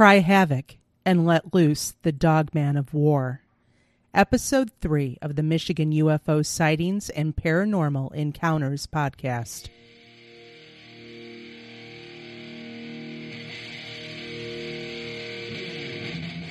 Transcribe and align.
Cry 0.00 0.20
havoc 0.20 0.76
and 1.04 1.26
let 1.26 1.52
loose 1.52 1.92
the 2.00 2.10
dogman 2.10 2.78
of 2.78 2.94
war. 2.94 3.42
Episode 4.14 4.70
3 4.80 5.18
of 5.20 5.36
the 5.36 5.42
Michigan 5.42 5.92
UFO 5.92 6.42
Sightings 6.42 7.10
and 7.10 7.36
Paranormal 7.36 8.14
Encounters 8.14 8.86
podcast. 8.86 9.68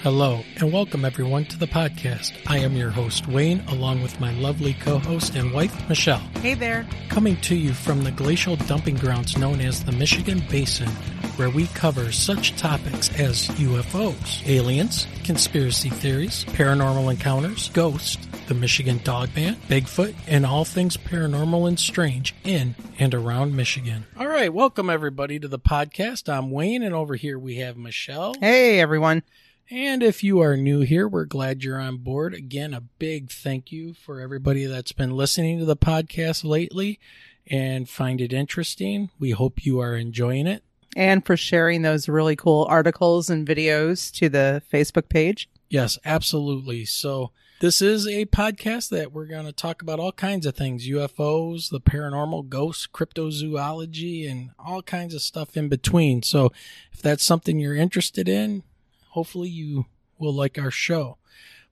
Hello, 0.02 0.46
and 0.56 0.72
welcome 0.72 1.04
everyone 1.04 1.44
to 1.44 1.60
the 1.60 1.68
podcast. 1.68 2.32
I 2.48 2.60
am 2.60 2.78
your 2.78 2.90
host, 2.90 3.28
Wayne, 3.28 3.60
along 3.68 4.02
with 4.02 4.18
my 4.18 4.32
lovely 4.36 4.74
co 4.76 4.98
host 4.98 5.36
and 5.36 5.52
wife, 5.52 5.90
Michelle. 5.90 6.24
Hey 6.42 6.54
there. 6.54 6.88
Coming 7.10 7.36
to 7.42 7.56
you 7.56 7.74
from 7.74 8.06
the 8.06 8.12
glacial 8.12 8.56
dumping 8.56 8.96
grounds 8.96 9.38
known 9.38 9.60
as 9.60 9.84
the 9.84 9.92
Michigan 9.92 10.42
Basin, 10.50 10.88
where 11.36 11.50
we 11.50 11.68
cover 11.68 12.14
such 12.14 12.56
topics 12.56 13.10
as 13.20 13.50
UFOs, 13.50 14.48
aliens, 14.48 15.06
conspiracy 15.26 15.90
theories, 15.90 16.46
paranormal 16.46 17.12
encounters, 17.12 17.68
ghosts, 17.74 18.26
the 18.48 18.54
Michigan 18.54 19.02
Dog 19.04 19.28
Dogman, 19.34 19.56
Bigfoot, 19.68 20.16
and 20.28 20.46
all 20.46 20.64
things 20.64 20.96
paranormal 20.96 21.68
and 21.68 21.78
strange 21.78 22.34
in 22.46 22.74
and 23.00 23.14
around 23.14 23.54
Michigan. 23.54 24.06
All 24.18 24.28
right, 24.28 24.54
welcome 24.54 24.90
everybody 24.90 25.40
to 25.40 25.50
the 25.50 25.60
podcast. 25.60 26.34
I'm 26.34 26.52
Wayne, 26.52 26.84
and 26.84 26.96
over 26.96 27.16
here 27.16 27.38
we 27.38 27.58
have 27.58 27.76
Michelle. 27.76 28.34
Hey 28.40 28.80
everyone. 28.80 29.24
And 29.72 30.02
if 30.02 30.24
you 30.24 30.40
are 30.40 30.58
new 30.58 30.80
here, 30.80 31.08
we're 31.08 31.26
glad 31.26 31.64
you're 31.64 31.80
on 31.80 31.98
board. 31.98 32.34
Again, 32.34 32.74
a 32.74 32.82
big 32.82 33.30
thank 33.30 33.72
you 33.72 33.94
for 33.94 34.20
everybody 34.20 34.66
that's 34.66 34.94
been 34.94 35.12
listening 35.12 35.60
to 35.60 35.66
the 35.66 35.78
podcast 35.78 36.44
lately 36.44 37.00
and 37.46 37.88
find 37.88 38.20
it 38.20 38.34
interesting. 38.34 39.12
We 39.20 39.30
hope 39.30 39.64
you 39.64 39.80
are 39.80 39.96
enjoying 39.96 40.48
it. 40.48 40.64
And 40.96 41.24
for 41.24 41.38
sharing 41.38 41.84
those 41.84 42.10
really 42.10 42.36
cool 42.36 42.66
articles 42.68 43.30
and 43.30 43.48
videos 43.48 44.12
to 44.16 44.28
the 44.28 44.64
Facebook 44.74 45.08
page. 45.08 45.48
Yes, 45.70 46.00
absolutely. 46.04 46.86
So, 46.86 47.32
this 47.60 47.80
is 47.80 48.08
a 48.08 48.26
podcast 48.26 48.90
that 48.90 49.12
we're 49.12 49.26
going 49.28 49.46
to 49.46 49.52
talk 49.52 49.82
about 49.84 50.00
all 50.00 50.14
kinds 50.14 50.46
of 50.48 50.56
things 50.56 50.88
UFOs, 50.88 51.70
the 51.70 51.82
paranormal, 51.82 52.50
ghosts, 52.50 52.88
cryptozoology, 52.88 54.32
and 54.32 54.52
all 54.58 54.82
kinds 54.82 55.14
of 55.14 55.22
stuff 55.22 55.56
in 55.56 55.70
between. 55.70 56.24
So, 56.24 56.52
if 56.92 57.04
that's 57.04 57.24
something 57.24 57.60
you're 57.60 57.76
interested 57.76 58.28
in, 58.28 58.64
hopefully 59.10 59.50
you 59.50 59.86
will 60.18 60.34
like 60.34 60.58
our 60.58 60.72
show. 60.72 61.18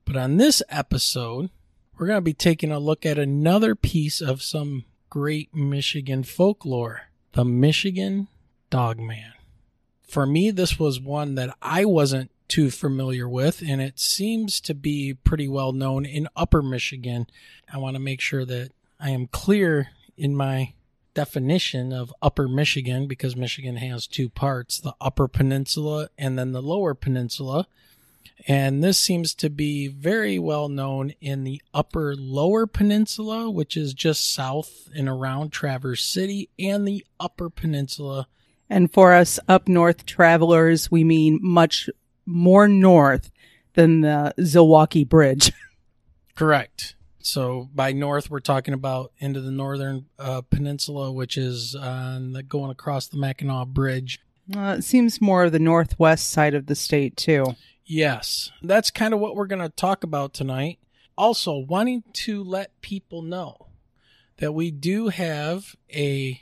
But 0.06 0.16
on 0.16 0.38
this 0.38 0.62
episode, 0.70 1.50
we're 1.98 2.08
going 2.08 2.18
to 2.18 2.22
be 2.22 2.34
taking 2.34 2.72
a 2.72 2.80
look 2.80 3.06
at 3.06 3.18
another 3.18 3.76
piece 3.76 4.22
of 4.22 4.42
some 4.42 4.86
great 5.10 5.54
Michigan 5.54 6.24
folklore 6.24 7.04
the 7.34 7.46
Michigan 7.46 8.28
Dogman. 8.72 9.34
For 10.02 10.26
me, 10.26 10.50
this 10.50 10.80
was 10.80 11.00
one 11.00 11.36
that 11.36 11.56
I 11.62 11.86
wasn't 11.86 12.32
too 12.48 12.72
familiar 12.72 13.28
with, 13.30 13.62
and 13.62 13.80
it 13.82 14.00
seems 14.00 14.60
to 14.62 14.74
be 14.74 15.14
pretty 15.14 15.48
well 15.48 15.72
known 15.72 16.06
in 16.06 16.30
Upper 16.36 16.64
Michigan. 16.64 17.28
I 17.72 17.78
want 17.78 17.96
to 17.96 18.00
make 18.00 18.22
sure 18.22 18.46
that 18.46 18.72
I 19.00 19.12
am 19.12 19.28
clear 19.28 19.90
in 20.16 20.36
my 20.36 20.74
definition 21.18 21.92
of 21.92 22.14
Upper 22.22 22.48
Michigan 22.48 23.08
because 23.08 23.36
Michigan 23.36 23.78
has 23.78 24.06
two 24.06 24.30
parts 24.30 24.80
the 24.80 24.94
Upper 25.02 25.28
Peninsula 25.28 26.10
and 26.16 26.38
then 26.38 26.52
the 26.52 26.62
Lower 26.62 26.94
Peninsula. 26.94 27.66
And 28.48 28.84
this 28.84 29.00
seems 29.00 29.34
to 29.34 29.50
be 29.50 29.88
very 29.88 30.38
well 30.38 30.70
known 30.70 31.16
in 31.20 31.44
the 31.44 31.60
Upper 31.74 32.16
Lower 32.16 32.68
Peninsula, 32.68 33.50
which 33.50 33.76
is 33.76 33.96
just 33.96 34.32
south 34.32 34.90
and 34.96 35.10
around 35.10 35.50
Traverse 35.50 36.04
City, 36.04 36.52
and 36.60 36.88
the 36.88 37.04
Upper 37.20 37.50
Peninsula. 37.50 38.28
And 38.70 38.94
for 38.94 39.12
us 39.12 39.40
up 39.48 39.68
north 39.68 40.06
travelers, 40.06 40.92
we 40.92 41.04
mean 41.04 41.40
much 41.42 41.90
more 42.28 42.68
north 42.68 43.32
than 43.74 44.02
the 44.02 44.36
Zilwaukee 44.38 45.10
Bridge. 45.10 45.52
Correct. 46.36 46.94
So 47.28 47.70
by 47.76 47.92
north, 47.92 48.32
we're 48.32 48.40
talking 48.40 48.74
about 48.74 49.12
into 49.18 49.42
the 49.42 49.52
northern 49.52 50.06
uh, 50.18 50.42
peninsula, 50.42 51.12
which 51.12 51.38
is 51.38 51.76
on 51.76 52.32
the, 52.32 52.42
going 52.42 52.72
across 52.72 53.08
the 53.08 53.18
Mackinac 53.18 53.68
Bridge. 53.68 54.20
Uh, 54.56 54.76
it 54.78 54.84
seems 54.84 55.20
more 55.20 55.44
of 55.44 55.52
the 55.52 55.60
northwest 55.60 56.30
side 56.30 56.54
of 56.54 56.68
the 56.68 56.76
state, 56.76 57.18
too. 57.18 57.56
Yes, 57.86 58.52
that's 58.62 58.92
kind 58.92 59.14
of 59.14 59.20
what 59.20 59.36
we're 59.36 59.48
going 59.48 59.62
to 59.62 59.70
talk 59.70 60.06
about 60.06 60.34
tonight. 60.34 60.80
Also, 61.18 61.58
wanting 61.58 62.04
to 62.14 62.44
let 62.44 62.80
people 62.82 63.22
know 63.22 63.68
that 64.38 64.54
we 64.54 64.72
do 64.72 65.10
have 65.10 65.76
a 65.94 66.42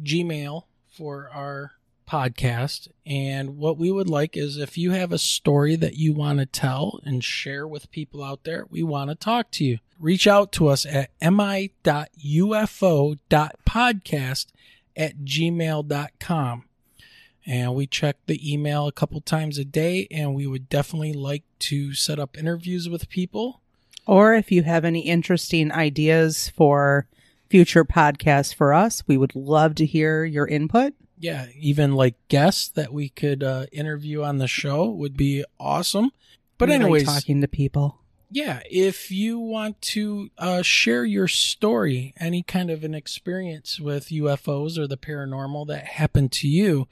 Gmail 0.00 0.64
for 0.88 1.28
our 1.32 1.72
podcast. 2.08 2.88
And 3.04 3.56
what 3.56 3.78
we 3.78 3.90
would 3.90 4.08
like 4.08 4.36
is 4.36 4.56
if 4.56 4.78
you 4.78 4.92
have 4.92 5.12
a 5.12 5.18
story 5.18 5.74
that 5.76 5.96
you 5.96 6.12
want 6.12 6.38
to 6.38 6.46
tell 6.46 7.00
and 7.04 7.22
share 7.24 7.66
with 7.66 7.90
people 7.90 8.22
out 8.22 8.44
there, 8.44 8.66
we 8.70 8.82
want 8.82 9.10
to 9.10 9.16
talk 9.16 9.50
to 9.52 9.64
you. 9.64 9.78
Reach 10.00 10.26
out 10.26 10.50
to 10.52 10.68
us 10.68 10.84
at 10.86 11.10
mi.ufo.podcast 11.20 11.66
at 14.96 15.18
gmail.com. 15.18 16.64
And 17.46 17.74
we 17.74 17.86
check 17.86 18.16
the 18.26 18.52
email 18.52 18.86
a 18.86 18.92
couple 18.92 19.20
times 19.20 19.58
a 19.58 19.64
day, 19.64 20.06
and 20.10 20.34
we 20.34 20.46
would 20.46 20.68
definitely 20.68 21.12
like 21.12 21.44
to 21.60 21.94
set 21.94 22.18
up 22.18 22.36
interviews 22.38 22.88
with 22.88 23.08
people. 23.08 23.60
Or 24.06 24.34
if 24.34 24.50
you 24.50 24.62
have 24.62 24.84
any 24.84 25.00
interesting 25.00 25.70
ideas 25.72 26.48
for 26.48 27.06
future 27.48 27.84
podcasts 27.84 28.54
for 28.54 28.72
us, 28.72 29.02
we 29.06 29.16
would 29.16 29.34
love 29.34 29.74
to 29.76 29.86
hear 29.86 30.24
your 30.24 30.46
input 30.46 30.94
yeah, 31.20 31.46
even 31.54 31.92
like 31.92 32.14
guests 32.28 32.68
that 32.70 32.92
we 32.92 33.10
could 33.10 33.42
uh, 33.42 33.66
interview 33.70 34.22
on 34.22 34.38
the 34.38 34.48
show 34.48 34.88
would 34.88 35.16
be 35.18 35.44
awesome. 35.60 36.10
But 36.56 36.70
anyways, 36.70 37.04
talking 37.04 37.42
to 37.42 37.48
people. 37.48 37.98
Yeah, 38.30 38.60
if 38.70 39.10
you 39.10 39.38
want 39.38 39.80
to 39.82 40.30
uh, 40.38 40.62
share 40.62 41.04
your 41.04 41.26
story, 41.26 42.14
any 42.18 42.42
kind 42.42 42.70
of 42.70 42.84
an 42.84 42.94
experience 42.94 43.80
with 43.80 44.08
UFOs 44.08 44.78
or 44.78 44.86
the 44.86 44.96
paranormal 44.96 45.66
that 45.66 45.84
happened 45.84 46.30
to 46.32 46.48
you, 46.48 46.86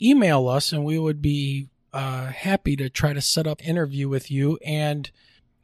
email 0.00 0.48
us 0.48 0.72
and 0.72 0.84
we 0.84 0.98
would 0.98 1.20
be 1.20 1.68
uh, 1.92 2.26
happy 2.26 2.76
to 2.76 2.88
try 2.88 3.12
to 3.12 3.20
set 3.20 3.46
up 3.46 3.66
interview 3.66 4.08
with 4.08 4.30
you 4.30 4.58
and 4.64 5.10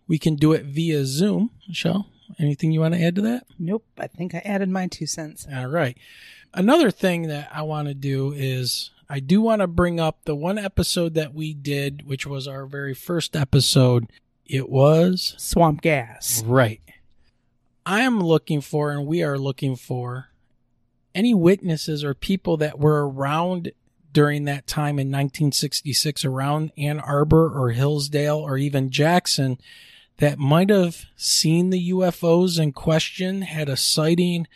we 0.09 0.19
can 0.19 0.35
do 0.35 0.53
it 0.53 0.65
via 0.65 1.05
Zoom. 1.05 1.51
Michelle, 1.69 2.09
anything 2.39 2.73
you 2.73 2.81
want 2.81 2.95
to 2.95 3.03
add 3.03 3.15
to 3.15 3.23
that? 3.23 3.47
Nope, 3.59 3.85
I 3.97 4.09
think 4.09 4.35
I 4.35 4.39
added 4.39 4.69
my 4.69 4.89
two 4.89 5.07
cents. 5.07 5.47
All 5.55 5.69
right 5.69 5.97
another 6.55 6.91
thing 6.91 7.29
that 7.29 7.51
I 7.53 7.63
want 7.63 7.89
to 7.89 7.95
do 7.95 8.33
is 8.33 8.91
I 9.09 9.21
do 9.21 9.41
want 9.41 9.61
to 9.61 9.67
bring 9.67 10.01
up 10.01 10.25
the 10.25 10.35
one 10.35 10.59
episode 10.59 11.15
that 11.15 11.35
we 11.35 11.53
did, 11.53 12.07
which 12.07 12.27
was 12.27 12.49
our 12.49 12.65
very 12.65 12.95
first 12.95 13.37
episode. 13.37 14.07
It 14.47 14.69
was 14.69 15.34
Swamp 15.38 15.81
Gas. 15.81 16.43
Right. 16.44 16.81
I 17.87 18.00
am 18.00 18.21
looking 18.21 18.60
for, 18.60 18.91
and 18.91 19.06
we 19.06 19.22
are 19.22 19.38
looking 19.38 19.77
for, 19.77 20.28
any 21.15 21.34
witnesses 21.34 22.03
or 22.03 22.15
people 22.15 22.56
that 22.59 22.78
were 22.78 23.09
around 23.09 23.72
during 24.12 24.44
that 24.44 24.66
time 24.66 24.99
in 24.99 25.09
1966 25.09 26.25
around 26.25 26.72
Ann 26.78 27.00
Arbor 27.00 27.49
or 27.49 27.71
Hillsdale 27.71 28.38
or 28.38 28.56
even 28.56 28.91
Jackson 28.91 29.59
that 30.19 30.38
might 30.38 30.71
have 30.71 31.06
seen 31.16 31.71
the 31.71 31.91
UFOs 31.91 32.60
in 32.60 32.72
question, 32.72 33.43
had 33.43 33.69
a 33.69 33.77
sighting, 33.77 34.47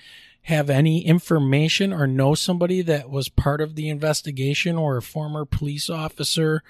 have 0.42 0.70
any 0.70 1.04
information 1.04 1.92
or 1.92 2.06
know 2.06 2.34
somebody 2.34 2.80
that 2.82 3.10
was 3.10 3.28
part 3.28 3.60
of 3.60 3.74
the 3.74 3.88
investigation 3.88 4.76
or 4.76 4.96
a 4.96 5.02
former 5.02 5.44
police 5.44 5.90
officer 5.90 6.62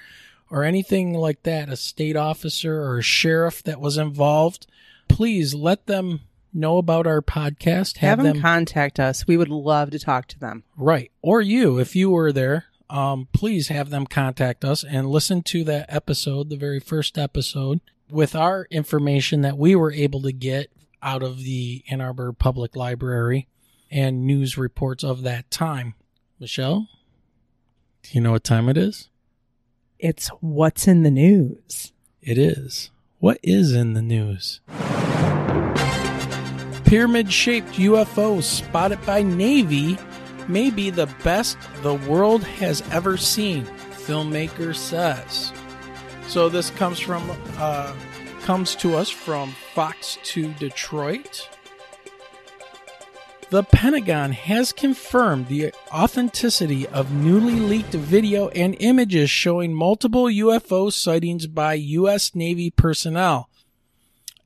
or 0.51 0.65
anything 0.65 1.15
like 1.15 1.43
that, 1.43 1.69
a 1.69 1.77
state 1.77 2.17
officer 2.17 2.83
or 2.83 2.99
a 2.99 3.03
sheriff 3.03 3.63
that 3.65 3.81
was 3.81 3.99
involved, 3.99 4.67
please 5.09 5.55
let 5.55 5.87
them 5.87 6.21
know 6.53 6.79
about 6.79 7.07
our 7.07 7.23
podcast. 7.23 7.99
Have, 7.99 8.19
have 8.19 8.19
them, 8.19 8.35
them, 8.35 8.43
contact 8.43 8.99
us. 8.99 9.27
We 9.27 9.37
would 9.37 9.49
love 9.49 9.91
to 9.91 9.99
talk 9.99 10.27
to 10.29 10.39
them. 10.39 10.65
Right. 10.77 11.11
Or 11.23 11.41
you, 11.41 11.79
if 11.79 11.95
you 11.95 12.11
were 12.11 12.33
there, 12.33 12.67
um, 12.91 13.29
please 13.33 13.69
have 13.69 13.91
them 13.91 14.07
contact 14.07 14.65
us 14.65 14.83
and 14.83 15.11
listen 15.11 15.43
to 15.43 15.65
that 15.65 15.87
episode, 15.89 16.49
the 16.49 16.57
very 16.57 16.81
first 16.81 17.19
episode, 17.19 17.81
with 18.11 18.35
our 18.35 18.67
information 18.71 19.43
that 19.43 19.59
we 19.59 19.77
were 19.77 19.93
able 19.93 20.23
to 20.23 20.33
get 20.33 20.71
out 21.03 21.23
of 21.23 21.45
the 21.45 21.85
Ann 21.91 22.01
Arbor 22.01 22.33
Public 22.33 22.75
Library 22.75 23.47
and 23.91 24.27
news 24.27 24.57
reports 24.57 25.05
of 25.05 25.23
that 25.23 25.51
time. 25.51 25.95
Michelle, 26.41 26.89
do 28.03 28.11
you 28.13 28.21
know 28.21 28.33
what 28.33 28.45
time 28.45 28.69
it 28.69 28.77
is? 28.77 29.09
It's 29.99 30.29
what's 30.41 30.87
in 30.87 31.03
the 31.03 31.11
news. 31.11 31.93
It 32.23 32.39
is. 32.39 32.91
What 33.19 33.39
is 33.43 33.75
in 33.75 33.95
the 33.95 34.03
news? 34.03 34.61
Pyramid 36.85 37.33
shaped 37.33 37.73
UFO 37.73 38.41
spotted 38.41 39.05
by 39.05 39.23
Navy 39.23 39.99
may 40.47 40.71
be 40.71 40.91
the 40.91 41.07
best 41.25 41.59
the 41.83 41.95
world 41.95 42.45
has 42.45 42.81
ever 42.93 43.17
seen, 43.17 43.65
filmmaker 43.91 44.75
says. 44.75 45.53
So 46.29 46.49
this 46.49 46.71
comes 46.71 47.01
from 47.01 47.29
uh, 47.57 47.93
comes 48.43 48.77
to 48.77 48.95
us 48.95 49.11
from 49.11 49.53
Fox 49.75 50.17
2 50.23 50.53
Detroit. 50.55 51.49
The 53.51 53.63
Pentagon 53.63 54.33
has 54.33 54.73
confirmed 54.73 55.49
the 55.49 55.73
authenticity 55.91 56.87
of 56.89 57.13
newly 57.13 57.59
leaked 57.59 57.95
video 57.95 58.49
and 58.49 58.77
images 58.79 59.31
showing 59.31 59.73
multiple 59.73 60.25
UFO 60.25 60.93
sightings 60.93 61.47
by 61.47 61.75
U.S. 61.75 62.35
Navy 62.35 62.71
personnel 62.71 63.49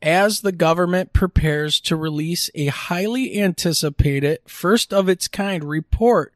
as 0.01 0.41
the 0.41 0.53
government 0.53 1.13
prepares 1.13 1.81
to 1.81 1.97
release 1.97 2.51
a 2.55 2.67
highly 2.67 3.41
anticipated, 3.41 4.39
first 4.47 4.93
of 4.93 5.09
its 5.09 5.29
kind 5.29 5.65
report 5.65 6.35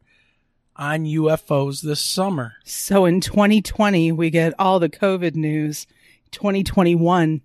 on 0.77 1.05
UFOs 1.05 1.83
this 1.83 2.01
summer. 2.01 2.55
So 2.65 3.05
in 3.05 3.21
2020, 3.21 4.13
we 4.13 4.31
get 4.31 4.55
all 4.59 4.79
the 4.79 4.89
COVID 4.89 5.35
news. 5.35 5.87
2021, 6.31 7.43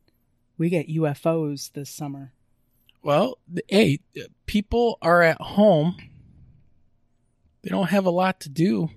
we 0.58 0.70
get 0.70 0.90
UFOs 0.90 1.72
this 1.74 1.90
summer. 1.90 2.34
Well, 3.04 3.38
hey, 3.68 4.00
people 4.46 4.98
are 5.02 5.22
at 5.22 5.42
home. 5.42 5.98
They 7.64 7.70
don't 7.70 7.90
have 7.90 8.06
a 8.06 8.12
lot 8.12 8.40
to 8.42 8.50
do. 8.50 8.90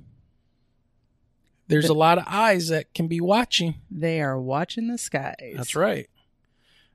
There's 1.66 1.88
a 1.88 1.94
lot 1.94 2.18
of 2.18 2.24
eyes 2.26 2.68
that 2.68 2.92
can 2.92 3.08
be 3.08 3.20
watching. 3.20 3.76
They 3.90 4.20
are 4.20 4.38
watching 4.38 4.88
the 4.88 4.98
skies. 4.98 5.54
That's 5.56 5.74
right. 5.74 6.08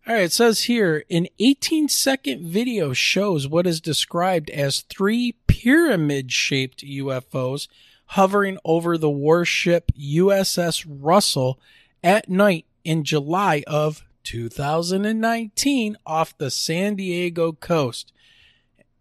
All 0.07 0.13
right, 0.13 0.23
it 0.23 0.31
says 0.31 0.61
here 0.61 1.03
an 1.09 1.27
18 1.39 1.89
second 1.89 2.47
video 2.47 2.93
shows 2.93 3.47
what 3.47 3.67
is 3.67 3.81
described 3.81 4.49
as 4.49 4.81
three 4.81 5.35
pyramid 5.47 6.31
shaped 6.31 6.83
UFOs 6.83 7.67
hovering 8.05 8.57
over 8.63 8.97
the 8.97 9.09
warship 9.09 9.91
USS 9.99 10.85
Russell 10.87 11.59
at 12.03 12.29
night 12.29 12.65
in 12.83 13.03
July 13.03 13.63
of 13.67 14.03
2019 14.29 15.97
off 16.05 16.37
the 16.37 16.51
San 16.51 16.93
Diego 16.93 17.51
coast. 17.51 18.13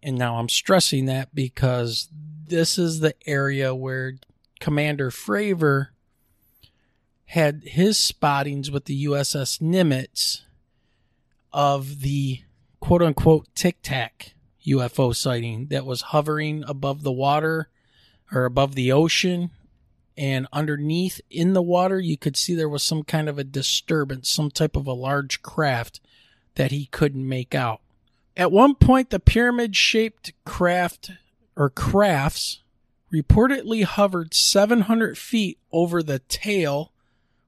And 0.01 0.17
now 0.17 0.37
I'm 0.37 0.49
stressing 0.49 1.05
that 1.05 1.35
because 1.35 2.09
this 2.47 2.79
is 2.79 2.99
the 2.99 3.13
area 3.27 3.75
where 3.75 4.15
Commander 4.59 5.11
Fravor 5.11 5.89
had 7.25 7.61
his 7.63 7.95
spottings 7.95 8.71
with 8.71 8.85
the 8.85 9.05
USS 9.05 9.61
Nimitz 9.61 10.41
of 11.53 12.01
the 12.01 12.41
quote 12.79 13.03
unquote 13.03 13.53
tic 13.53 13.83
tac 13.83 14.33
UFO 14.65 15.15
sighting 15.15 15.67
that 15.67 15.85
was 15.85 16.01
hovering 16.01 16.63
above 16.67 17.03
the 17.03 17.11
water 17.11 17.69
or 18.31 18.45
above 18.45 18.73
the 18.73 18.91
ocean. 18.91 19.51
And 20.19 20.47
underneath 20.51 21.21
in 21.29 21.53
the 21.53 21.61
water, 21.61 21.97
you 21.97 22.17
could 22.17 22.35
see 22.35 22.53
there 22.53 22.67
was 22.67 22.83
some 22.83 23.03
kind 23.03 23.29
of 23.29 23.39
a 23.39 23.43
disturbance, 23.45 24.29
some 24.29 24.51
type 24.51 24.75
of 24.75 24.85
a 24.85 24.91
large 24.91 25.41
craft 25.41 26.01
that 26.55 26.71
he 26.71 26.87
couldn't 26.87 27.27
make 27.27 27.55
out. 27.55 27.79
At 28.35 28.51
one 28.51 28.75
point, 28.75 29.11
the 29.11 29.19
pyramid 29.21 29.77
shaped 29.77 30.33
craft 30.43 31.11
or 31.55 31.69
crafts 31.69 32.61
reportedly 33.13 33.85
hovered 33.85 34.33
700 34.33 35.17
feet 35.17 35.57
over 35.71 36.03
the 36.03 36.19
tail 36.19 36.91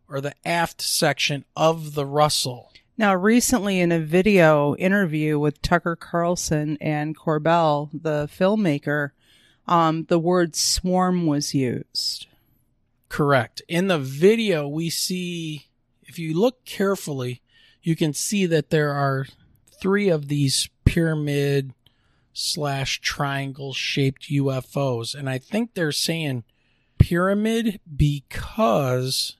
or 0.07 0.21
the 0.21 0.33
aft 0.45 0.81
section 0.81 1.43
of 1.57 1.93
the 1.93 2.05
Russell. 2.05 2.71
Now, 2.97 3.13
recently 3.15 3.81
in 3.81 3.91
a 3.91 3.99
video 3.99 4.75
interview 4.77 5.37
with 5.37 5.61
Tucker 5.61 5.97
Carlson 5.97 6.77
and 6.79 7.17
Corbell, 7.17 7.89
the 7.93 8.29
filmmaker, 8.31 9.11
um, 9.67 10.05
the 10.05 10.19
word 10.19 10.55
swarm 10.55 11.25
was 11.25 11.53
used. 11.53 12.27
Correct. 13.11 13.61
In 13.67 13.87
the 13.87 13.99
video, 13.99 14.69
we 14.69 14.89
see, 14.89 15.67
if 16.01 16.17
you 16.17 16.33
look 16.33 16.63
carefully, 16.63 17.41
you 17.83 17.93
can 17.93 18.13
see 18.13 18.45
that 18.45 18.69
there 18.69 18.93
are 18.93 19.27
three 19.81 20.07
of 20.07 20.29
these 20.29 20.69
pyramid 20.85 21.73
slash 22.31 23.01
triangle 23.01 23.73
shaped 23.73 24.29
UFOs. 24.29 25.13
And 25.13 25.29
I 25.29 25.39
think 25.39 25.73
they're 25.73 25.91
saying 25.91 26.45
pyramid 26.99 27.81
because 27.93 29.35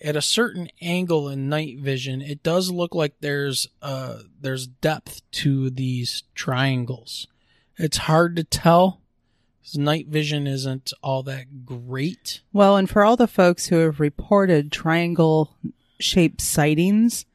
at 0.00 0.14
a 0.14 0.22
certain 0.22 0.68
angle 0.80 1.28
in 1.28 1.48
night 1.48 1.80
vision, 1.80 2.22
it 2.22 2.44
does 2.44 2.70
look 2.70 2.94
like 2.94 3.14
there's 3.18 3.66
uh 3.82 4.18
there's 4.40 4.68
depth 4.68 5.28
to 5.32 5.68
these 5.68 6.22
triangles. 6.36 7.26
It's 7.76 7.96
hard 7.96 8.36
to 8.36 8.44
tell. 8.44 8.99
Night 9.76 10.08
vision 10.08 10.46
isn't 10.46 10.92
all 11.02 11.22
that 11.24 11.64
great. 11.64 12.40
Well, 12.52 12.76
and 12.76 12.88
for 12.88 13.04
all 13.04 13.16
the 13.16 13.28
folks 13.28 13.66
who 13.66 13.76
have 13.76 14.00
reported 14.00 14.72
triangle 14.72 15.56
shaped 15.98 16.40
sightings 16.40 17.26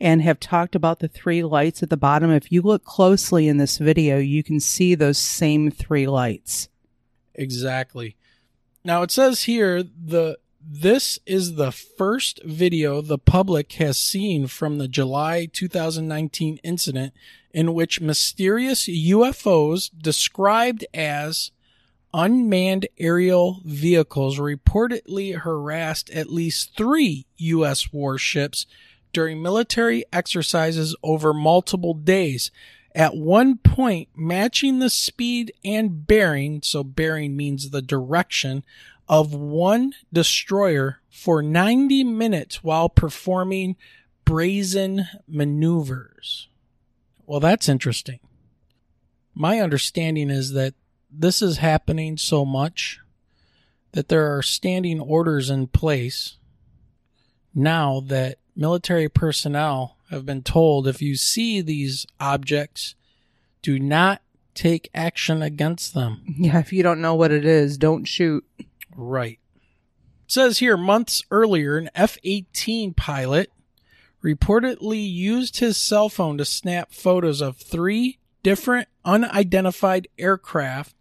and 0.00 0.20
have 0.22 0.38
talked 0.38 0.74
about 0.74 0.98
the 0.98 1.08
three 1.08 1.42
lights 1.42 1.82
at 1.82 1.90
the 1.90 1.96
bottom, 1.96 2.30
if 2.30 2.52
you 2.52 2.62
look 2.62 2.84
closely 2.84 3.48
in 3.48 3.56
this 3.56 3.78
video, 3.78 4.18
you 4.18 4.42
can 4.42 4.60
see 4.60 4.94
those 4.94 5.18
same 5.18 5.70
three 5.70 6.06
lights. 6.06 6.68
Exactly. 7.34 8.16
Now 8.84 9.02
it 9.02 9.10
says 9.10 9.44
here 9.44 9.82
the 9.82 10.38
this 10.60 11.18
is 11.24 11.54
the 11.54 11.72
first 11.72 12.42
video 12.44 13.00
the 13.00 13.18
public 13.18 13.72
has 13.74 13.98
seen 13.98 14.46
from 14.48 14.78
the 14.78 14.88
July 14.88 15.46
2019 15.50 16.58
incident 16.62 17.14
in 17.52 17.72
which 17.72 18.00
mysterious 18.00 18.84
UFOs 18.86 19.90
described 19.96 20.84
as 20.92 21.52
unmanned 22.14 22.86
aerial 22.98 23.60
vehicles 23.64 24.38
reportedly 24.38 25.38
harassed 25.38 26.10
at 26.10 26.30
least 26.30 26.76
three 26.76 27.26
U.S. 27.36 27.92
warships 27.92 28.66
during 29.12 29.42
military 29.42 30.04
exercises 30.12 30.96
over 31.02 31.32
multiple 31.34 31.94
days. 31.94 32.50
At 32.94 33.16
one 33.16 33.58
point, 33.58 34.08
matching 34.16 34.78
the 34.78 34.90
speed 34.90 35.52
and 35.64 36.06
bearing, 36.06 36.62
so 36.62 36.82
bearing 36.82 37.36
means 37.36 37.70
the 37.70 37.82
direction 37.82 38.64
of 39.08 39.32
one 39.32 39.94
destroyer 40.12 41.00
for 41.08 41.42
90 41.42 42.04
minutes 42.04 42.62
while 42.62 42.88
performing 42.88 43.76
brazen 44.24 45.06
maneuvers. 45.26 46.48
Well, 47.26 47.40
that's 47.40 47.68
interesting. 47.68 48.20
My 49.34 49.60
understanding 49.60 50.30
is 50.30 50.52
that 50.52 50.74
this 51.10 51.42
is 51.42 51.58
happening 51.58 52.16
so 52.16 52.44
much 52.44 53.00
that 53.92 54.08
there 54.08 54.36
are 54.36 54.42
standing 54.42 55.00
orders 55.00 55.50
in 55.50 55.66
place 55.66 56.36
now 57.54 58.00
that 58.00 58.38
military 58.54 59.08
personnel 59.08 59.96
have 60.10 60.24
been 60.24 60.42
told 60.42 60.86
if 60.86 61.02
you 61.02 61.16
see 61.16 61.60
these 61.60 62.06
objects, 62.20 62.94
do 63.62 63.78
not 63.78 64.22
take 64.54 64.90
action 64.94 65.42
against 65.42 65.94
them. 65.94 66.22
Yeah, 66.38 66.58
if 66.58 66.72
you 66.72 66.82
don't 66.82 67.00
know 67.00 67.14
what 67.14 67.30
it 67.30 67.44
is, 67.44 67.78
don't 67.78 68.04
shoot. 68.04 68.44
Right. 68.96 69.38
It 70.24 70.32
says 70.32 70.58
here 70.58 70.76
months 70.76 71.22
earlier, 71.30 71.78
an 71.78 71.90
F 71.94 72.18
18 72.24 72.94
pilot 72.94 73.50
reportedly 74.22 75.08
used 75.10 75.58
his 75.58 75.76
cell 75.76 76.08
phone 76.08 76.38
to 76.38 76.44
snap 76.44 76.92
photos 76.92 77.40
of 77.40 77.56
three 77.56 78.18
different 78.42 78.88
unidentified 79.04 80.08
aircraft 80.18 80.94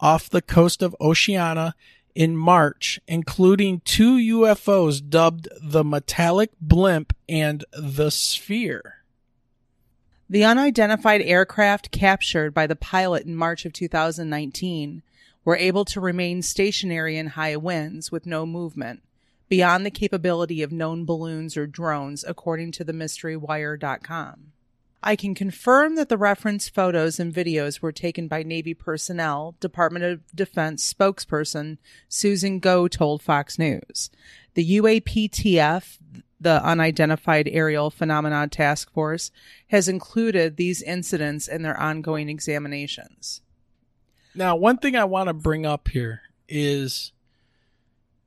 off 0.00 0.30
the 0.30 0.42
coast 0.42 0.82
of 0.82 0.96
Oceania 1.00 1.74
in 2.14 2.36
March, 2.36 3.00
including 3.06 3.80
two 3.84 4.16
UFOs 4.16 5.06
dubbed 5.06 5.48
the 5.62 5.84
Metallic 5.84 6.50
Blimp 6.60 7.14
and 7.28 7.64
the 7.72 8.10
Sphere. 8.10 9.04
The 10.30 10.44
unidentified 10.44 11.22
aircraft 11.22 11.90
captured 11.90 12.52
by 12.52 12.66
the 12.66 12.76
pilot 12.76 13.24
in 13.24 13.34
March 13.34 13.64
of 13.64 13.72
2019 13.72 15.02
were 15.44 15.56
able 15.56 15.84
to 15.86 16.00
remain 16.00 16.42
stationary 16.42 17.16
in 17.16 17.28
high 17.28 17.56
winds 17.56 18.12
with 18.12 18.26
no 18.26 18.44
movement, 18.44 19.02
beyond 19.48 19.86
the 19.86 19.90
capability 19.90 20.60
of 20.62 20.70
known 20.70 21.06
balloons 21.06 21.56
or 21.56 21.66
drones, 21.66 22.24
according 22.26 22.72
to 22.72 22.84
the 22.84 22.92
MysteryWire.com. 22.92 24.52
I 25.02 25.14
can 25.14 25.34
confirm 25.34 25.94
that 25.94 26.08
the 26.08 26.18
reference 26.18 26.68
photos 26.68 27.20
and 27.20 27.32
videos 27.32 27.80
were 27.80 27.92
taken 27.92 28.26
by 28.26 28.42
Navy 28.42 28.74
personnel, 28.74 29.54
Department 29.60 30.04
of 30.04 30.34
Defense 30.34 30.92
spokesperson 30.92 31.78
Susan 32.08 32.58
Go 32.58 32.88
told 32.88 33.22
Fox 33.22 33.58
News. 33.58 34.10
The 34.54 34.78
UAPTF, 34.78 35.98
the 36.40 36.64
Unidentified 36.64 37.48
Aerial 37.52 37.90
Phenomena 37.90 38.48
Task 38.48 38.92
Force, 38.92 39.30
has 39.68 39.88
included 39.88 40.56
these 40.56 40.82
incidents 40.82 41.46
in 41.46 41.62
their 41.62 41.78
ongoing 41.78 42.28
examinations. 42.28 43.40
Now, 44.34 44.56
one 44.56 44.78
thing 44.78 44.96
I 44.96 45.04
want 45.04 45.28
to 45.28 45.34
bring 45.34 45.64
up 45.64 45.88
here 45.88 46.22
is 46.48 47.12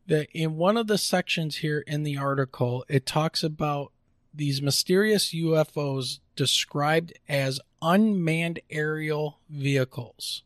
that 0.08 0.30
in 0.34 0.56
one 0.56 0.78
of 0.78 0.88
the 0.88 0.98
sections 0.98 1.58
here 1.58 1.84
in 1.86 2.04
the 2.04 2.18
article, 2.18 2.86
it 2.88 3.06
talks 3.06 3.44
about 3.44 3.92
these 4.34 4.62
mysterious 4.62 5.34
UFOs 5.34 6.20
described 6.42 7.14
as 7.30 7.60
unmanned 7.84 8.60
aerial 8.72 9.38
vehicles. 9.48 10.42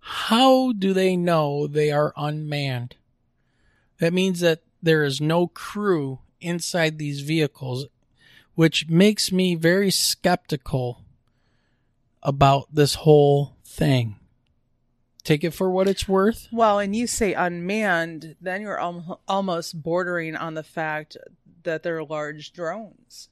How 0.00 0.72
do 0.72 0.92
they 0.92 1.16
know 1.16 1.66
they 1.66 1.90
are 1.90 2.12
unmanned? 2.14 2.96
That 4.00 4.12
means 4.12 4.40
that 4.40 4.60
there 4.82 5.02
is 5.04 5.18
no 5.18 5.46
crew 5.46 6.18
inside 6.42 6.98
these 6.98 7.22
vehicles, 7.22 7.86
which 8.54 8.90
makes 8.90 9.32
me 9.32 9.54
very 9.54 9.90
skeptical 9.90 11.06
about 12.22 12.66
this 12.70 12.96
whole 12.96 13.56
thing. 13.64 14.16
Take 15.24 15.42
it 15.42 15.54
for 15.54 15.70
what 15.70 15.88
it's 15.88 16.06
worth. 16.06 16.48
Well, 16.52 16.78
and 16.80 16.94
you 16.94 17.06
say 17.06 17.32
unmanned, 17.32 18.36
then 18.42 18.60
you're 18.60 18.78
al- 18.78 19.22
almost 19.26 19.82
bordering 19.82 20.36
on 20.36 20.52
the 20.52 20.62
fact 20.62 21.16
that 21.62 21.82
they're 21.82 22.04
large 22.04 22.52
drones. 22.52 23.30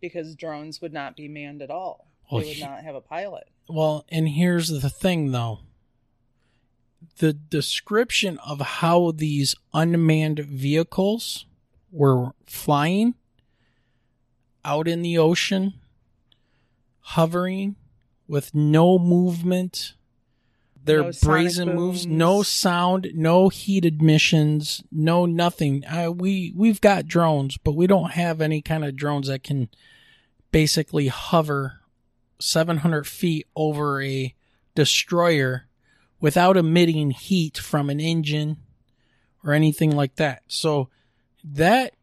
Because 0.00 0.34
drones 0.34 0.80
would 0.80 0.92
not 0.92 1.16
be 1.16 1.28
manned 1.28 1.62
at 1.62 1.70
all. 1.70 2.08
Well, 2.30 2.42
they 2.42 2.48
would 2.48 2.60
not 2.60 2.82
have 2.82 2.94
a 2.94 3.00
pilot. 3.00 3.48
Well, 3.68 4.04
and 4.08 4.28
here's 4.28 4.68
the 4.68 4.90
thing 4.90 5.32
though. 5.32 5.60
The 7.18 7.32
description 7.32 8.38
of 8.38 8.60
how 8.60 9.10
these 9.10 9.54
unmanned 9.74 10.40
vehicles 10.40 11.46
were 11.90 12.32
flying 12.46 13.14
out 14.64 14.86
in 14.86 15.02
the 15.02 15.18
ocean, 15.18 15.74
hovering 17.00 17.76
with 18.28 18.54
no 18.54 18.98
movement, 18.98 19.94
their 20.84 21.02
No 21.02 21.12
brazen 21.22 21.74
moves, 21.74 22.06
no 22.06 22.42
sound, 22.42 23.10
no 23.14 23.48
heat 23.48 23.84
emissions, 23.84 24.82
no 24.90 25.26
nothing. 25.26 25.84
Uh, 25.86 26.10
we 26.10 26.52
we've 26.56 26.80
got 26.80 27.06
drones, 27.06 27.56
but 27.58 27.74
we 27.74 27.86
don't 27.86 28.12
have 28.12 28.40
any 28.40 28.62
kind 28.62 28.84
of 28.84 28.96
drones 28.96 29.28
that 29.28 29.42
can 29.42 29.68
basically 30.52 31.08
hover 31.08 31.80
700 32.40 33.06
feet 33.06 33.46
over 33.54 34.02
a 34.02 34.34
destroyer 34.74 35.66
without 36.20 36.56
emitting 36.56 37.10
heat 37.10 37.58
from 37.58 37.90
an 37.90 38.00
engine 38.00 38.56
or 39.44 39.52
anything 39.52 39.94
like 39.94 40.16
that. 40.16 40.42
So 40.48 40.88
that 41.42 41.94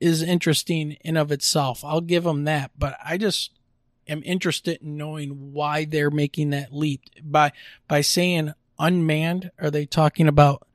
is 0.00 0.22
interesting 0.22 0.92
in 1.00 1.16
of 1.16 1.32
itself. 1.32 1.84
I'll 1.84 2.00
give 2.00 2.24
them 2.24 2.44
that, 2.44 2.72
but 2.78 2.96
I 3.04 3.16
just 3.16 3.52
am 4.08 4.22
interested 4.24 4.80
in 4.82 4.96
knowing 4.96 5.52
why 5.52 5.84
they're 5.84 6.10
making 6.10 6.50
that 6.50 6.72
leap 6.72 7.02
by 7.22 7.52
by 7.88 8.00
saying 8.00 8.52
unmanned. 8.78 9.50
Are 9.58 9.70
they 9.70 9.86
talking 9.86 10.28
about 10.28 10.66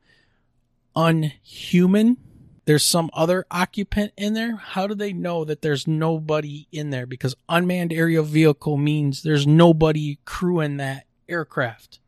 unhuman? 0.94 2.18
There's 2.64 2.84
some 2.84 3.10
other 3.12 3.44
occupant 3.50 4.12
in 4.16 4.34
there. 4.34 4.56
How 4.56 4.86
do 4.86 4.94
they 4.94 5.12
know 5.12 5.44
that 5.44 5.62
there's 5.62 5.88
nobody 5.88 6.68
in 6.70 6.90
there? 6.90 7.06
Because 7.06 7.34
unmanned 7.48 7.92
aerial 7.92 8.24
vehicle 8.24 8.76
means 8.76 9.22
there's 9.22 9.46
nobody 9.46 10.18
crewing 10.24 10.76
that 10.76 11.06
aircraft. 11.28 11.98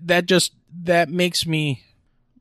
That 0.00 0.26
just 0.26 0.54
that 0.82 1.08
makes 1.08 1.46
me 1.46 1.84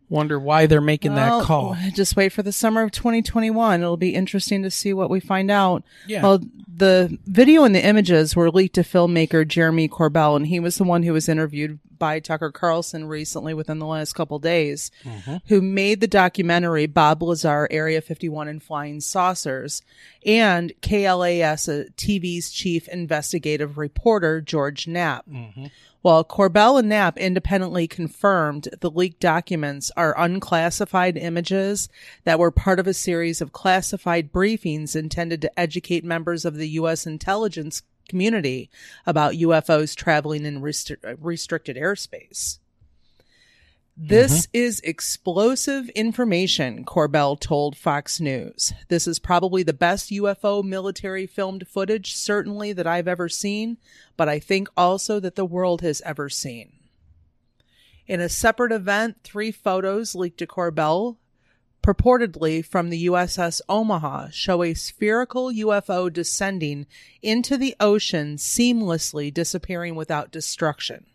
wonder 0.09 0.39
why 0.39 0.65
they're 0.65 0.81
making 0.81 1.13
Well, 1.13 1.39
that 1.39 1.45
call. 1.45 1.77
Just 1.93 2.15
wait 2.15 2.33
for 2.33 2.43
the 2.43 2.51
summer 2.51 2.81
of 2.81 2.91
2021. 2.91 3.81
It'll 3.81 3.97
be 3.97 4.15
interesting 4.15 4.63
to 4.63 4.71
see 4.71 4.93
what 4.93 5.09
we 5.09 5.19
find 5.19 5.51
out. 5.51 5.83
Yeah. 6.07 6.23
Well, 6.23 6.41
the 6.67 7.17
video 7.25 7.63
and 7.63 7.75
the 7.75 7.85
images 7.85 8.35
were 8.35 8.51
leaked 8.51 8.75
to 8.75 8.81
filmmaker 8.81 9.47
Jeremy 9.47 9.87
Corbell, 9.87 10.35
and 10.35 10.47
he 10.47 10.59
was 10.59 10.77
the 10.77 10.83
one 10.83 11.03
who 11.03 11.13
was 11.13 11.29
interviewed 11.29 11.79
by 11.99 12.19
Tucker 12.19 12.51
Carlson 12.51 13.05
recently 13.05 13.53
within 13.53 13.77
the 13.77 13.85
last 13.85 14.13
couple 14.13 14.39
days, 14.39 14.89
mm-hmm. 15.03 15.35
who 15.47 15.61
made 15.61 15.99
the 15.99 16.07
documentary 16.07 16.87
Bob 16.87 17.21
Lazar 17.21 17.67
Area 17.69 18.01
51 18.01 18.47
and 18.47 18.63
Flying 18.63 19.01
Saucers, 19.01 19.81
and 20.25 20.71
KLAS 20.81 21.67
TV's 21.97 22.49
chief 22.49 22.87
investigative 22.87 23.77
reporter 23.77 24.39
George 24.39 24.87
Knapp. 24.87 25.27
Mm-hmm. 25.27 25.65
While 26.01 26.23
Corbell 26.23 26.79
and 26.79 26.87
Knapp 26.87 27.17
independently 27.17 27.85
confirmed 27.85 28.69
the 28.79 28.89
leaked 28.89 29.19
documents 29.19 29.91
are 29.97 30.17
unclassified 30.17 31.17
images 31.17 31.89
that 32.23 32.39
were 32.39 32.51
part 32.51 32.79
of 32.79 32.87
a 32.87 32.93
series 32.93 33.41
of 33.41 33.51
classified 33.51 34.31
briefings 34.31 34.95
intended 34.95 35.41
to 35.41 35.59
educate 35.59 36.05
members 36.05 36.45
of 36.45 36.55
the 36.55 36.69
U.S. 36.69 37.05
intelligence 37.05 37.81
community 38.07 38.69
about 39.05 39.33
UFOs 39.33 39.93
traveling 39.93 40.45
in 40.45 40.61
restri- 40.61 41.17
restricted 41.19 41.75
airspace. 41.75 42.59
This 44.01 44.47
mm-hmm. 44.47 44.51
is 44.53 44.79
explosive 44.79 45.89
information, 45.89 46.85
Corbell 46.85 47.37
told 47.37 47.75
Fox 47.75 48.21
News. 48.21 48.71
This 48.87 49.07
is 49.07 49.19
probably 49.19 49.61
the 49.61 49.73
best 49.73 50.09
UFO 50.09 50.63
military 50.63 51.27
filmed 51.27 51.67
footage, 51.67 52.15
certainly 52.15 52.71
that 52.71 52.87
I've 52.87 53.09
ever 53.09 53.27
seen, 53.27 53.75
but 54.15 54.29
I 54.29 54.39
think 54.39 54.69
also 54.77 55.19
that 55.19 55.35
the 55.35 55.43
world 55.43 55.81
has 55.81 55.99
ever 56.05 56.29
seen. 56.29 56.71
In 58.07 58.21
a 58.21 58.29
separate 58.29 58.71
event, 58.71 59.17
three 59.25 59.51
photos 59.51 60.15
leaked 60.15 60.37
to 60.37 60.47
Corbell, 60.47 61.17
purportedly 61.83 62.63
from 62.63 62.91
the 62.91 63.07
USS 63.07 63.59
Omaha, 63.67 64.29
show 64.29 64.63
a 64.63 64.75
spherical 64.75 65.51
UFO 65.51 66.11
descending 66.11 66.87
into 67.21 67.57
the 67.57 67.75
ocean, 67.81 68.37
seamlessly 68.37 69.33
disappearing 69.33 69.95
without 69.95 70.31
destruction. 70.31 71.05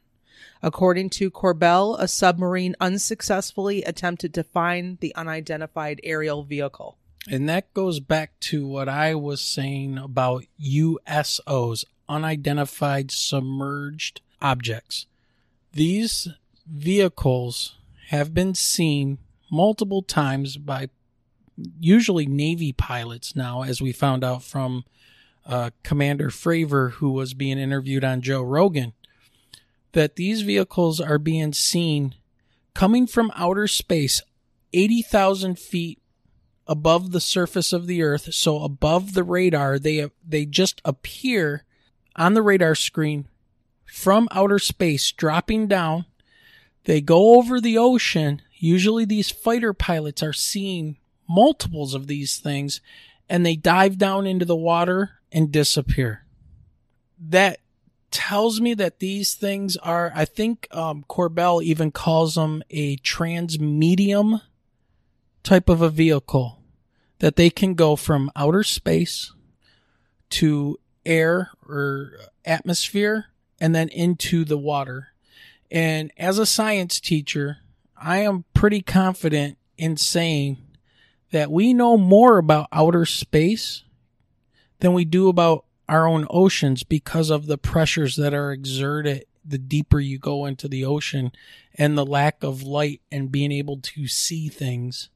According 0.65 1.11
to 1.11 1.31
Corbell, 1.31 1.95
a 2.01 2.09
submarine 2.09 2.75
unsuccessfully 2.81 3.83
attempted 3.83 4.33
to 4.33 4.43
find 4.43 4.99
the 5.01 5.15
unidentified 5.15 6.01
aerial 6.03 6.43
vehicle. 6.43 6.97
And 7.31 7.47
that 7.51 7.75
goes 7.75 8.01
back 8.01 8.41
to 8.41 8.67
what 8.67 8.89
I 8.89 9.15
was 9.15 9.43
saying 9.43 9.99
about 9.99 10.45
USOs, 10.59 11.85
unidentified 12.09 13.11
submerged 13.11 14.23
objects. 14.41 15.05
These 15.75 16.29
vehicles 16.67 17.77
have 18.09 18.33
been 18.33 18.55
seen 18.55 19.19
multiple 19.51 20.01
times 20.01 20.57
by 20.57 20.89
usually 21.79 22.25
Navy 22.25 22.73
pilots 22.73 23.37
now, 23.37 23.65
as 23.65 23.83
we 23.83 23.93
found 23.93 24.25
out 24.25 24.43
from 24.43 24.87
uh, 25.45 25.69
Commander 25.83 26.31
Fravor, 26.31 26.93
who 26.93 27.11
was 27.11 27.35
being 27.35 27.59
interviewed 27.59 28.03
on 28.03 28.23
Joe 28.23 28.41
Rogan, 28.41 28.95
that 29.95 30.17
these 30.17 30.43
vehicles 30.43 31.01
are 31.01 31.19
being 31.19 31.53
seen 31.53 32.15
coming 32.75 33.07
from 33.07 33.33
outer 33.35 33.67
space, 33.67 34.21
80,000 34.73 35.59
feet 35.59 36.01
above 36.67 37.13
the 37.13 37.21
surface 37.21 37.73
of 37.73 37.87
the 37.87 38.03
earth. 38.03 38.35
So 38.35 38.63
above 38.63 39.15
the 39.15 39.25
radar 39.25 39.79
they 39.79 40.11
they 40.27 40.45
just 40.45 40.81
appear 40.85 41.65
on 42.17 42.35
the 42.35 42.43
radar 42.43 42.75
screen 42.75 43.29
from 43.85 44.29
outer 44.31 44.59
space 44.59 45.11
dropping 45.13 45.69
down. 45.69 46.07
They 46.85 47.01
go 47.01 47.37
over 47.37 47.61
the 47.61 47.79
ocean. 47.79 48.43
Usually 48.59 49.05
these 49.05 49.31
fighter 49.31 49.73
pilots 49.73 50.23
are 50.23 50.33
seeing 50.33 50.97
multiples 51.29 51.95
of 51.95 52.07
these 52.07 52.39
things 52.39 52.81
and 53.29 53.45
they 53.45 53.57
dive 53.57 53.97
down 53.97 54.27
into 54.27 54.45
the 54.45 54.57
water 54.57 55.21
and 55.33 55.53
disappear. 55.53 56.25
That 57.19 57.61
tells 58.15 58.61
me 58.61 58.75
that 58.75 59.01
these 59.01 59.35
things 59.35 59.77
are 59.79 60.13
i 60.15 60.25
think 60.25 60.69
um, 60.71 61.05
corbell 61.09 61.63
even 61.63 61.91
calls 61.91 62.37
them 62.37 62.63
a 62.71 62.97
transmedium 62.99 64.41
type 65.43 65.69
of 65.69 65.83
a 65.83 65.91
vehicle 65.91 66.63
that 67.19 67.37
they 67.37 67.51
can 67.51 67.75
go 67.75 67.97
from 67.97 68.31
outer 68.37 68.63
space 68.63 69.33
to 70.31 70.79
air 71.05 71.51
or 71.69 72.13
atmosphere 72.45 73.27
and 73.61 73.75
then 73.75 73.89
into 73.89 74.45
the 74.45 74.59
water. 74.59 75.09
And 75.71 76.13
as 76.17 76.39
a 76.39 76.47
science 76.47 77.01
teacher, 77.01 77.59
I 77.97 78.19
am 78.19 78.45
pretty 78.55 78.83
confident 78.83 79.59
in 79.77 79.97
saying 79.97 80.59
that 81.31 81.51
we 81.51 81.73
know 81.75 81.97
more 81.97 82.39
about 82.39 82.69
outer 82.73 83.07
space 83.07 83.85
than 84.81 84.93
we 84.93 85.05
do 85.05 85.29
about 85.29 85.65
our 85.89 86.07
own 86.07 86.27
oceans 86.31 86.83
because 86.83 87.31
of 87.31 87.47
the 87.47 87.59
pressures 87.59 88.17
that 88.17 88.35
are 88.35 88.53
exerted 88.53 89.27
the 89.45 89.59
deeper 89.59 90.01
you 90.01 90.19
go 90.19 90.47
into 90.47 90.69
the 90.69 90.85
ocean 90.85 91.31
and 91.75 91.99
the 91.99 92.07
lack 92.07 92.43
of 92.43 92.63
light 92.63 93.03
and 93.13 93.31
being 93.31 93.53
able 93.53 93.79
to 93.79 94.07
see 94.07 94.49
things 94.49 95.11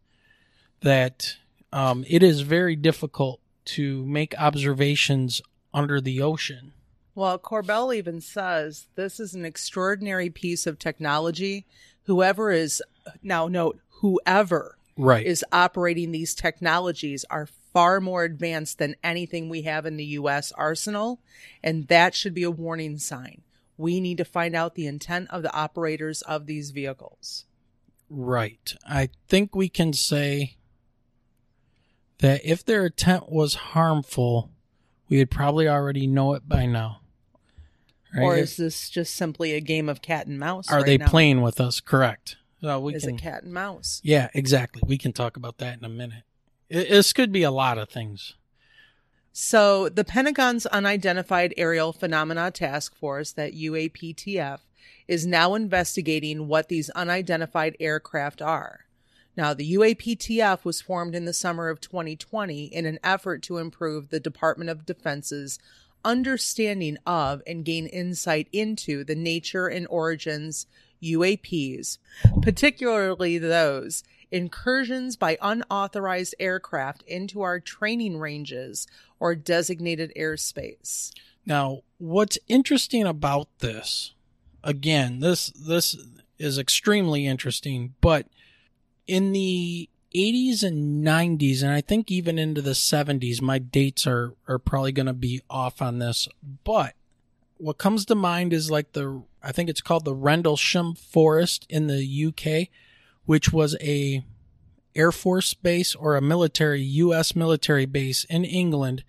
that 0.80 1.37
um, 1.72 2.04
it 2.06 2.22
is 2.22 2.42
very 2.42 2.76
difficult 2.76 3.40
to 3.64 4.04
make 4.06 4.38
observations 4.38 5.40
under 5.72 6.00
the 6.00 6.20
ocean. 6.20 6.72
Well, 7.14 7.38
Corbell 7.38 7.94
even 7.94 8.20
says 8.20 8.87
this 8.94 9.18
is 9.18 9.34
an 9.34 9.44
extraordinary 9.44 10.30
piece 10.30 10.66
of 10.66 10.78
technology. 10.78 11.66
Whoever 12.04 12.50
is, 12.50 12.82
now 13.22 13.48
note, 13.48 13.80
whoever 13.88 14.76
Right. 14.96 15.25
is 15.26 15.44
operating 15.52 16.10
these 16.10 16.34
technologies 16.34 17.25
are 17.30 17.48
far 17.78 18.00
more 18.00 18.25
advanced 18.25 18.78
than 18.78 18.97
anything 19.04 19.49
we 19.49 19.62
have 19.62 19.87
in 19.87 19.97
the 19.97 20.04
U.S. 20.04 20.50
arsenal. 20.56 21.20
And 21.62 21.87
that 21.87 22.12
should 22.12 22.35
be 22.35 22.42
a 22.42 22.50
warning 22.50 22.99
sign. 22.99 23.42
We 23.76 24.00
need 24.00 24.18
to 24.18 24.25
find 24.25 24.56
out 24.56 24.75
the 24.75 24.88
intent 24.88 25.30
of 25.30 25.44
the 25.44 25.54
operators 25.54 26.23
of 26.23 26.47
these 26.47 26.73
vehicles. 26.73 27.44
Right. 28.11 28.75
I 28.85 29.11
think 29.28 29.54
we 29.54 29.68
can 29.68 29.92
say 29.92 30.56
that 32.18 32.40
if 32.44 32.64
their 32.64 32.87
intent 32.87 33.30
was 33.30 33.54
harmful, 33.54 34.50
we 35.08 35.18
would 35.18 35.30
probably 35.30 35.68
already 35.68 36.08
know 36.08 36.35
it 36.35 36.49
by 36.49 36.66
now. 36.66 37.02
Right? 38.12 38.25
Or 38.25 38.37
is 38.37 38.56
this 38.56 38.90
just 38.90 39.14
simply 39.14 39.52
a 39.52 39.61
game 39.61 39.88
of 39.88 40.02
cat 40.02 40.26
and 40.26 40.40
mouse? 40.40 40.68
Are 40.68 40.78
right 40.78 40.87
they 40.87 40.99
now? 40.99 41.06
playing 41.06 41.42
with 41.42 41.61
us? 41.61 41.78
Correct. 41.78 42.38
So 42.61 42.80
we 42.80 42.97
Is 42.97 43.04
can, 43.04 43.14
it 43.14 43.20
cat 43.20 43.44
and 43.44 43.52
mouse? 43.52 44.00
Yeah, 44.02 44.30
exactly. 44.35 44.82
We 44.85 44.99
can 44.99 45.12
talk 45.12 45.37
about 45.37 45.58
that 45.58 45.78
in 45.78 45.85
a 45.85 45.88
minute. 45.88 46.25
This 46.68 47.12
could 47.12 47.32
be 47.32 47.42
a 47.42 47.50
lot 47.50 47.78
of 47.78 47.88
things. 47.88 48.34
So, 49.32 49.88
the 49.88 50.04
Pentagon's 50.04 50.66
Unidentified 50.66 51.54
Aerial 51.56 51.92
Phenomena 51.92 52.50
Task 52.50 52.94
Force, 52.96 53.32
that 53.32 53.54
UAPTF, 53.54 54.60
is 55.06 55.26
now 55.26 55.54
investigating 55.54 56.48
what 56.48 56.68
these 56.68 56.90
unidentified 56.90 57.76
aircraft 57.78 58.42
are. 58.42 58.87
Now, 59.37 59.54
the 59.54 59.75
UAPTF 59.75 60.64
was 60.64 60.80
formed 60.80 61.14
in 61.14 61.25
the 61.25 61.32
summer 61.32 61.68
of 61.68 61.80
2020 61.80 62.64
in 62.64 62.84
an 62.84 62.98
effort 63.04 63.42
to 63.44 63.58
improve 63.58 64.10
the 64.10 64.18
Department 64.18 64.68
of 64.68 64.84
Defense's 64.84 65.60
understanding 66.04 66.98
of 67.06 67.42
and 67.46 67.64
gain 67.64 67.87
insight 67.87 68.48
into 68.52 69.04
the 69.04 69.14
nature 69.14 69.68
and 69.68 69.87
origins 69.88 70.66
UAPs, 71.02 71.98
particularly 72.42 73.38
those 73.38 74.02
incursions 74.30 75.16
by 75.16 75.38
unauthorized 75.40 76.35
aircraft 76.38 77.02
into 77.02 77.42
our 77.42 77.61
training 77.61 78.18
ranges 78.18 78.87
or 79.18 79.35
designated 79.35 80.12
airspace. 80.16 81.12
Now, 81.47 81.80
what's 81.99 82.38
interesting 82.47 83.04
about 83.06 83.49
this, 83.61 84.14
again, 84.62 85.20
this 85.20 85.49
this 85.49 85.97
is 86.38 86.58
extremely 86.58 87.26
interesting, 87.26 87.94
but 88.00 88.26
in 89.06 89.32
the 89.32 89.88
80s 90.14 90.62
and 90.62 91.04
90s 91.04 91.62
and 91.62 91.73
I 91.73 91.80
think 91.80 92.11
even 92.11 92.38
into 92.38 92.62
the 92.62 92.73
70s, 92.73 93.42
my 93.42 93.58
dates 93.58 94.06
are 94.06 94.35
are 94.47 94.58
probably 94.58 94.92
going 94.92 95.06
to 95.06 95.12
be 95.12 95.42
off 95.49 95.80
on 95.80 95.99
this, 95.99 96.28
but 96.64 96.94
what 97.58 97.78
comes 97.78 98.04
to 98.06 98.14
mind 98.14 98.52
is 98.52 98.70
like 98.70 98.92
the 98.92 99.23
I 99.42 99.52
think 99.52 99.68
it's 99.68 99.80
called 99.80 100.04
the 100.04 100.14
Rendlesham 100.14 100.94
Forest 100.94 101.66
in 101.68 101.87
the 101.87 102.26
UK, 102.26 102.68
which 103.28 103.52
was 103.52 103.76
a 103.82 104.25
Air 104.94 105.12
Force 105.12 105.52
base 105.52 105.94
or 105.94 106.16
a 106.16 106.23
military 106.23 106.80
US 106.80 107.37
military 107.37 107.85
base 107.85 108.25
in 108.25 108.42
England 108.42 109.04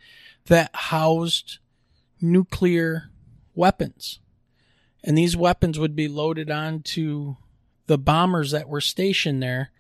that 0.47 0.71
housed 0.73 1.59
nuclear 2.19 3.11
weapons. 3.55 4.19
And 5.05 5.17
these 5.17 5.37
weapons 5.37 5.79
would 5.79 5.95
be 5.95 6.09
loaded 6.09 6.51
onto 6.51 7.37
the 7.87 7.97
bombers 7.97 8.51
that 8.51 8.67
were 8.67 8.81
stationed 8.81 9.41
there 9.41 9.71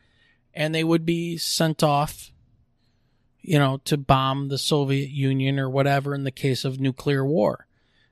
and 0.53 0.73
they 0.73 0.85
would 0.85 1.05
be 1.05 1.35
sent 1.35 1.83
off 1.83 2.31
you 3.41 3.59
know 3.59 3.81
to 3.83 3.97
bomb 3.97 4.47
the 4.47 4.57
Soviet 4.57 5.09
Union 5.09 5.59
or 5.59 5.69
whatever 5.69 6.15
in 6.15 6.23
the 6.23 6.31
case 6.31 6.63
of 6.63 6.79
nuclear 6.79 7.25
war. 7.25 7.67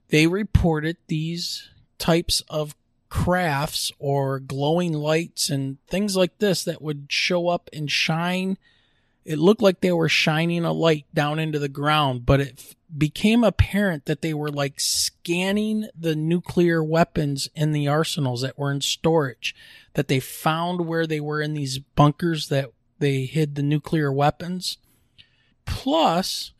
They 0.09 0.27
reported 0.27 0.97
these 1.07 1.69
types 1.97 2.41
of 2.49 2.75
crafts 3.09 3.91
or 3.99 4.39
glowing 4.39 4.93
lights 4.93 5.49
and 5.49 5.77
things 5.87 6.15
like 6.15 6.37
this 6.39 6.63
that 6.63 6.81
would 6.81 7.07
show 7.09 7.47
up 7.47 7.69
and 7.73 7.91
shine. 7.91 8.57
It 9.25 9.39
looked 9.39 9.61
like 9.61 9.81
they 9.81 9.91
were 9.91 10.09
shining 10.09 10.63
a 10.63 10.71
light 10.71 11.05
down 11.13 11.39
into 11.39 11.59
the 11.59 11.69
ground, 11.69 12.25
but 12.25 12.39
it 12.39 12.53
f- 12.57 12.75
became 12.95 13.43
apparent 13.43 14.05
that 14.05 14.21
they 14.21 14.33
were 14.33 14.49
like 14.49 14.79
scanning 14.79 15.89
the 15.97 16.15
nuclear 16.15 16.83
weapons 16.83 17.49
in 17.53 17.73
the 17.73 17.87
arsenals 17.87 18.41
that 18.41 18.57
were 18.57 18.71
in 18.71 18.81
storage, 18.81 19.53
that 19.93 20.07
they 20.07 20.19
found 20.19 20.81
where 20.87 21.05
they 21.05 21.19
were 21.19 21.41
in 21.41 21.53
these 21.53 21.79
bunkers 21.79 22.47
that 22.49 22.71
they 22.99 23.25
hid 23.25 23.55
the 23.55 23.63
nuclear 23.63 24.11
weapons. 24.11 24.77
Plus, 25.65 26.53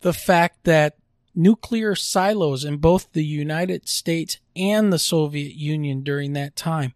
the 0.00 0.14
fact 0.14 0.64
that 0.64 0.96
nuclear 1.34 1.94
silos 1.94 2.64
in 2.64 2.76
both 2.78 3.12
the 3.12 3.24
United 3.24 3.88
States 3.88 4.38
and 4.54 4.92
the 4.92 4.98
Soviet 4.98 5.54
Union 5.54 6.02
during 6.02 6.32
that 6.32 6.56
time 6.56 6.94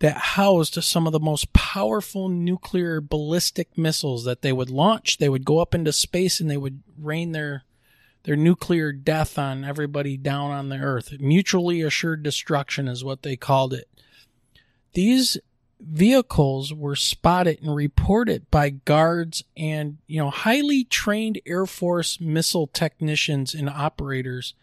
that 0.00 0.16
housed 0.16 0.82
some 0.82 1.06
of 1.06 1.12
the 1.12 1.20
most 1.20 1.52
powerful 1.52 2.28
nuclear 2.28 3.00
ballistic 3.00 3.78
missiles 3.78 4.24
that 4.24 4.42
they 4.42 4.52
would 4.52 4.70
launch. 4.70 5.18
They 5.18 5.28
would 5.28 5.44
go 5.44 5.60
up 5.60 5.74
into 5.74 5.92
space 5.92 6.40
and 6.40 6.50
they 6.50 6.56
would 6.56 6.82
rain 6.98 7.32
their 7.32 7.64
their 8.24 8.36
nuclear 8.36 8.90
death 8.90 9.38
on 9.38 9.64
everybody 9.64 10.16
down 10.16 10.50
on 10.50 10.70
the 10.70 10.78
earth. 10.78 11.12
Mutually 11.20 11.82
assured 11.82 12.22
destruction 12.22 12.88
is 12.88 13.04
what 13.04 13.22
they 13.22 13.36
called 13.36 13.74
it. 13.74 13.88
These 14.94 15.38
vehicles 15.86 16.72
were 16.72 16.96
spotted 16.96 17.60
and 17.62 17.74
reported 17.74 18.50
by 18.50 18.70
guards 18.70 19.44
and 19.56 19.98
you 20.06 20.18
know 20.18 20.30
highly 20.30 20.84
trained 20.84 21.40
air 21.46 21.66
force 21.66 22.20
missile 22.20 22.66
technicians 22.66 23.54
and 23.54 23.68
operators 23.68 24.54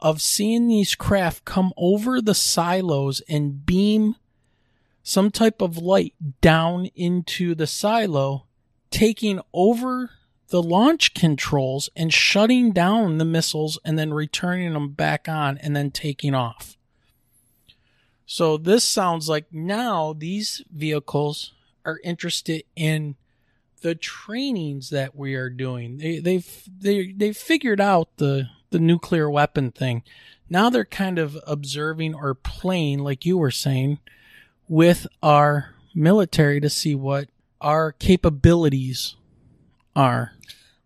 of 0.00 0.22
seeing 0.22 0.68
these 0.68 0.94
craft 0.94 1.44
come 1.44 1.72
over 1.76 2.20
the 2.20 2.34
silos 2.34 3.20
and 3.28 3.66
beam 3.66 4.16
some 5.02 5.30
type 5.30 5.60
of 5.60 5.78
light 5.78 6.14
down 6.40 6.86
into 6.94 7.54
the 7.54 7.66
silo 7.66 8.46
taking 8.90 9.40
over 9.52 10.10
the 10.48 10.62
launch 10.62 11.12
controls 11.12 11.90
and 11.94 12.12
shutting 12.12 12.72
down 12.72 13.18
the 13.18 13.24
missiles 13.24 13.78
and 13.84 13.98
then 13.98 14.14
returning 14.14 14.72
them 14.72 14.90
back 14.90 15.28
on 15.28 15.58
and 15.58 15.76
then 15.76 15.90
taking 15.90 16.34
off 16.34 16.77
so 18.30 18.58
this 18.58 18.84
sounds 18.84 19.26
like 19.26 19.46
now 19.50 20.12
these 20.12 20.62
vehicles 20.70 21.54
are 21.86 21.98
interested 22.04 22.62
in 22.76 23.16
the 23.80 23.94
trainings 23.94 24.90
that 24.90 25.16
we 25.16 25.34
are 25.34 25.48
doing. 25.48 25.96
They 25.96 26.18
they've 26.18 26.68
they 26.78 27.12
they 27.12 27.32
figured 27.32 27.80
out 27.80 28.18
the 28.18 28.50
the 28.68 28.78
nuclear 28.78 29.30
weapon 29.30 29.72
thing. 29.72 30.02
Now 30.50 30.68
they're 30.68 30.84
kind 30.84 31.18
of 31.18 31.38
observing 31.46 32.14
or 32.14 32.34
playing, 32.34 32.98
like 32.98 33.24
you 33.24 33.38
were 33.38 33.50
saying, 33.50 33.98
with 34.68 35.06
our 35.22 35.74
military 35.94 36.60
to 36.60 36.68
see 36.68 36.94
what 36.94 37.30
our 37.62 37.92
capabilities 37.92 39.16
are. 39.96 40.32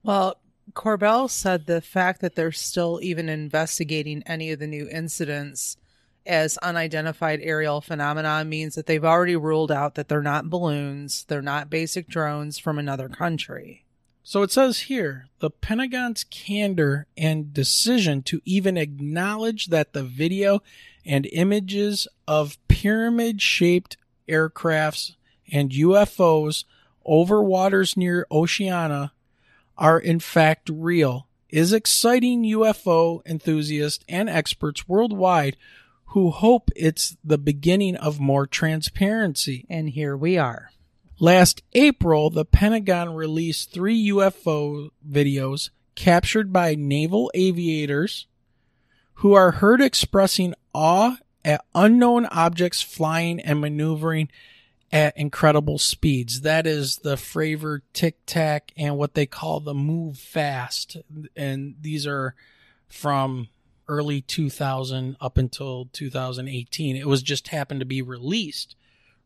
Well, 0.05 0.37
Corbell 0.75 1.29
said 1.29 1.67
the 1.67 1.81
fact 1.81 2.21
that 2.21 2.37
they're 2.37 2.53
still 2.53 3.01
even 3.03 3.29
investigating 3.29 4.23
any 4.27 4.53
of 4.53 4.61
the 4.61 4.69
new 4.69 4.89
incidents 4.89 5.77
as 6.27 6.59
unidentified 6.59 7.41
aerial 7.43 7.81
phenomena 7.81 8.45
means 8.45 8.75
that 8.75 8.87
they've 8.87 9.05
already 9.05 9.37
ruled 9.37 9.73
out 9.73 9.95
that 9.95 10.09
they're 10.09 10.23
not 10.23 10.51
balloons, 10.51 11.25
they're 11.25 11.43
not 11.43 11.71
basic 11.71 12.09
drones 12.09 12.59
from 12.59 12.79
another 12.79 13.09
country. 13.09 13.85
So 14.23 14.43
it 14.43 14.53
says 14.53 14.81
here 14.81 15.27
the 15.41 15.51
Pentagon's 15.51 16.25
candor 16.25 17.07
and 17.17 17.53
decision 17.53 18.23
to 18.25 18.41
even 18.45 18.77
acknowledge 18.77 19.67
that 19.67 19.93
the 19.93 20.05
video 20.05 20.63
and 21.05 21.27
images 21.33 22.07
of 22.29 22.57
pyramid 22.69 23.43
shaped 23.43 23.97
aircrafts 24.29 25.17
and 25.53 25.71
UFOs 25.71 26.65
over 27.05 27.43
waters 27.43 27.97
near 27.97 28.27
Oceania 28.31 29.13
are 29.77 29.99
in 29.99 30.21
fact 30.21 30.71
real 30.73 31.27
is 31.49 31.73
exciting 31.73 32.45
UFO 32.45 33.21
enthusiasts 33.27 34.05
and 34.09 34.31
experts 34.31 34.89
worldwide 34.89 35.57
who 36.13 36.31
hope 36.31 36.71
it's 36.77 37.17
the 37.25 37.39
beginning 37.39 37.97
of 37.97 38.21
more 38.21 38.47
transparency. 38.47 39.65
And 39.71 39.89
here 39.89 40.15
we 40.15 40.37
are. 40.37 40.71
Last 41.19 41.63
April, 41.73 42.29
the 42.29 42.45
Pentagon 42.45 43.15
released 43.15 43.73
three 43.73 44.11
UFO 44.11 44.91
videos 45.09 45.71
captured 45.95 46.53
by 46.53 46.75
naval 46.75 47.31
aviators 47.33 48.27
who 49.15 49.33
are 49.33 49.53
heard 49.53 49.81
expressing 49.81 50.55
awe 50.75 51.17
at 51.47 51.65
unknown 51.75 52.27
objects 52.27 52.83
flying 52.83 53.41
and 53.41 53.63
maneuvering 53.63 54.29
at 54.93 55.17
incredible 55.17 55.79
speeds. 55.79 56.43
That 56.43 56.67
is 56.67 56.99
the 56.99 57.17
Fravor 57.17 57.81
Tic 57.95 58.19
Tac 58.27 58.73
and 58.77 58.99
what 58.99 59.15
they 59.15 59.25
call 59.25 59.61
the 59.61 59.75
Move 59.75 60.19
Fast. 60.19 60.99
And 61.35 61.77
these 61.81 62.07
are 62.07 62.35
from 62.87 63.49
early 63.89 64.21
2000 64.21 65.17
up 65.21 65.39
until 65.39 65.89
2018. 65.93 66.97
It 66.97 67.07
was 67.07 67.23
just 67.23 67.49
happened 67.49 67.81
to 67.81 67.87
be 67.87 68.03
released 68.03 68.77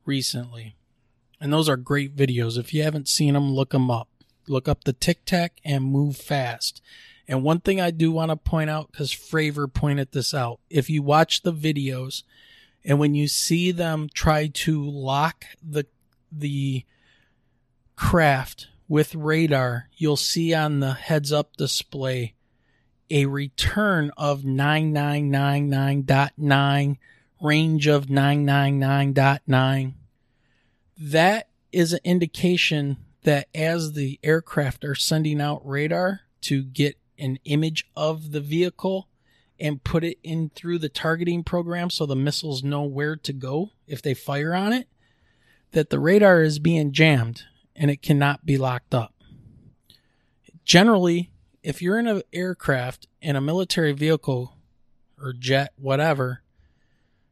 recently. 0.05 0.77
And 1.41 1.53
those 1.53 1.69
are 1.69 1.77
great 1.77 2.17
videos. 2.17 2.59
If 2.59 2.73
you 2.73 2.83
haven't 2.83 3.09
seen 3.09 3.35
them, 3.35 3.53
look 3.53 3.71
them 3.71 3.91
up. 3.91 4.09
Look 4.49 4.69
up 4.69 4.85
the 4.85 4.93
Tic 4.93 5.25
Tac 5.25 5.61
and 5.65 5.85
Move 5.85 6.17
Fast. 6.17 6.81
And 7.29 7.43
one 7.43 7.61
thing 7.61 7.81
I 7.81 7.91
do 7.91 8.13
want 8.13 8.31
to 8.31 8.37
point 8.37 8.71
out, 8.71 8.91
because 8.91 9.13
Fravor 9.13 9.73
pointed 9.73 10.13
this 10.13 10.33
out, 10.33 10.61
if 10.71 10.89
you 10.89 11.03
watch 11.03 11.43
the 11.43 11.53
videos 11.53 12.23
and 12.85 12.99
when 13.01 13.15
you 13.15 13.27
see 13.27 13.73
them 13.73 14.09
try 14.15 14.47
to 14.47 14.89
lock 14.89 15.45
the 15.63 15.87
the 16.31 16.85
craft 17.97 18.69
with 18.89 19.15
radar, 19.15 19.89
you'll 19.97 20.17
see 20.17 20.55
on 20.55 20.81
the 20.81 20.93
heads 20.93 21.33
up 21.33 21.57
display 21.57 22.36
a 23.11 23.27
return 23.27 24.11
of 24.17 24.43
9999.9, 24.43 26.97
range 27.41 27.87
of 27.87 28.07
999.9. 28.07 29.93
That 30.99 31.49
is 31.73 31.93
an 31.93 32.01
indication 32.05 32.97
that 33.23 33.49
as 33.55 33.93
the 33.93 34.19
aircraft 34.23 34.85
are 34.85 34.95
sending 34.95 35.41
out 35.41 35.67
radar 35.67 36.21
to 36.43 36.63
get 36.63 36.99
an 37.19 37.39
image 37.45 37.89
of 37.97 38.33
the 38.33 38.41
vehicle 38.41 39.09
and 39.59 39.83
put 39.83 40.05
it 40.05 40.19
in 40.23 40.51
through 40.51 40.79
the 40.79 40.89
targeting 40.89 41.43
program 41.43 41.91
so 41.91 42.07
the 42.07 42.15
missiles 42.15 42.63
know 42.63 42.83
where 42.83 43.17
to 43.17 43.33
go 43.33 43.71
if 43.87 44.03
they 44.03 44.15
fire 44.15 44.55
on 44.55 44.73
it, 44.73 44.89
that 45.73 45.91
the 45.91 45.99
radar 45.99 46.43
is 46.43 46.59
being 46.59 46.93
jammed 46.93 47.43
and 47.75 47.91
it 47.91 48.03
cannot 48.03 48.47
be 48.47 48.57
locked 48.57 48.95
up. 48.95 49.13
Generally, 50.65 51.31
if 51.67 51.83
you're 51.83 51.99
in 51.99 52.07
an 52.07 52.23
aircraft 52.33 53.09
and 53.21 53.37
a 53.37 53.41
military 53.41 53.91
vehicle 53.91 54.57
or 55.21 55.33
jet, 55.33 55.73
whatever, 55.77 56.43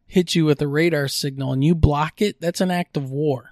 hits 0.09 0.35
you 0.35 0.45
with 0.45 0.61
a 0.61 0.67
radar 0.67 1.07
signal 1.07 1.53
and 1.53 1.63
you 1.63 1.73
block 1.73 2.21
it, 2.21 2.41
that's 2.41 2.61
an 2.61 2.73
act 2.73 2.97
of 2.97 3.13
war. 3.13 3.51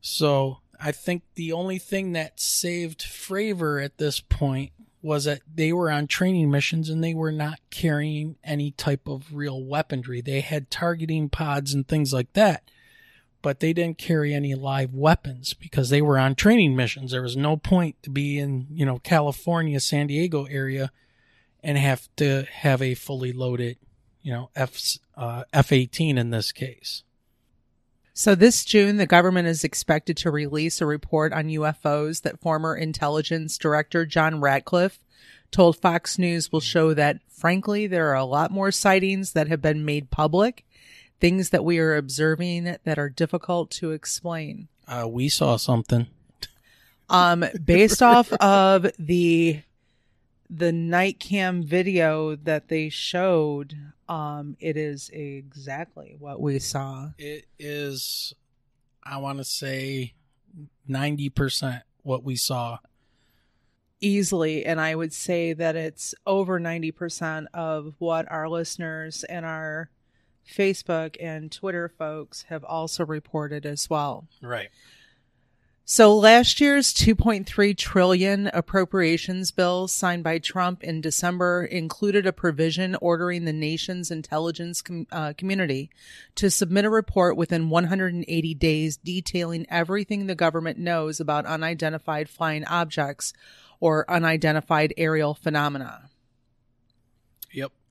So 0.00 0.60
I 0.80 0.92
think 0.92 1.24
the 1.34 1.52
only 1.52 1.78
thing 1.78 2.12
that 2.12 2.40
saved 2.40 3.02
Fravor 3.02 3.84
at 3.84 3.98
this 3.98 4.18
point 4.18 4.72
was 5.02 5.24
that 5.24 5.42
they 5.52 5.74
were 5.74 5.90
on 5.90 6.06
training 6.06 6.50
missions 6.50 6.88
and 6.88 7.04
they 7.04 7.12
were 7.12 7.32
not 7.32 7.60
carrying 7.68 8.36
any 8.42 8.70
type 8.70 9.06
of 9.06 9.34
real 9.34 9.62
weaponry. 9.62 10.22
They 10.22 10.40
had 10.40 10.70
targeting 10.70 11.28
pods 11.28 11.74
and 11.74 11.86
things 11.86 12.14
like 12.14 12.32
that, 12.32 12.70
but 13.42 13.60
they 13.60 13.72
didn't 13.72 13.98
carry 13.98 14.32
any 14.32 14.54
live 14.54 14.94
weapons 14.94 15.52
because 15.52 15.90
they 15.90 16.00
were 16.00 16.18
on 16.18 16.34
training 16.34 16.76
missions. 16.76 17.10
There 17.10 17.22
was 17.22 17.36
no 17.36 17.56
point 17.56 18.02
to 18.04 18.10
be 18.10 18.38
in, 18.38 18.68
you 18.70 18.86
know, 18.86 18.98
California, 19.00 19.80
San 19.80 20.06
Diego 20.06 20.44
area 20.44 20.92
and 21.62 21.76
have 21.76 22.08
to 22.16 22.44
have 22.50 22.80
a 22.80 22.94
fully 22.94 23.32
loaded, 23.32 23.76
you 24.22 24.32
know, 24.32 24.50
F 24.56 24.98
uh, 25.16 25.44
F-18 25.52 26.16
in 26.16 26.30
this 26.30 26.52
case. 26.52 27.02
So 28.14 28.34
this 28.34 28.64
June, 28.64 28.98
the 28.98 29.06
government 29.06 29.48
is 29.48 29.64
expected 29.64 30.16
to 30.18 30.30
release 30.30 30.80
a 30.80 30.86
report 30.86 31.32
on 31.32 31.46
UFOs 31.46 32.22
that 32.22 32.40
former 32.40 32.76
intelligence 32.76 33.56
director 33.56 34.04
John 34.04 34.40
Ratcliffe 34.40 34.98
told 35.50 35.76
Fox 35.76 36.18
News 36.18 36.52
will 36.52 36.60
show 36.60 36.94
that, 36.94 37.20
frankly, 37.28 37.86
there 37.86 38.10
are 38.10 38.16
a 38.16 38.24
lot 38.24 38.50
more 38.50 38.70
sightings 38.70 39.32
that 39.32 39.48
have 39.48 39.62
been 39.62 39.84
made 39.84 40.10
public, 40.10 40.66
things 41.22 41.50
that 41.50 41.64
we 41.64 41.78
are 41.78 41.94
observing 41.94 42.64
that 42.82 42.98
are 42.98 43.08
difficult 43.08 43.70
to 43.70 43.92
explain. 43.92 44.66
Uh, 44.88 45.06
we 45.08 45.28
saw 45.28 45.56
something. 45.56 46.08
Um, 47.08 47.44
based 47.64 48.02
off 48.02 48.32
of 48.32 48.90
the 48.98 49.62
the 50.50 50.72
night 50.72 51.20
cam 51.20 51.62
video 51.62 52.34
that 52.34 52.66
they 52.66 52.88
showed, 52.88 53.76
um, 54.08 54.56
it 54.58 54.76
is 54.76 55.10
exactly 55.10 56.16
what 56.18 56.40
we 56.40 56.58
saw. 56.58 57.10
It 57.18 57.46
is, 57.56 58.34
I 59.04 59.18
want 59.18 59.38
to 59.38 59.44
say, 59.44 60.14
90% 60.90 61.82
what 62.02 62.24
we 62.24 62.34
saw. 62.34 62.78
Easily. 64.00 64.66
And 64.66 64.80
I 64.80 64.94
would 64.96 65.12
say 65.14 65.52
that 65.52 65.76
it's 65.76 66.14
over 66.26 66.60
90% 66.60 67.46
of 67.54 67.94
what 67.98 68.30
our 68.30 68.48
listeners 68.48 69.24
and 69.24 69.46
our 69.46 69.88
Facebook 70.46 71.16
and 71.20 71.50
Twitter 71.50 71.88
folks 71.88 72.42
have 72.44 72.64
also 72.64 73.04
reported 73.04 73.66
as 73.66 73.88
well. 73.88 74.26
Right. 74.40 74.68
So 75.84 76.16
last 76.16 76.60
year's 76.60 76.94
2.3 76.94 77.76
trillion 77.76 78.48
appropriations 78.54 79.50
bill 79.50 79.88
signed 79.88 80.22
by 80.22 80.38
Trump 80.38 80.84
in 80.84 81.00
December 81.00 81.64
included 81.64 82.24
a 82.24 82.32
provision 82.32 82.96
ordering 83.00 83.44
the 83.44 83.52
nation's 83.52 84.10
intelligence 84.10 84.80
com- 84.80 85.08
uh, 85.10 85.32
community 85.36 85.90
to 86.36 86.50
submit 86.50 86.84
a 86.84 86.90
report 86.90 87.36
within 87.36 87.68
180 87.68 88.54
days 88.54 88.96
detailing 88.96 89.66
everything 89.68 90.28
the 90.28 90.36
government 90.36 90.78
knows 90.78 91.18
about 91.18 91.46
unidentified 91.46 92.28
flying 92.28 92.64
objects 92.66 93.32
or 93.80 94.08
unidentified 94.08 94.94
aerial 94.96 95.34
phenomena. 95.34 96.08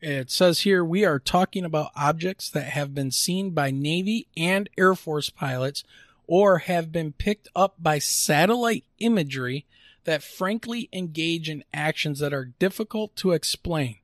It 0.02 0.32
says 0.32 0.62
here 0.62 0.84
we 0.84 1.06
are 1.06 1.20
talking 1.20 1.64
about 1.64 1.92
objects 1.96 2.50
that 2.50 2.70
have 2.70 2.96
been 2.96 3.12
seen 3.12 3.52
by 3.52 3.70
Navy 3.70 4.28
and 4.36 4.68
Air 4.76 4.96
Force 4.96 5.30
pilots 5.30 5.84
or 6.26 6.60
have 6.60 6.92
been 6.92 7.12
picked 7.12 7.50
up 7.56 7.76
by 7.78 8.00
satellite 8.00 8.84
imagery 8.98 9.66
that 10.06 10.24
frankly 10.24 10.90
engage 10.92 11.50
in 11.50 11.64
actions 11.72 12.18
that 12.18 12.34
are 12.34 12.46
difficult 12.46 13.16
to 13.18 13.32
explain. 13.32 13.98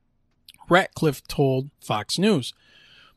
Ratcliffe 0.68 1.26
told 1.26 1.70
Fox 1.80 2.16
News. 2.16 2.54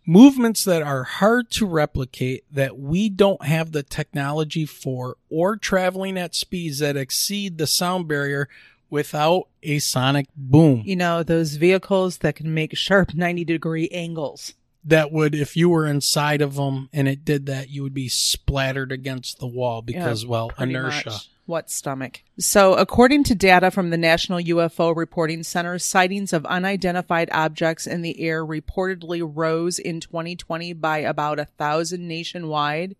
Movements 0.03 0.65
that 0.65 0.81
are 0.81 1.03
hard 1.03 1.51
to 1.51 1.67
replicate, 1.67 2.43
that 2.51 2.79
we 2.79 3.07
don't 3.07 3.45
have 3.45 3.71
the 3.71 3.83
technology 3.83 4.65
for, 4.65 5.17
or 5.29 5.55
traveling 5.55 6.17
at 6.17 6.33
speeds 6.33 6.79
that 6.79 6.97
exceed 6.97 7.59
the 7.59 7.67
sound 7.67 8.07
barrier 8.07 8.49
without 8.91 9.47
a 9.63 9.79
sonic 9.79 10.27
boom. 10.35 10.83
You 10.85 10.95
know, 10.95 11.23
those 11.23 11.55
vehicles 11.55 12.19
that 12.19 12.35
can 12.35 12.53
make 12.53 12.77
sharp 12.77 13.13
90 13.15 13.45
degree 13.45 13.89
angles 13.89 14.53
that 14.83 15.11
would 15.11 15.35
if 15.35 15.55
you 15.55 15.69
were 15.69 15.85
inside 15.85 16.41
of 16.41 16.55
them 16.55 16.89
and 16.91 17.07
it 17.07 17.23
did 17.23 17.45
that 17.45 17.69
you 17.69 17.83
would 17.83 17.93
be 17.93 18.09
splattered 18.09 18.91
against 18.91 19.39
the 19.39 19.47
wall 19.47 19.81
because 19.81 20.23
yeah, 20.23 20.29
well 20.29 20.51
inertia 20.59 21.09
much. 21.11 21.29
What 21.45 21.69
stomach 21.69 22.21
so 22.37 22.73
according 22.75 23.23
to 23.23 23.35
data 23.35 23.71
from 23.71 23.89
the 23.89 23.97
national 23.97 24.39
ufo 24.39 24.95
reporting 24.95 25.43
center 25.43 25.77
sightings 25.77 26.33
of 26.33 26.45
unidentified 26.45 27.29
objects 27.31 27.85
in 27.87 28.01
the 28.01 28.19
air 28.21 28.45
reportedly 28.45 29.21
rose 29.21 29.79
in 29.79 29.99
2020 29.99 30.73
by 30.73 30.99
about 30.99 31.39
a 31.39 31.45
thousand 31.45 32.07
nationwide 32.07 32.95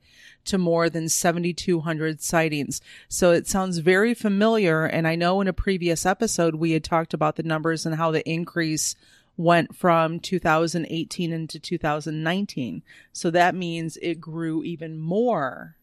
to 0.46 0.58
more 0.58 0.90
than 0.90 1.10
7,200 1.10 2.22
sightings. 2.22 2.82
So 3.08 3.32
it 3.32 3.48
sounds 3.48 3.80
very 3.80 4.14
familiar. 4.14 4.86
And 4.86 5.08
I 5.08 5.16
know 5.16 5.42
in 5.42 5.48
a 5.48 5.54
previous 5.54 6.06
episode, 6.06 6.56
we 6.56 6.72
had 6.72 6.84
talked 6.84 7.14
about 7.14 7.36
the 7.36 7.44
numbers 7.44 7.86
and 7.86 7.96
how 7.96 8.12
the 8.12 8.28
increase 8.30 8.96
went 9.38 9.76
from 9.76 10.20
2018 10.20 11.32
into 11.32 11.60
2019. 11.60 12.84
So 13.14 13.32
that 13.32 13.56
means 13.56 13.98
it 14.02 14.20
grew 14.20 14.64
even 14.64 14.98
more 14.98 15.76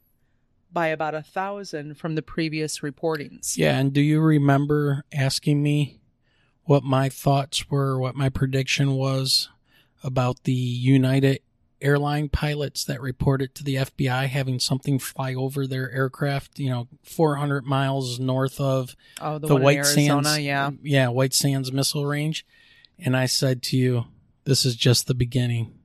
by 0.73 0.89
about 0.89 1.15
a 1.15 1.23
thousand 1.23 1.97
from 1.97 2.15
the 2.15 2.23
previous 2.23 2.81
reportings. 2.81 3.57
Yeah, 3.57 3.79
and 3.79 3.93
do 3.93 4.01
you 4.01 4.21
remember 4.21 5.05
asking 5.13 5.63
me 5.63 6.01
what 6.65 6.83
my 6.83 7.09
thoughts 7.09 7.71
were, 7.71 7.99
what 7.99 8.15
my 8.15 8.29
prediction 8.29 8.93
was 8.93 9.49
about 10.03 10.45
the 10.45 10.53
United 10.53 11.41
airline 11.81 12.29
pilots 12.29 12.85
that 12.85 13.01
reported 13.01 13.55
to 13.55 13.65
the 13.65 13.77
FBI 13.77 14.27
having 14.27 14.59
something 14.59 14.99
fly 14.99 15.35
over 15.35 15.67
their 15.67 15.91
aircraft, 15.93 16.59
you 16.59 16.69
know, 16.69 16.89
400 17.05 17.65
miles 17.65 18.19
north 18.19 18.61
of 18.61 18.97
oh, 19.21 19.39
the, 19.39 19.47
the 19.47 19.57
White 19.57 19.79
Arizona, 19.79 20.25
Sands, 20.25 20.41
yeah, 20.41 20.71
yeah, 20.83 21.09
White 21.09 21.35
Sands 21.35 21.73
missile 21.73 22.05
range 22.05 22.45
and 22.99 23.17
I 23.17 23.27
said 23.27 23.63
to 23.65 23.77
you, 23.77 24.05
"This 24.45 24.65
is 24.65 24.75
just 24.75 25.07
the 25.07 25.15
beginning. 25.15 25.79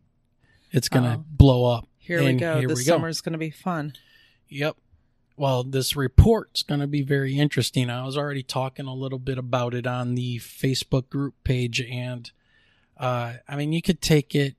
It's 0.71 0.89
gonna 0.89 1.23
blow 1.29 1.65
up." 1.65 1.87
Here 1.97 2.23
we 2.23 2.33
go. 2.33 2.59
Here 2.59 2.67
this 2.67 2.79
we 2.79 2.83
summer's 2.83 3.21
gonna 3.21 3.37
be 3.37 3.51
fun. 3.51 3.93
Yep. 4.53 4.77
Well, 5.35 5.63
this 5.63 5.95
report's 5.95 6.61
going 6.61 6.79
to 6.79 6.87
be 6.87 7.01
very 7.01 7.39
interesting. 7.39 7.89
I 7.89 8.05
was 8.05 8.15
already 8.15 8.43
talking 8.43 8.85
a 8.85 8.93
little 8.93 9.17
bit 9.17 9.39
about 9.39 9.73
it 9.73 9.87
on 9.87 10.13
the 10.13 10.37
Facebook 10.37 11.09
group 11.09 11.33
page, 11.43 11.81
and 11.81 12.31
uh, 12.97 13.33
I 13.47 13.55
mean, 13.55 13.73
you 13.73 13.81
could 13.81 13.99
take 13.99 14.35
it 14.35 14.55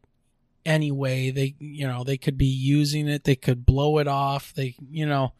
anyway. 0.66 1.30
They, 1.30 1.54
you 1.60 1.86
know, 1.86 2.02
they 2.02 2.16
could 2.16 2.36
be 2.36 2.46
using 2.46 3.08
it. 3.08 3.22
They 3.22 3.36
could 3.36 3.64
blow 3.64 3.98
it 3.98 4.08
off. 4.08 4.52
They, 4.52 4.74
you 4.90 5.06
know, 5.06 5.32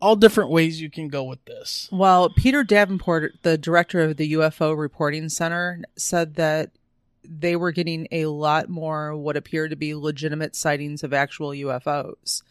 all 0.00 0.14
different 0.14 0.50
ways 0.50 0.80
you 0.80 0.88
can 0.88 1.08
go 1.08 1.24
with 1.24 1.44
this. 1.46 1.88
Well, 1.90 2.30
Peter 2.30 2.62
Davenport, 2.62 3.42
the 3.42 3.58
director 3.58 4.02
of 4.02 4.16
the 4.16 4.34
UFO 4.34 4.78
Reporting 4.78 5.28
Center, 5.30 5.82
said 5.96 6.36
that 6.36 6.70
they 7.24 7.56
were 7.56 7.72
getting 7.72 8.06
a 8.12 8.26
lot 8.26 8.68
more 8.68 9.16
what 9.16 9.36
appeared 9.36 9.70
to 9.70 9.76
be 9.76 9.96
legitimate 9.96 10.54
sightings 10.54 11.02
of 11.02 11.12
actual 11.12 11.48
UFOs 11.48 12.42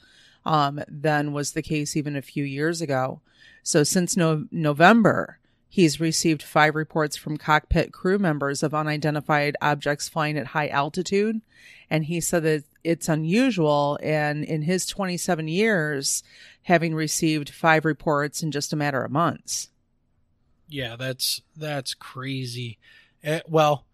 um, 0.45 0.81
than 0.87 1.33
was 1.33 1.51
the 1.51 1.61
case 1.61 1.95
even 1.95 2.15
a 2.15 2.21
few 2.21 2.43
years 2.43 2.81
ago. 2.81 3.21
So 3.63 3.83
since 3.83 4.17
no- 4.17 4.45
November, 4.51 5.39
he's 5.69 5.99
received 5.99 6.43
five 6.43 6.75
reports 6.75 7.15
from 7.15 7.37
cockpit 7.37 7.91
crew 7.93 8.19
members 8.19 8.61
of 8.61 8.73
unidentified 8.73 9.55
objects 9.61 10.09
flying 10.09 10.37
at 10.37 10.47
high 10.47 10.67
altitude. 10.67 11.41
And 11.89 12.05
he 12.05 12.19
said 12.19 12.43
that 12.43 12.63
it's 12.83 13.09
unusual. 13.09 13.97
And 14.03 14.43
in 14.43 14.63
his 14.63 14.85
27 14.85 15.47
years, 15.47 16.23
having 16.63 16.93
received 16.93 17.49
five 17.49 17.85
reports 17.85 18.43
in 18.43 18.51
just 18.51 18.73
a 18.73 18.75
matter 18.77 19.03
of 19.03 19.11
months. 19.11 19.69
Yeah, 20.67 20.95
that's 20.95 21.41
that's 21.55 21.93
crazy. 21.93 22.79
Uh, 23.25 23.39
well, 23.47 23.85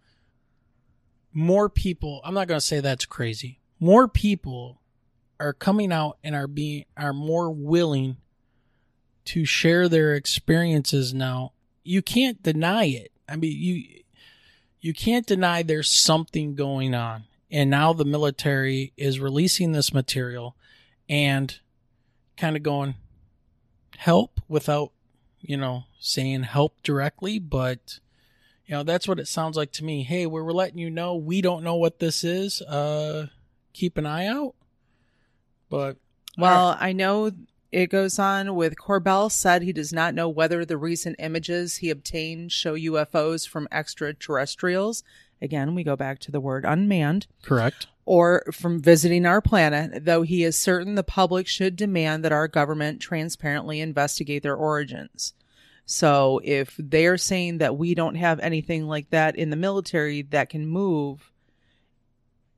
more 1.32 1.68
people. 1.68 2.20
I'm 2.24 2.34
not 2.34 2.48
going 2.48 2.60
to 2.60 2.66
say 2.66 2.80
that's 2.80 3.06
crazy. 3.06 3.60
More 3.78 4.08
people 4.08 4.79
are 5.40 5.54
coming 5.54 5.90
out 5.90 6.18
and 6.22 6.34
are 6.34 6.46
being 6.46 6.84
are 6.96 7.14
more 7.14 7.50
willing 7.50 8.18
to 9.24 9.44
share 9.44 9.88
their 9.88 10.14
experiences 10.14 11.14
now. 11.14 11.52
You 11.82 12.02
can't 12.02 12.42
deny 12.42 12.84
it. 12.84 13.10
I 13.28 13.36
mean, 13.36 13.56
you 13.56 14.02
you 14.80 14.92
can't 14.92 15.26
deny 15.26 15.62
there's 15.62 15.90
something 15.90 16.54
going 16.54 16.94
on. 16.94 17.24
And 17.50 17.70
now 17.70 17.92
the 17.92 18.04
military 18.04 18.92
is 18.96 19.18
releasing 19.18 19.72
this 19.72 19.92
material 19.92 20.56
and 21.08 21.58
kind 22.36 22.56
of 22.56 22.62
going 22.62 22.94
help 23.96 24.40
without, 24.48 24.92
you 25.40 25.56
know, 25.56 25.84
saying 25.98 26.44
help 26.44 26.80
directly, 26.82 27.38
but 27.38 27.98
you 28.66 28.76
know, 28.76 28.84
that's 28.84 29.08
what 29.08 29.18
it 29.18 29.26
sounds 29.26 29.56
like 29.56 29.72
to 29.72 29.84
me. 29.84 30.04
Hey, 30.04 30.26
we're, 30.26 30.52
letting 30.52 30.78
you 30.78 30.90
know 30.90 31.16
we 31.16 31.40
don't 31.40 31.64
know 31.64 31.74
what 31.74 31.98
this 31.98 32.22
is. 32.22 32.62
Uh 32.62 33.26
keep 33.72 33.96
an 33.96 34.06
eye 34.06 34.26
out. 34.26 34.54
But 35.70 35.96
well, 36.36 36.76
I 36.78 36.92
know 36.92 37.30
It 37.72 37.86
goes 37.86 38.18
on 38.18 38.56
with 38.56 38.74
Corbell 38.76 39.30
said 39.30 39.62
he 39.62 39.72
does 39.72 39.92
not 39.92 40.14
know 40.14 40.28
whether 40.28 40.64
the 40.64 40.76
recent 40.76 41.16
images 41.20 41.76
he 41.76 41.90
obtained 41.90 42.50
show 42.50 42.74
UFOs 42.74 43.46
from 43.48 43.68
extraterrestrials. 43.70 45.04
Again, 45.40 45.74
we 45.74 45.84
go 45.84 45.94
back 45.96 46.18
to 46.20 46.32
the 46.32 46.40
word 46.40 46.64
unmanned 46.64 47.26
Correct. 47.42 47.86
or 48.04 48.42
from 48.52 48.80
visiting 48.82 49.24
our 49.24 49.40
planet, 49.40 50.04
though 50.04 50.22
he 50.22 50.42
is 50.42 50.56
certain 50.56 50.96
the 50.96 51.04
public 51.04 51.46
should 51.46 51.76
demand 51.76 52.24
that 52.24 52.32
our 52.32 52.48
government 52.48 53.00
transparently 53.00 53.80
investigate 53.80 54.42
their 54.42 54.56
origins. 54.56 55.32
So 55.86 56.40
if 56.44 56.74
they're 56.78 57.16
saying 57.16 57.58
that 57.58 57.76
we 57.76 57.94
don't 57.94 58.16
have 58.16 58.38
anything 58.40 58.86
like 58.86 59.10
that 59.10 59.36
in 59.36 59.50
the 59.50 59.56
military 59.56 60.22
that 60.22 60.50
can 60.50 60.66
move 60.66 61.29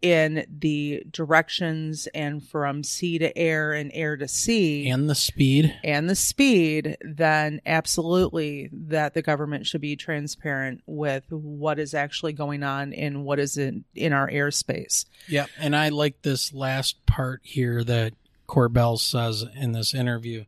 in 0.03 0.45
the 0.59 1.05
directions 1.11 2.09
and 2.09 2.43
from 2.47 2.83
sea 2.83 3.19
to 3.19 3.37
air 3.39 3.73
and 3.73 3.91
air 3.95 4.17
to 4.17 4.27
sea 4.29 4.89
And 4.89 5.09
the 5.09 5.15
speed. 5.15 5.75
and 5.85 6.11
the 6.11 6.17
speed, 6.17 6.97
then 7.01 7.61
absolutely 7.65 8.69
that 8.73 9.15
the 9.15 9.23
government 9.23 9.67
should 9.67 9.81
be 9.81 9.97
transparent 9.97 10.83
with 10.87 11.25
what 11.31 11.79
is 11.79 11.95
actually 11.95 12.33
going 12.33 12.63
on 12.63 12.93
and 12.93 13.25
what 13.25 13.39
is 13.39 13.57
in, 13.57 13.85
in 13.95 14.13
our 14.13 14.29
airspace. 14.29 15.05
Yep. 15.29 15.49
And 15.59 15.77
I 15.77 15.89
like 15.91 16.23
this 16.23 16.53
last 16.53 17.07
part 17.07 17.41
here 17.45 17.85
that 17.85 18.15
Corbell 18.49 18.99
says 18.99 19.45
in 19.55 19.73
this 19.73 19.95
interview. 19.95 20.45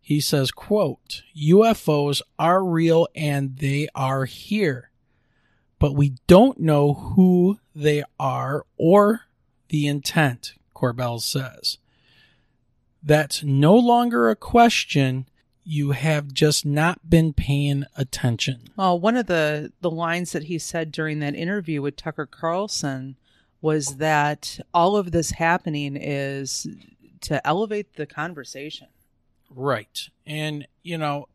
He 0.00 0.20
says, 0.20 0.50
quote, 0.50 1.22
UFOs 1.36 2.22
are 2.38 2.64
real 2.64 3.08
and 3.14 3.56
they 3.58 3.88
are 3.94 4.24
here, 4.24 4.87
but 5.78 5.94
we 5.94 6.14
don't 6.26 6.60
know 6.60 6.94
who 6.94 7.58
they 7.74 8.02
are 8.18 8.64
or 8.76 9.22
the 9.68 9.86
intent, 9.86 10.54
Corbell 10.74 11.20
says. 11.20 11.78
That's 13.02 13.42
no 13.42 13.76
longer 13.76 14.28
a 14.28 14.36
question. 14.36 15.28
You 15.64 15.92
have 15.92 16.32
just 16.32 16.64
not 16.66 17.08
been 17.08 17.32
paying 17.32 17.84
attention. 17.96 18.70
Well, 18.76 18.98
one 18.98 19.16
of 19.16 19.26
the, 19.26 19.72
the 19.80 19.90
lines 19.90 20.32
that 20.32 20.44
he 20.44 20.58
said 20.58 20.90
during 20.90 21.20
that 21.20 21.34
interview 21.34 21.82
with 21.82 21.96
Tucker 21.96 22.26
Carlson 22.26 23.16
was 23.60 23.96
that 23.96 24.60
all 24.72 24.96
of 24.96 25.10
this 25.10 25.32
happening 25.32 25.96
is 25.96 26.66
to 27.20 27.46
elevate 27.46 27.94
the 27.94 28.06
conversation. 28.06 28.88
Right. 29.50 30.08
And, 30.26 30.66
you 30.82 30.96
know, 30.98 31.28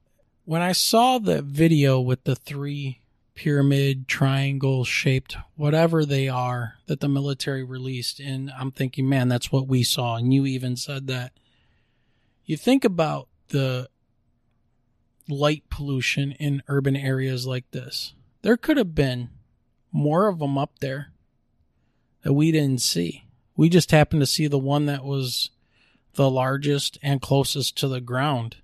when 0.45 0.61
I 0.61 0.71
saw 0.71 1.19
the 1.19 1.41
video 1.41 1.99
with 1.99 2.23
the 2.23 2.35
three 2.35 2.99
pyramid, 3.35 4.07
triangle 4.07 4.83
shaped, 4.83 5.35
whatever 5.55 6.05
they 6.05 6.27
are 6.27 6.75
that 6.87 6.99
the 6.99 7.09
military 7.09 7.63
released, 7.63 8.19
and 8.19 8.51
I'm 8.57 8.71
thinking, 8.71 9.09
man, 9.09 9.27
that's 9.27 9.51
what 9.51 9.67
we 9.67 9.83
saw. 9.83 10.15
And 10.15 10.33
you 10.33 10.45
even 10.45 10.75
said 10.75 11.07
that. 11.07 11.33
You 12.45 12.57
think 12.57 12.83
about 12.83 13.29
the 13.49 13.89
light 15.29 15.63
pollution 15.69 16.33
in 16.33 16.63
urban 16.67 16.95
areas 16.95 17.47
like 17.47 17.71
this. 17.71 18.13
There 18.41 18.57
could 18.57 18.77
have 18.77 18.93
been 18.93 19.29
more 19.91 20.27
of 20.27 20.39
them 20.39 20.57
up 20.57 20.79
there 20.79 21.13
that 22.23 22.33
we 22.33 22.51
didn't 22.51 22.81
see. 22.81 23.25
We 23.55 23.69
just 23.69 23.91
happened 23.91 24.21
to 24.21 24.25
see 24.25 24.47
the 24.47 24.59
one 24.59 24.87
that 24.87 25.05
was 25.05 25.51
the 26.15 26.29
largest 26.29 26.97
and 27.01 27.21
closest 27.21 27.77
to 27.77 27.87
the 27.87 28.01
ground. 28.01 28.57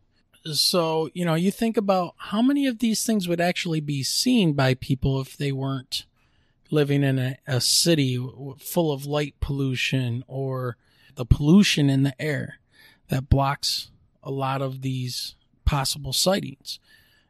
So, 0.45 1.09
you 1.13 1.25
know, 1.25 1.35
you 1.35 1.51
think 1.51 1.77
about 1.77 2.15
how 2.17 2.41
many 2.41 2.65
of 2.65 2.79
these 2.79 3.05
things 3.05 3.27
would 3.27 3.41
actually 3.41 3.81
be 3.81 4.03
seen 4.03 4.53
by 4.53 4.73
people 4.73 5.19
if 5.19 5.35
they 5.37 5.51
weren't 5.51 6.05
living 6.71 7.03
in 7.03 7.19
a, 7.19 7.37
a 7.47 7.59
city 7.59 8.17
full 8.59 8.91
of 8.91 9.05
light 9.05 9.35
pollution 9.39 10.23
or 10.27 10.77
the 11.15 11.25
pollution 11.25 11.89
in 11.89 12.03
the 12.03 12.19
air 12.21 12.59
that 13.09 13.29
blocks 13.29 13.89
a 14.23 14.31
lot 14.31 14.61
of 14.61 14.81
these 14.81 15.35
possible 15.65 16.13
sightings. 16.13 16.79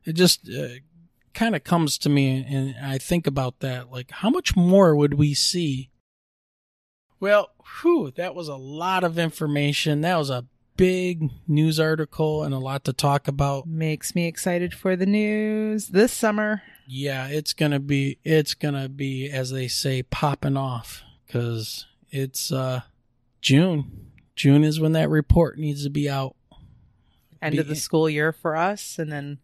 It 0.06 0.14
just 0.14 0.50
uh, 0.50 0.80
kind 1.34 1.56
of 1.56 1.64
comes 1.64 1.98
to 2.00 2.10
me 2.10 2.46
and 2.48 2.76
I 2.84 2.98
think 2.98 3.26
about 3.26 3.60
that 3.60 3.92
like 3.92 4.12
how 4.12 4.30
much 4.30 4.56
more 4.56 4.96
would 4.96 5.14
we 5.14 5.34
see 5.34 5.90
well, 7.20 7.52
whew, 7.82 8.12
that 8.12 8.34
was 8.34 8.48
a 8.48 8.56
lot 8.56 9.04
of 9.04 9.20
information. 9.20 10.02
That 10.02 10.18
was 10.18 10.30
a 10.30 10.46
big 10.80 11.30
news 11.46 11.78
article 11.78 12.42
and 12.44 12.54
a 12.54 12.58
lot 12.58 12.86
to 12.86 12.94
talk 12.94 13.28
about. 13.28 13.68
Makes 13.68 14.16
me 14.16 14.28
excited 14.28 14.74
for 14.74 14.96
the 14.96 15.06
news 15.06 15.90
this 15.90 16.14
summer. 16.14 16.62
Yeah, 16.88 17.28
it's 17.28 17.52
going 17.52 17.74
to 17.74 17.80
be 17.80 18.18
it's 18.24 18.54
going 18.54 18.76
to 18.76 18.88
be 18.88 19.30
as 19.30 19.52
they 19.52 19.68
say 19.68 20.04
popping 20.04 20.56
off 20.56 21.04
cuz 21.28 21.86
it's 22.12 22.52
uh 22.52 22.82
June. 23.42 24.08
June 24.36 24.64
is 24.64 24.80
when 24.80 24.94
that 24.94 25.10
report 25.10 25.60
needs 25.60 25.84
to 25.84 25.90
be 25.90 26.10
out. 26.10 26.38
End 27.42 27.54
Be- 27.54 27.60
of 27.60 27.68
the 27.68 27.76
school 27.76 28.10
year 28.10 28.32
for 28.32 28.56
us, 28.56 28.98
and 28.98 29.12
then 29.12 29.40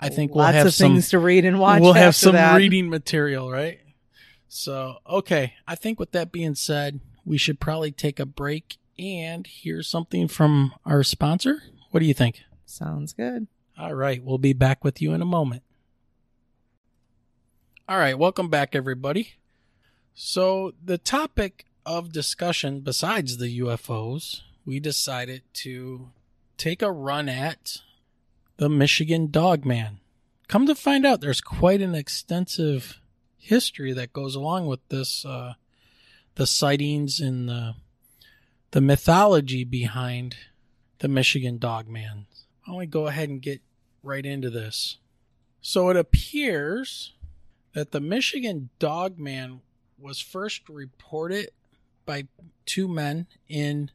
I 0.00 0.08
think 0.08 0.34
we'll 0.34 0.44
lots 0.44 0.56
have 0.56 0.66
of 0.66 0.74
some 0.74 0.94
things 0.94 1.10
to 1.10 1.20
read 1.20 1.44
and 1.44 1.60
watch. 1.60 1.82
we'll 1.82 1.92
have 1.92 2.16
some 2.16 2.32
that. 2.32 2.56
reading 2.56 2.88
material, 2.88 3.50
right? 3.50 3.78
So, 4.48 4.96
okay, 5.08 5.54
I 5.68 5.76
think 5.76 6.00
with 6.00 6.10
that 6.12 6.32
being 6.32 6.56
said, 6.56 6.98
we 7.24 7.38
should 7.38 7.60
probably 7.60 7.92
take 7.92 8.18
a 8.18 8.26
break 8.26 8.78
and 9.00 9.46
hear 9.46 9.82
something 9.82 10.28
from 10.28 10.74
our 10.84 11.02
sponsor. 11.02 11.62
What 11.90 12.00
do 12.00 12.06
you 12.06 12.14
think? 12.14 12.42
Sounds 12.66 13.12
good. 13.12 13.46
All 13.78 13.94
right, 13.94 14.22
we'll 14.22 14.38
be 14.38 14.52
back 14.52 14.84
with 14.84 15.00
you 15.00 15.14
in 15.14 15.22
a 15.22 15.26
moment. 15.26 15.62
All 17.88 17.98
right, 17.98 18.16
welcome 18.16 18.48
back, 18.48 18.76
everybody. 18.76 19.34
So, 20.14 20.74
the 20.84 20.98
topic 20.98 21.64
of 21.86 22.12
discussion, 22.12 22.80
besides 22.80 23.38
the 23.38 23.58
UFOs, 23.60 24.42
we 24.64 24.78
decided 24.80 25.42
to 25.54 26.10
take 26.58 26.82
a 26.82 26.92
run 26.92 27.28
at 27.28 27.78
the 28.58 28.68
Michigan 28.68 29.30
Dog 29.30 29.64
Man. 29.64 29.98
Come 30.46 30.66
to 30.66 30.74
find 30.74 31.06
out, 31.06 31.20
there's 31.20 31.40
quite 31.40 31.80
an 31.80 31.94
extensive 31.94 33.00
history 33.38 33.92
that 33.94 34.12
goes 34.12 34.34
along 34.34 34.66
with 34.66 34.86
this, 34.88 35.24
uh, 35.24 35.54
the 36.34 36.46
sightings 36.46 37.18
and 37.18 37.48
the 37.48 37.74
the 38.70 38.80
mythology 38.80 39.64
behind 39.64 40.36
the 40.98 41.08
Michigan 41.08 41.58
Dog 41.58 41.88
Man. 41.88 42.26
Why 42.64 42.72
don't 42.72 42.76
we 42.76 42.86
go 42.86 43.06
ahead 43.06 43.28
and 43.28 43.42
get 43.42 43.60
right 44.02 44.24
into 44.24 44.50
this? 44.50 44.98
So 45.60 45.90
it 45.90 45.96
appears 45.96 47.14
that 47.74 47.90
the 47.90 48.00
Michigan 48.00 48.70
Dog 48.78 49.18
Man 49.18 49.60
was 49.98 50.20
first 50.20 50.68
reported 50.68 51.50
by 52.06 52.28
two 52.64 52.88
men 52.88 53.26
in 53.48 53.90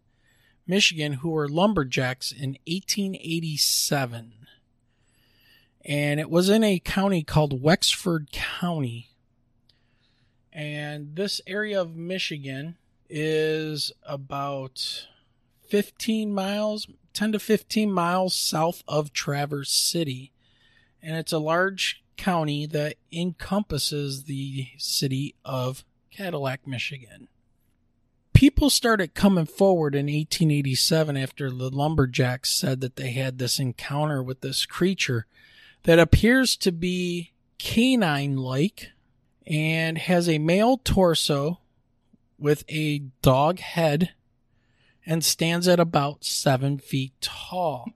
Michigan 0.67 1.13
who 1.13 1.29
were 1.29 1.47
lumberjacks 1.47 2.31
in 2.31 2.57
1887. 2.67 4.33
And 5.85 6.19
it 6.19 6.29
was 6.29 6.49
in 6.49 6.63
a 6.63 6.79
county 6.79 7.23
called 7.23 7.61
Wexford 7.61 8.31
County. 8.31 9.09
And 10.51 11.15
this 11.15 11.41
area 11.45 11.79
of 11.79 11.95
Michigan 11.95 12.77
is 13.09 13.91
about 14.05 15.07
15 15.67 16.33
miles, 16.33 16.87
10 17.13 17.33
to 17.33 17.39
15 17.39 17.91
miles 17.91 18.35
south 18.35 18.83
of 18.87 19.13
Traverse 19.13 19.71
City. 19.71 20.31
And 21.01 21.17
it's 21.17 21.31
a 21.31 21.39
large 21.39 22.03
county 22.17 22.65
that 22.67 22.95
encompasses 23.11 24.23
the 24.23 24.67
city 24.77 25.35
of 25.43 25.83
Cadillac, 26.11 26.65
Michigan. 26.65 27.27
People 28.33 28.69
started 28.69 29.13
coming 29.13 29.45
forward 29.45 29.95
in 29.95 30.07
1887 30.07 31.15
after 31.15 31.49
the 31.49 31.69
lumberjacks 31.69 32.51
said 32.51 32.81
that 32.81 32.95
they 32.95 33.11
had 33.11 33.37
this 33.37 33.59
encounter 33.59 34.21
with 34.21 34.41
this 34.41 34.65
creature 34.65 35.25
that 35.83 35.99
appears 35.99 36.57
to 36.57 36.71
be 36.71 37.31
canine 37.57 38.35
like 38.35 38.89
and 39.47 39.97
has 39.97 40.27
a 40.27 40.37
male 40.37 40.77
torso 40.77 41.59
with 42.37 42.63
a 42.69 42.99
dog 43.21 43.59
head 43.59 44.11
and 45.05 45.23
stands 45.23 45.67
at 45.67 45.79
about 45.79 46.23
seven 46.23 46.77
feet 46.77 47.13
tall. 47.21 47.91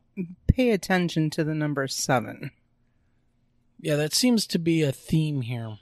Pay 0.48 0.72
attention 0.72 1.30
to 1.32 1.44
the 1.44 1.56
number 1.56 1.88
seven. 1.88 2.52
Yeah, 3.80 3.96
that 3.96 4.14
seems 4.14 4.46
to 4.48 4.60
be 4.60 4.84
a 4.84 4.92
theme 4.92 5.42
here. 5.42 5.78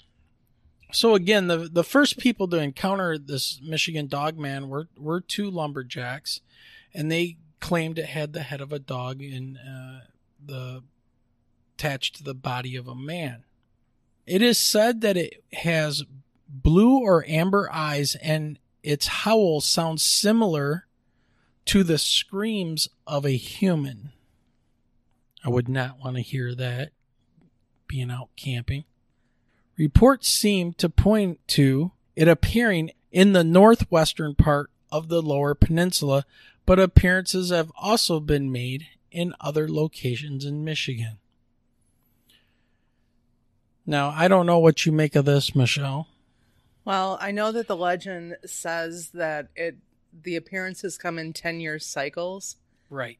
So 0.91 1.15
again, 1.15 1.48
the 1.48 1.70
the 1.72 1.84
first 1.84 2.17
people 2.17 2.48
to 2.50 2.58
encounter 2.58 3.17
this 3.17 3.60
Michigan 3.62 4.08
dog 4.08 4.38
man 4.38 4.70
were 4.70 4.88
were 4.98 5.20
two 5.20 5.50
lumberjacks, 5.50 6.41
and 6.93 7.12
they 7.12 7.38
claimed 7.60 8.00
it 8.00 8.06
had 8.06 8.34
the 8.34 8.43
head 8.43 8.62
of 8.62 8.72
a 8.72 8.80
dog 8.80 9.22
and 9.22 9.58
uh, 9.58 10.00
the 10.43 10.84
attached 11.76 12.15
to 12.15 12.24
the 12.24 12.34
body 12.34 12.76
of 12.76 12.88
a 12.88 12.96
man. 12.96 13.43
It 14.26 14.41
is 14.41 14.58
said 14.58 15.02
that 15.02 15.17
it 15.17 15.43
has 15.54 16.04
blue 16.50 17.00
or 17.00 17.26
amber 17.28 17.70
eyes, 17.72 18.16
and 18.16 18.60
its 18.84 19.08
howl 19.08 19.62
sounds 19.62 20.04
similar 20.04 20.88
to 21.66 21.84
the 21.84 21.98
screams 21.98 22.88
of 23.06 23.26
a 23.26 23.32
human. 23.32 24.12
I 25.44 25.50
would 25.50 25.70
not 25.70 26.00
want 26.00 26.16
to 26.16 26.22
hear 26.22 26.56
that 26.56 26.92
being 27.88 28.12
out 28.12 28.30
camping. 28.36 28.86
Reports 29.78 30.28
seem 30.28 30.74
to 30.74 30.90
point 30.90 31.40
to 31.50 31.92
it 32.16 32.28
appearing 32.28 32.92
in 33.12 33.34
the 33.34 33.44
northwestern 33.44 34.36
part 34.36 34.70
of 34.92 35.08
the 35.08 35.22
lower 35.22 35.54
peninsula, 35.54 36.26
but 36.66 36.80
appearances 36.80 37.50
have 37.50 37.72
also 37.80 38.20
been 38.20 38.52
made 38.52 38.88
in 39.12 39.34
other 39.40 39.70
locations 39.70 40.46
in 40.46 40.64
Michigan. 40.64 41.18
Now, 43.86 44.10
I 44.10 44.28
don't 44.28 44.46
know 44.46 44.60
what 44.60 44.86
you 44.86 44.92
make 44.92 45.16
of 45.16 45.26
this, 45.26 45.56
Michelle. 45.56 46.08
Well, 46.88 47.17
I 47.19 47.32
know 47.32 47.52
that 47.52 47.67
the 47.67 47.76
legend 47.76 48.38
says 48.45 49.10
that 49.10 49.50
it 49.58 49.76
the 50.23 50.38
appearances 50.38 50.97
come 50.97 51.19
in 51.19 51.34
10 51.34 51.60
year 51.60 51.80
cycles, 51.80 52.56
Right. 52.89 53.17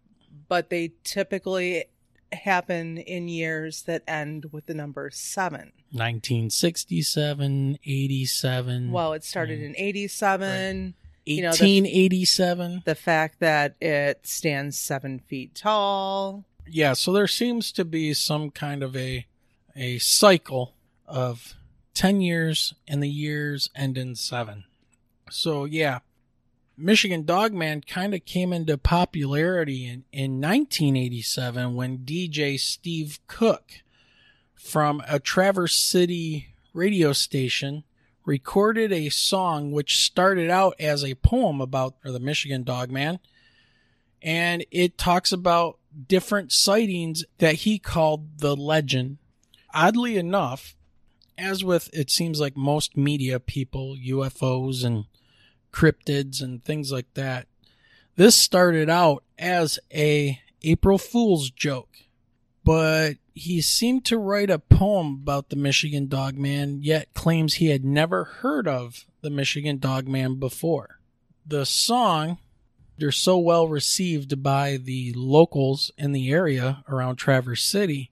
but 0.48 0.70
they 0.70 0.94
typically 1.04 1.84
happen 2.32 2.98
in 2.98 3.28
years 3.28 3.82
that 3.84 4.04
end 4.08 4.46
with 4.54 4.68
the 4.68 4.74
number 4.74 5.10
7. 5.12 5.74
1967, 5.92 7.78
87, 7.86 8.92
Well, 8.92 9.12
it 9.12 9.26
started 9.26 9.62
in 9.62 9.76
87. 9.78 10.94
you 11.26 11.42
know, 11.42 11.52
the- 11.52 11.66
1887. 11.66 12.84
The 12.86 12.96
fact 12.96 13.42
that 13.42 13.76
it 13.82 14.26
stands 14.26 14.80
7 14.80 15.20
feet 15.20 15.54
tall. 15.56 16.46
yeah, 16.66 16.94
so 16.94 17.12
there 17.12 17.28
seems 17.28 17.74
to 17.74 17.84
be 17.84 18.14
some 18.14 18.50
kind 18.50 18.82
of 18.82 18.96
a 18.96 19.26
a 19.76 20.00
cycle 20.00 20.74
of 21.06 21.57
10 21.98 22.22
years 22.22 22.76
and 22.88 23.02
the 23.02 23.10
years 23.10 23.72
end 23.76 23.98
in 23.98 24.14
7. 24.14 24.66
So 25.32 25.66
yeah, 25.66 26.00
Michigan 26.78 27.26
Dogman 27.26 27.82
kind 27.82 28.14
of 28.14 28.24
came 28.24 28.54
into 28.54 28.78
popularity 28.78 29.88
in, 29.88 30.04
in 30.12 30.40
1987 30.40 31.74
when 31.74 31.98
DJ 31.98 32.60
Steve 32.60 33.20
Cook 33.26 33.82
from 34.54 35.02
a 35.08 35.18
Traverse 35.18 35.74
City 35.74 36.50
radio 36.72 37.14
station 37.14 37.84
recorded 38.26 38.94
a 38.94 39.10
song 39.10 39.72
which 39.72 39.98
started 39.98 40.52
out 40.52 40.76
as 40.80 41.04
a 41.04 41.16
poem 41.16 41.60
about 41.60 41.96
the 42.04 42.20
Michigan 42.20 42.62
Dogman 42.62 43.18
and 44.22 44.64
it 44.70 45.00
talks 45.00 45.32
about 45.32 45.80
different 46.08 46.52
sightings 46.52 47.26
that 47.40 47.56
he 47.56 47.80
called 47.80 48.38
the 48.38 48.56
legend. 48.56 49.18
Oddly 49.74 50.16
enough, 50.18 50.77
as 51.38 51.64
with 51.64 51.90
it 51.94 52.10
seems 52.10 52.40
like 52.40 52.58
most 52.58 52.98
media 52.98 53.40
people, 53.40 53.96
UFOs 53.96 54.84
and 54.84 55.06
cryptids 55.72 56.42
and 56.42 56.64
things 56.64 56.92
like 56.92 57.14
that, 57.14 57.48
this 58.16 58.36
started 58.36 58.90
out 58.90 59.24
as 59.38 59.80
a 59.94 60.40
April 60.64 60.98
Fool's 60.98 61.52
joke. 61.52 61.90
But 62.64 63.18
he 63.34 63.62
seemed 63.62 64.04
to 64.06 64.18
write 64.18 64.50
a 64.50 64.60
poem 64.60 65.20
about 65.22 65.50
the 65.50 65.56
Michigan 65.56 66.08
Dogman, 66.08 66.82
yet 66.82 67.14
claims 67.14 67.56
he 67.56 67.68
had 67.68 67.86
never 67.86 68.26
heard 68.26 68.68
of 68.68 69.06
the 69.22 69.30
Michigan 69.30 69.78
Dogman 69.78 70.36
before. 70.36 71.00
The 71.46 71.66
song 71.66 72.40
they're 72.98 73.12
so 73.12 73.38
well 73.38 73.68
received 73.68 74.42
by 74.42 74.78
the 74.78 75.14
locals 75.16 75.92
in 75.98 76.12
the 76.12 76.32
area 76.32 76.84
around 76.90 77.18
Traverse 77.18 77.64
City 77.64 78.12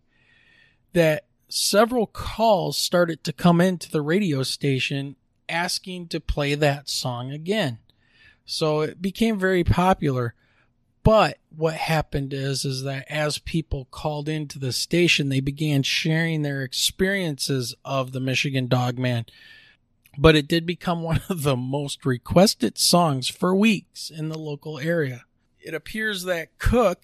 that 0.93 1.25
several 1.47 2.07
calls 2.07 2.77
started 2.77 3.23
to 3.23 3.33
come 3.33 3.61
into 3.61 3.89
the 3.89 4.01
radio 4.01 4.43
station 4.43 5.15
asking 5.47 6.07
to 6.07 6.19
play 6.19 6.55
that 6.55 6.89
song 6.89 7.31
again. 7.31 7.79
So 8.45 8.81
it 8.81 9.01
became 9.01 9.39
very 9.39 9.63
popular. 9.63 10.33
But 11.03 11.37
what 11.55 11.75
happened 11.75 12.33
is 12.33 12.65
is 12.65 12.83
that 12.83 13.05
as 13.09 13.37
people 13.37 13.87
called 13.91 14.27
into 14.27 14.57
the 14.57 14.71
station, 14.71 15.29
they 15.29 15.39
began 15.39 15.83
sharing 15.83 16.41
their 16.41 16.63
experiences 16.63 17.75
of 17.85 18.11
the 18.11 18.19
Michigan 18.19 18.67
Dogman 18.67 19.25
but 20.17 20.35
it 20.35 20.47
did 20.47 20.65
become 20.65 21.01
one 21.01 21.21
of 21.29 21.43
the 21.43 21.55
most 21.55 22.05
requested 22.05 22.77
songs 22.77 23.29
for 23.29 23.55
weeks 23.55 24.09
in 24.09 24.29
the 24.29 24.37
local 24.37 24.79
area. 24.79 25.25
It 25.59 25.73
appears 25.73 26.23
that 26.23 26.57
Cook, 26.57 27.03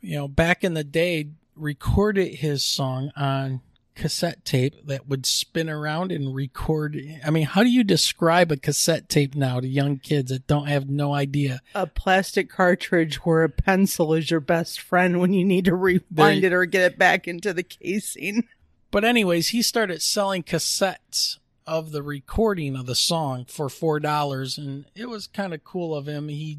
you 0.00 0.16
know, 0.16 0.28
back 0.28 0.62
in 0.62 0.74
the 0.74 0.84
day, 0.84 1.30
recorded 1.58 2.36
his 2.36 2.64
song 2.64 3.10
on 3.16 3.60
cassette 3.98 4.44
tape 4.44 4.86
that 4.86 5.08
would 5.08 5.26
spin 5.26 5.68
around 5.68 6.12
and 6.12 6.34
record. 6.34 6.96
I 7.24 7.30
mean, 7.30 7.46
how 7.46 7.64
do 7.64 7.68
you 7.68 7.82
describe 7.82 8.52
a 8.52 8.56
cassette 8.56 9.08
tape 9.08 9.34
now 9.34 9.60
to 9.60 9.66
young 9.66 9.98
kids 9.98 10.30
that 10.30 10.46
don't 10.46 10.68
have 10.68 10.88
no 10.88 11.12
idea? 11.12 11.60
A 11.74 11.86
plastic 11.86 12.48
cartridge 12.48 13.16
where 13.24 13.42
a 13.42 13.48
pencil 13.48 14.14
is 14.14 14.30
your 14.30 14.40
best 14.40 14.80
friend 14.80 15.20
when 15.20 15.32
you 15.32 15.44
need 15.44 15.64
to 15.64 15.74
rewind 15.74 16.44
it 16.44 16.52
or 16.52 16.64
get 16.64 16.92
it 16.92 16.98
back 16.98 17.26
into 17.26 17.52
the 17.52 17.64
casing. 17.64 18.44
But 18.90 19.04
anyways, 19.04 19.48
he 19.48 19.62
started 19.62 20.00
selling 20.00 20.44
cassettes 20.44 21.38
of 21.66 21.92
the 21.92 22.02
recording 22.02 22.74
of 22.74 22.86
the 22.86 22.94
song 22.94 23.44
for 23.46 23.68
four 23.68 24.00
dollars, 24.00 24.56
and 24.56 24.86
it 24.94 25.10
was 25.10 25.26
kind 25.26 25.52
of 25.52 25.64
cool 25.64 25.94
of 25.94 26.06
him. 26.06 26.28
He 26.28 26.58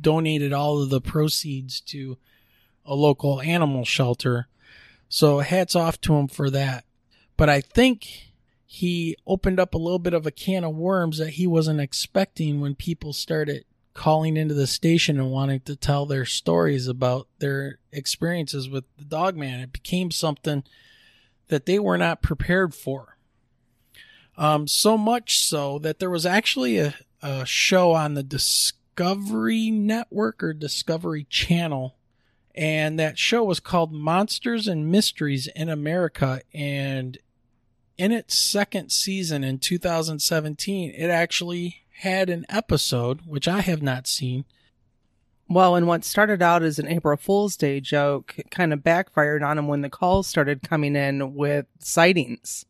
donated 0.00 0.52
all 0.52 0.82
of 0.82 0.90
the 0.90 1.00
proceeds 1.00 1.80
to 1.82 2.18
a 2.84 2.94
local 2.94 3.40
animal 3.40 3.84
shelter, 3.84 4.48
so 5.08 5.40
hats 5.40 5.74
off 5.74 6.00
to 6.02 6.14
him 6.14 6.28
for 6.28 6.50
that. 6.50 6.84
But 7.36 7.48
I 7.48 7.60
think 7.60 8.32
he 8.66 9.16
opened 9.26 9.58
up 9.58 9.74
a 9.74 9.78
little 9.78 9.98
bit 9.98 10.14
of 10.14 10.26
a 10.26 10.30
can 10.30 10.64
of 10.64 10.74
worms 10.74 11.18
that 11.18 11.30
he 11.30 11.46
wasn't 11.46 11.80
expecting 11.80 12.60
when 12.60 12.74
people 12.74 13.12
started 13.12 13.64
calling 13.94 14.36
into 14.36 14.54
the 14.54 14.66
station 14.66 15.18
and 15.18 15.30
wanting 15.30 15.60
to 15.60 15.76
tell 15.76 16.06
their 16.06 16.24
stories 16.24 16.86
about 16.86 17.26
their 17.38 17.78
experiences 17.92 18.68
with 18.68 18.84
the 18.96 19.04
dog 19.04 19.36
man. 19.36 19.60
It 19.60 19.72
became 19.72 20.10
something 20.10 20.62
that 21.48 21.66
they 21.66 21.78
were 21.78 21.98
not 21.98 22.22
prepared 22.22 22.74
for. 22.74 23.16
Um, 24.38 24.66
so 24.66 24.96
much 24.96 25.44
so 25.44 25.78
that 25.80 25.98
there 25.98 26.08
was 26.08 26.24
actually 26.24 26.78
a, 26.78 26.94
a 27.20 27.44
show 27.44 27.92
on 27.92 28.14
the 28.14 28.22
Discovery 28.22 29.70
Network 29.70 30.42
or 30.42 30.54
Discovery 30.54 31.26
Channel, 31.28 31.96
and 32.54 32.98
that 32.98 33.18
show 33.18 33.44
was 33.44 33.60
called 33.60 33.92
Monsters 33.92 34.66
and 34.66 34.90
Mysteries 34.90 35.48
in 35.48 35.68
America. 35.68 36.40
And 36.52 37.18
in 37.96 38.12
its 38.12 38.34
second 38.34 38.90
season 38.90 39.44
in 39.44 39.58
2017, 39.58 40.90
it 40.90 41.08
actually 41.08 41.82
had 41.98 42.30
an 42.30 42.46
episode, 42.48 43.26
which 43.26 43.46
I 43.46 43.60
have 43.60 43.82
not 43.82 44.06
seen. 44.06 44.44
Well, 45.48 45.74
and 45.74 45.86
what 45.86 46.04
started 46.04 46.42
out 46.42 46.62
as 46.62 46.78
an 46.78 46.86
April 46.86 47.16
Fool's 47.16 47.56
Day 47.56 47.80
joke 47.80 48.36
kind 48.50 48.72
of 48.72 48.84
backfired 48.84 49.42
on 49.42 49.58
him 49.58 49.66
when 49.66 49.80
the 49.80 49.90
calls 49.90 50.28
started 50.28 50.62
coming 50.62 50.94
in 50.94 51.34
with 51.34 51.66
sightings 51.80 52.64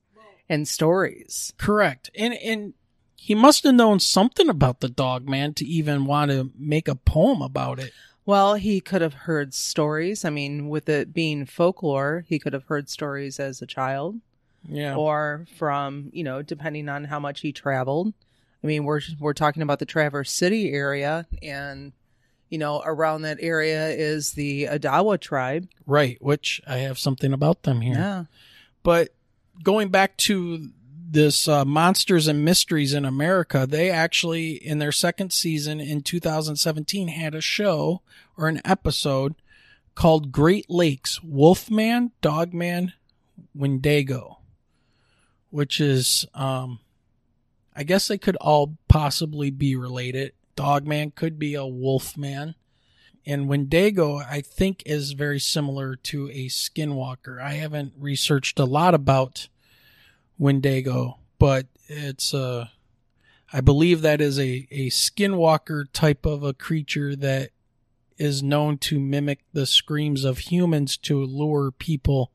and 0.49 0.67
stories. 0.67 1.53
Correct. 1.59 2.11
And 2.15 2.35
and 2.35 2.75
he 3.17 3.35
must 3.35 3.65
have 3.65 3.75
known 3.75 4.01
something 4.01 4.49
about 4.49 4.81
the 4.81 4.89
dog 4.89 5.29
man 5.29 5.53
to 5.55 5.65
even 5.67 6.07
want 6.07 6.31
to 6.31 6.51
make 6.59 6.89
a 6.89 6.95
poem 6.95 7.43
about 7.43 7.79
it. 7.79 7.93
Well, 8.31 8.55
he 8.55 8.81
could 8.81 9.03
have 9.03 9.15
heard 9.15 9.53
stories. 9.55 10.25
I 10.25 10.31
mean, 10.31 10.69
with 10.69 10.89
it 10.89 11.13
being 11.13 11.47
folklore, 11.47 12.25
he 12.29 12.39
could 12.39 12.53
have 12.53 12.63
heard 12.67 12.89
stories 12.89 13.41
as 13.41 13.61
a 13.61 13.67
child 13.67 14.21
Yeah. 14.69 14.95
or 14.95 15.47
from, 15.57 16.11
you 16.13 16.23
know, 16.23 16.41
depending 16.41 16.89
on 16.89 17.07
how 17.07 17.19
much 17.19 17.41
he 17.41 17.51
traveled. 17.51 18.15
I 18.63 18.69
mean, 18.69 18.85
we're 18.85 19.01
we're 19.19 19.33
talking 19.33 19.63
about 19.65 19.81
the 19.81 19.85
Traverse 19.85 20.31
City 20.31 20.71
area 20.73 21.27
and 21.43 21.93
you 22.51 22.59
know, 22.59 22.83
around 22.85 23.23
that 23.23 23.39
area 23.41 23.89
is 23.89 24.35
the 24.35 24.67
Odawa 24.67 25.19
tribe. 25.19 25.69
Right, 25.85 26.17
which 26.23 26.61
I 26.69 26.77
have 26.79 27.01
something 27.01 27.33
about 27.33 27.65
them 27.65 27.81
here. 27.81 27.95
Yeah. 27.97 28.25
But 28.85 29.09
going 29.65 29.89
back 29.89 30.17
to 30.19 30.71
this 31.13 31.49
uh, 31.49 31.65
Monsters 31.65 32.29
and 32.29 32.45
Mysteries 32.45 32.95
in 32.95 33.05
America, 33.05 33.67
they 33.69 33.91
actually, 33.91 34.53
in 34.53 34.79
their 34.79 34.93
second 34.93 35.33
season 35.33 35.81
in 35.81 36.03
2017, 36.03 37.09
had 37.09 37.35
a 37.35 37.41
show 37.41 38.03
or 38.37 38.49
an 38.49 38.61
episode 38.65 39.35
called 39.95 40.33
Great 40.33 40.71
Lakes 40.71 41.23
Wolfman, 41.23 42.13
Dogman, 42.21 42.93
Wendigo, 43.55 44.39
which 45.51 45.81
is, 45.81 46.27
um, 46.33 46.79
I 47.75 47.83
guess 47.83 48.07
they 48.07 48.19
could 48.19 48.37
all 48.37 48.77
possibly 48.89 49.51
be 49.51 49.75
related. 49.75 50.33
Dogman 50.55 51.13
could 51.13 51.39
be 51.39 51.55
a 51.55 51.67
wolfman. 51.67 52.55
And 53.27 53.49
Wendigo, 53.49 54.17
I 54.17 54.41
think, 54.41 54.83
is 54.87 55.13
very 55.13 55.39
similar 55.41 55.97
to 55.97 56.31
a 56.31 56.47
skinwalker. 56.47 57.41
I 57.41 57.55
haven't 57.55 57.93
researched 57.99 58.59
a 58.59 58.65
lot 58.65 58.95
about 58.95 59.49
Wendigo, 60.41 61.19
but 61.39 61.67
it's 61.87 62.33
uh 62.35 62.69
I 63.53 63.61
believe 63.61 64.01
that 64.03 64.21
is 64.21 64.39
a, 64.39 64.67
a 64.71 64.91
skinwalker 64.91 65.87
type 65.93 66.25
of 66.25 66.43
a 66.43 66.55
creature 66.55 67.15
that 67.17 67.51
is 68.17 68.43
known 68.43 68.79
to 68.79 68.99
mimic 69.01 69.41
the 69.53 69.67
screams 69.67 70.25
of 70.25 70.39
humans 70.39 70.97
to 70.99 71.23
lure 71.25 71.71
people 71.73 72.31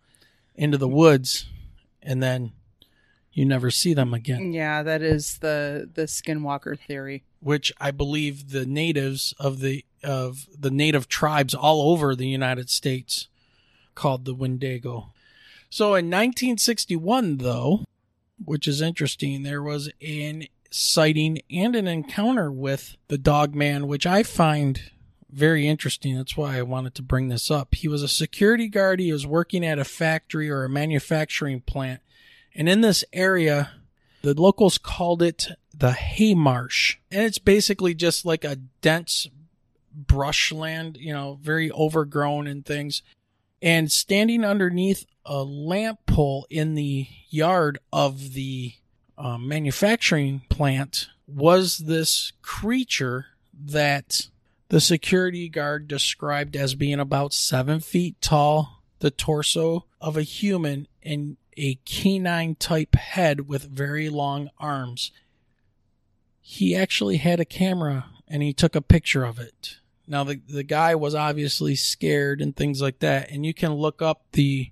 into 0.55 0.77
the 0.77 0.87
woods 0.89 1.45
and 2.03 2.21
then 2.21 2.51
you 3.31 3.43
never 3.45 3.69
see 3.71 3.93
them 3.93 4.13
again. 4.13 4.53
Yeah, 4.53 4.83
that 4.83 5.01
is 5.01 5.39
the 5.39 5.89
the 5.93 6.03
skinwalker 6.03 6.77
theory. 6.79 7.23
which 7.39 7.73
I 7.79 7.91
believe 7.91 8.51
the 8.51 8.65
natives 8.65 9.33
of 9.39 9.59
the 9.59 9.83
of 10.03 10.45
the 10.57 10.71
native 10.71 11.07
tribes 11.07 11.53
all 11.55 11.91
over 11.91 12.15
the 12.15 12.27
United 12.27 12.69
States 12.69 13.27
called 13.95 14.25
the 14.25 14.35
Wendigo. 14.35 15.11
So 15.69 15.87
in 15.95 16.05
1961 16.05 17.37
though, 17.37 17.83
which 18.43 18.67
is 18.67 18.81
interesting, 18.81 19.43
there 19.43 19.63
was 19.63 19.89
an 20.01 20.45
sighting 20.71 21.39
and 21.49 21.75
an 21.75 21.87
encounter 21.87 22.51
with 22.51 22.97
the 23.07 23.17
dog 23.17 23.55
man 23.55 23.87
which 23.87 24.05
I 24.05 24.23
find 24.23 24.81
very 25.31 25.67
interesting. 25.67 26.15
That's 26.15 26.37
why 26.37 26.57
I 26.57 26.63
wanted 26.63 26.95
to 26.95 27.01
bring 27.01 27.27
this 27.27 27.51
up. 27.51 27.75
He 27.75 27.87
was 27.87 28.01
a 28.01 28.07
security 28.07 28.67
guard. 28.67 28.99
He 28.99 29.11
was 29.11 29.27
working 29.27 29.65
at 29.65 29.79
a 29.79 29.83
factory 29.83 30.49
or 30.49 30.63
a 30.63 30.69
manufacturing 30.69 31.61
plant. 31.61 32.01
And 32.53 32.69
in 32.69 32.81
this 32.81 33.03
area, 33.11 33.71
the 34.21 34.33
locals 34.33 34.77
called 34.77 35.21
it 35.21 35.49
the 35.77 35.91
hay 35.91 36.33
marsh. 36.33 36.97
And 37.11 37.23
it's 37.23 37.37
basically 37.37 37.93
just 37.93 38.25
like 38.25 38.45
a 38.45 38.55
dense 38.81 39.27
brushland, 39.93 40.97
you 40.97 41.13
know, 41.13 41.37
very 41.41 41.69
overgrown 41.71 42.47
and 42.47 42.65
things. 42.65 43.01
And 43.65 43.91
standing 43.91 44.45
underneath 44.45 45.07
a 45.25 45.41
lamp 45.43 46.05
pole 46.05 46.45
in 46.51 46.75
the 46.75 47.07
yard 47.29 47.79
of 47.91 48.33
the 48.33 48.73
uh, 49.17 49.39
manufacturing 49.39 50.43
plant 50.49 51.07
was 51.25 51.79
this 51.79 52.31
creature 52.43 53.25
that 53.59 54.27
the 54.69 54.79
security 54.79 55.49
guard 55.49 55.87
described 55.87 56.55
as 56.55 56.75
being 56.75 56.99
about 56.99 57.33
seven 57.33 57.79
feet 57.79 58.21
tall, 58.21 58.83
the 58.99 59.09
torso 59.09 59.85
of 59.99 60.15
a 60.15 60.21
human, 60.21 60.87
and 61.01 61.37
a 61.57 61.79
canine 61.85 62.53
type 62.53 62.93
head 62.93 63.47
with 63.47 63.63
very 63.63 64.09
long 64.09 64.51
arms. 64.59 65.11
He 66.39 66.75
actually 66.75 67.17
had 67.17 67.39
a 67.39 67.45
camera 67.45 68.11
and 68.27 68.43
he 68.43 68.53
took 68.53 68.75
a 68.75 68.81
picture 68.81 69.23
of 69.25 69.39
it. 69.39 69.77
Now 70.07 70.23
the 70.23 70.39
the 70.47 70.63
guy 70.63 70.95
was 70.95 71.15
obviously 71.15 71.75
scared 71.75 72.41
and 72.41 72.55
things 72.55 72.81
like 72.81 72.99
that, 72.99 73.31
and 73.31 73.45
you 73.45 73.53
can 73.53 73.73
look 73.73 74.01
up 74.01 74.23
the 74.33 74.71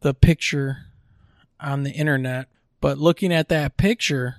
the 0.00 0.14
picture 0.14 0.86
on 1.60 1.82
the 1.82 1.90
internet. 1.90 2.48
But 2.80 2.98
looking 2.98 3.32
at 3.32 3.48
that 3.48 3.76
picture, 3.76 4.36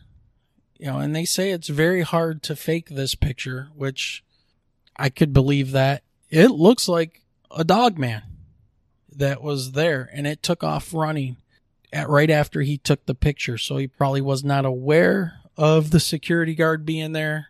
you 0.77 0.87
know, 0.87 0.99
and 0.99 1.15
they 1.15 1.25
say 1.25 1.51
it's 1.51 1.67
very 1.67 2.01
hard 2.01 2.41
to 2.43 2.55
fake 2.55 2.89
this 2.89 3.15
picture, 3.15 3.69
which 3.75 4.23
I 4.95 5.09
could 5.09 5.33
believe 5.33 5.71
that. 5.71 6.03
It 6.29 6.51
looks 6.51 6.87
like 6.87 7.23
a 7.51 7.63
dog 7.63 7.97
man 7.97 8.23
that 9.11 9.41
was 9.41 9.71
there, 9.71 10.09
and 10.13 10.27
it 10.27 10.43
took 10.43 10.63
off 10.63 10.93
running 10.93 11.37
at 11.91 12.09
right 12.09 12.29
after 12.29 12.61
he 12.61 12.77
took 12.77 13.05
the 13.05 13.15
picture. 13.15 13.57
So 13.57 13.77
he 13.77 13.87
probably 13.87 14.21
was 14.21 14.43
not 14.43 14.65
aware 14.65 15.39
of 15.57 15.91
the 15.91 15.99
security 15.99 16.55
guard 16.55 16.85
being 16.85 17.11
there 17.11 17.48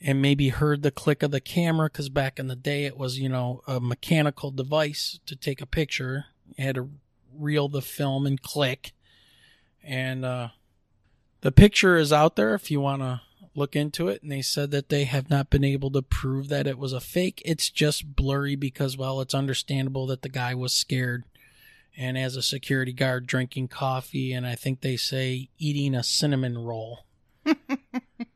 and 0.00 0.22
maybe 0.22 0.48
heard 0.48 0.82
the 0.82 0.90
click 0.90 1.22
of 1.22 1.30
the 1.30 1.40
camera 1.40 1.88
because 1.88 2.08
back 2.08 2.38
in 2.38 2.46
the 2.46 2.56
day 2.56 2.84
it 2.84 2.96
was 2.96 3.18
you 3.18 3.28
know 3.28 3.62
a 3.66 3.80
mechanical 3.80 4.50
device 4.50 5.20
to 5.26 5.36
take 5.36 5.60
a 5.60 5.66
picture. 5.66 6.26
You 6.56 6.64
had 6.64 6.74
to 6.76 6.90
reel 7.34 7.68
the 7.68 7.82
film 7.82 8.26
and 8.26 8.40
click. 8.40 8.92
And 9.82 10.24
uh, 10.24 10.48
the 11.40 11.52
picture 11.52 11.96
is 11.96 12.12
out 12.12 12.36
there 12.36 12.54
if 12.54 12.70
you 12.70 12.80
want 12.80 13.02
to 13.02 13.22
look 13.54 13.74
into 13.74 14.08
it. 14.08 14.22
And 14.22 14.30
they 14.30 14.42
said 14.42 14.70
that 14.70 14.88
they 14.88 15.04
have 15.04 15.30
not 15.30 15.50
been 15.50 15.64
able 15.64 15.90
to 15.92 16.02
prove 16.02 16.48
that 16.48 16.66
it 16.66 16.78
was 16.78 16.92
a 16.92 17.00
fake. 17.00 17.42
It's 17.44 17.70
just 17.70 18.14
blurry 18.14 18.56
because 18.56 18.96
well 18.96 19.20
it's 19.20 19.34
understandable 19.34 20.06
that 20.06 20.22
the 20.22 20.28
guy 20.28 20.54
was 20.54 20.72
scared. 20.72 21.24
And 21.96 22.16
as 22.16 22.36
a 22.36 22.42
security 22.42 22.92
guard 22.92 23.26
drinking 23.26 23.68
coffee 23.68 24.32
and 24.32 24.46
i 24.46 24.54
think 24.54 24.80
they 24.80 24.96
say 24.96 25.50
eating 25.58 25.94
a 25.94 26.04
cinnamon 26.04 26.56
roll 26.56 27.04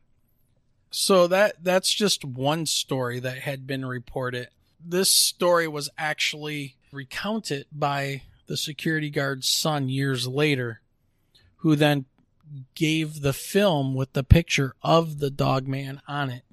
so 0.97 1.27
that 1.27 1.61
that's 1.61 1.93
just 1.93 2.23
one 2.23 2.65
story 2.65 3.19
that 3.19 3.39
had 3.39 3.67
been 3.67 3.85
reported. 3.85 4.47
This 4.79 5.11
story 5.11 5.67
was 5.67 5.89
actually 5.97 6.77
recounted 6.89 7.65
by 7.69 8.21
the 8.47 8.55
security 8.55 9.09
guard's 9.09 9.49
son 9.49 9.89
years 9.89 10.25
later, 10.25 10.79
who 11.57 11.75
then 11.75 12.05
gave 12.75 13.19
the 13.19 13.33
film 13.33 13.93
with 13.93 14.13
the 14.13 14.23
picture 14.23 14.73
of 14.81 15.19
the 15.19 15.29
dog 15.29 15.67
man 15.67 16.01
on 16.07 16.29
it 16.29 16.43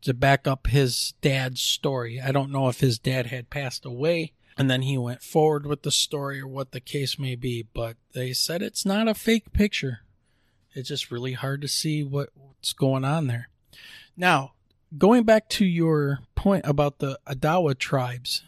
to 0.00 0.14
back 0.14 0.46
up 0.46 0.68
his 0.68 1.12
dad's 1.20 1.60
story. 1.60 2.18
I 2.18 2.32
don't 2.32 2.50
know 2.50 2.68
if 2.68 2.80
his 2.80 2.98
dad 2.98 3.26
had 3.26 3.50
passed 3.50 3.84
away 3.84 4.32
and 4.56 4.70
then 4.70 4.80
he 4.80 4.96
went 4.96 5.22
forward 5.22 5.66
with 5.66 5.82
the 5.82 5.92
story 5.92 6.40
or 6.40 6.48
what 6.48 6.72
the 6.72 6.80
case 6.80 7.18
may 7.18 7.34
be, 7.34 7.66
but 7.74 7.98
they 8.14 8.32
said 8.32 8.62
it's 8.62 8.86
not 8.86 9.08
a 9.08 9.14
fake 9.14 9.52
picture. 9.52 10.00
It's 10.72 10.88
just 10.88 11.10
really 11.10 11.34
hard 11.34 11.60
to 11.60 11.68
see 11.68 12.02
what, 12.02 12.30
what's 12.34 12.72
going 12.72 13.04
on 13.04 13.26
there. 13.26 13.50
Now, 14.18 14.54
going 14.98 15.22
back 15.22 15.48
to 15.50 15.64
your 15.64 16.18
point 16.34 16.64
about 16.66 16.98
the 16.98 17.20
Odawa 17.24 17.78
tribes, 17.78 18.42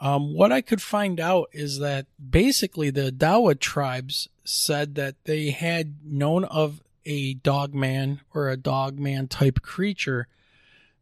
um, 0.00 0.32
what 0.32 0.50
I 0.50 0.62
could 0.62 0.80
find 0.80 1.20
out 1.20 1.50
is 1.52 1.80
that 1.80 2.06
basically 2.18 2.88
the 2.88 3.12
Odawa 3.12 3.60
tribes 3.60 4.30
said 4.42 4.94
that 4.94 5.16
they 5.24 5.50
had 5.50 5.96
known 6.02 6.44
of 6.44 6.82
a 7.04 7.34
dogman 7.34 8.22
or 8.32 8.48
a 8.48 8.56
dogman 8.56 9.28
type 9.28 9.60
creature 9.60 10.28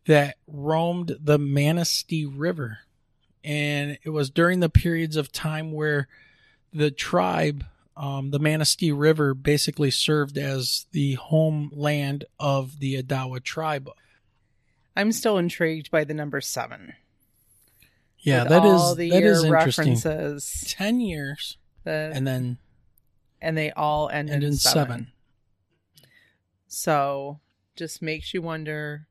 that 0.06 0.38
roamed 0.48 1.16
the 1.20 1.38
Manistee 1.38 2.26
River. 2.26 2.80
And 3.44 3.96
it 4.02 4.10
was 4.10 4.28
during 4.28 4.58
the 4.58 4.68
periods 4.68 5.14
of 5.14 5.30
time 5.30 5.70
where 5.70 6.08
the 6.72 6.90
tribe 6.90 7.64
um, 7.98 8.30
the 8.30 8.38
Manistee 8.38 8.92
River 8.92 9.34
basically 9.34 9.90
served 9.90 10.38
as 10.38 10.86
the 10.92 11.14
homeland 11.14 12.24
of 12.38 12.78
the 12.78 13.02
Odawa 13.02 13.42
tribe. 13.42 13.90
I'm 14.96 15.12
still 15.12 15.36
intrigued 15.38 15.90
by 15.90 16.04
the 16.04 16.14
number 16.14 16.40
seven. 16.40 16.94
Yeah, 18.20 18.44
that 18.44 18.62
the 18.62 19.08
that 19.10 19.22
is 19.22 19.44
interesting. 19.44 19.92
references. 19.94 20.64
Ten 20.76 21.00
years, 21.00 21.56
The, 21.84 22.10
and 22.14 22.26
then 22.26 22.58
and 23.40 23.56
they 23.56 23.70
all 23.70 24.08
end, 24.08 24.30
in 24.30 24.40
seven. 24.56 24.56
seven. 24.56 25.12
So 26.66 27.40
just 27.76 28.02
makes 28.02 28.34
you 28.34 28.42
wonder 28.42 29.06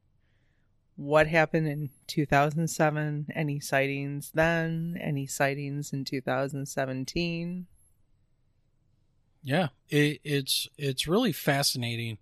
what 0.97 1.27
happened 1.27 1.67
in 1.67 1.89
2007, 2.07 3.27
any 3.33 3.59
sightings 3.59 4.31
then, 4.33 4.97
any 5.01 5.25
sightings 5.27 5.93
in 5.93 6.03
2017. 6.03 7.67
Yeah, 9.47 9.69
it, 9.87 10.19
it's 10.25 10.67
it's 10.77 11.07
really 11.07 11.31
fascinating. 11.31 12.17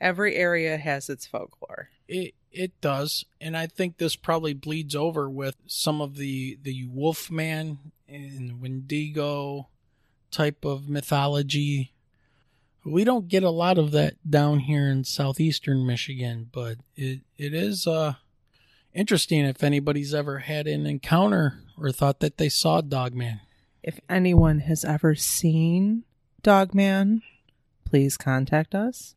Every 0.00 0.34
area 0.34 0.78
has 0.78 1.10
its 1.10 1.26
folklore. 1.26 1.90
It 2.08 2.32
it 2.50 2.80
does, 2.80 3.26
and 3.38 3.54
I 3.54 3.66
think 3.66 3.98
this 3.98 4.16
probably 4.16 4.54
bleeds 4.54 4.96
over 4.96 5.28
with 5.28 5.56
some 5.66 6.00
of 6.00 6.16
the 6.16 6.58
the 6.62 6.86
Wolfman 6.86 7.92
and 8.08 8.62
Wendigo 8.62 9.68
type 10.30 10.64
of 10.64 10.88
mythology. 10.88 11.92
We 12.82 13.04
don't 13.04 13.28
get 13.28 13.42
a 13.42 13.50
lot 13.50 13.76
of 13.76 13.90
that 13.90 14.14
down 14.28 14.60
here 14.60 14.88
in 14.88 15.04
southeastern 15.04 15.86
Michigan, 15.86 16.48
but 16.50 16.78
it 16.96 17.20
it 17.36 17.52
is 17.52 17.86
uh 17.86 18.14
interesting 18.94 19.44
if 19.44 19.62
anybody's 19.62 20.14
ever 20.14 20.38
had 20.38 20.66
an 20.66 20.86
encounter 20.86 21.60
or 21.76 21.92
thought 21.92 22.20
that 22.20 22.38
they 22.38 22.48
saw 22.48 22.80
Dogman. 22.80 23.40
If 23.82 24.00
anyone 24.08 24.60
has 24.60 24.82
ever 24.82 25.14
seen 25.14 26.04
Dogman, 26.42 27.22
please 27.84 28.16
contact 28.16 28.74
us. 28.74 29.14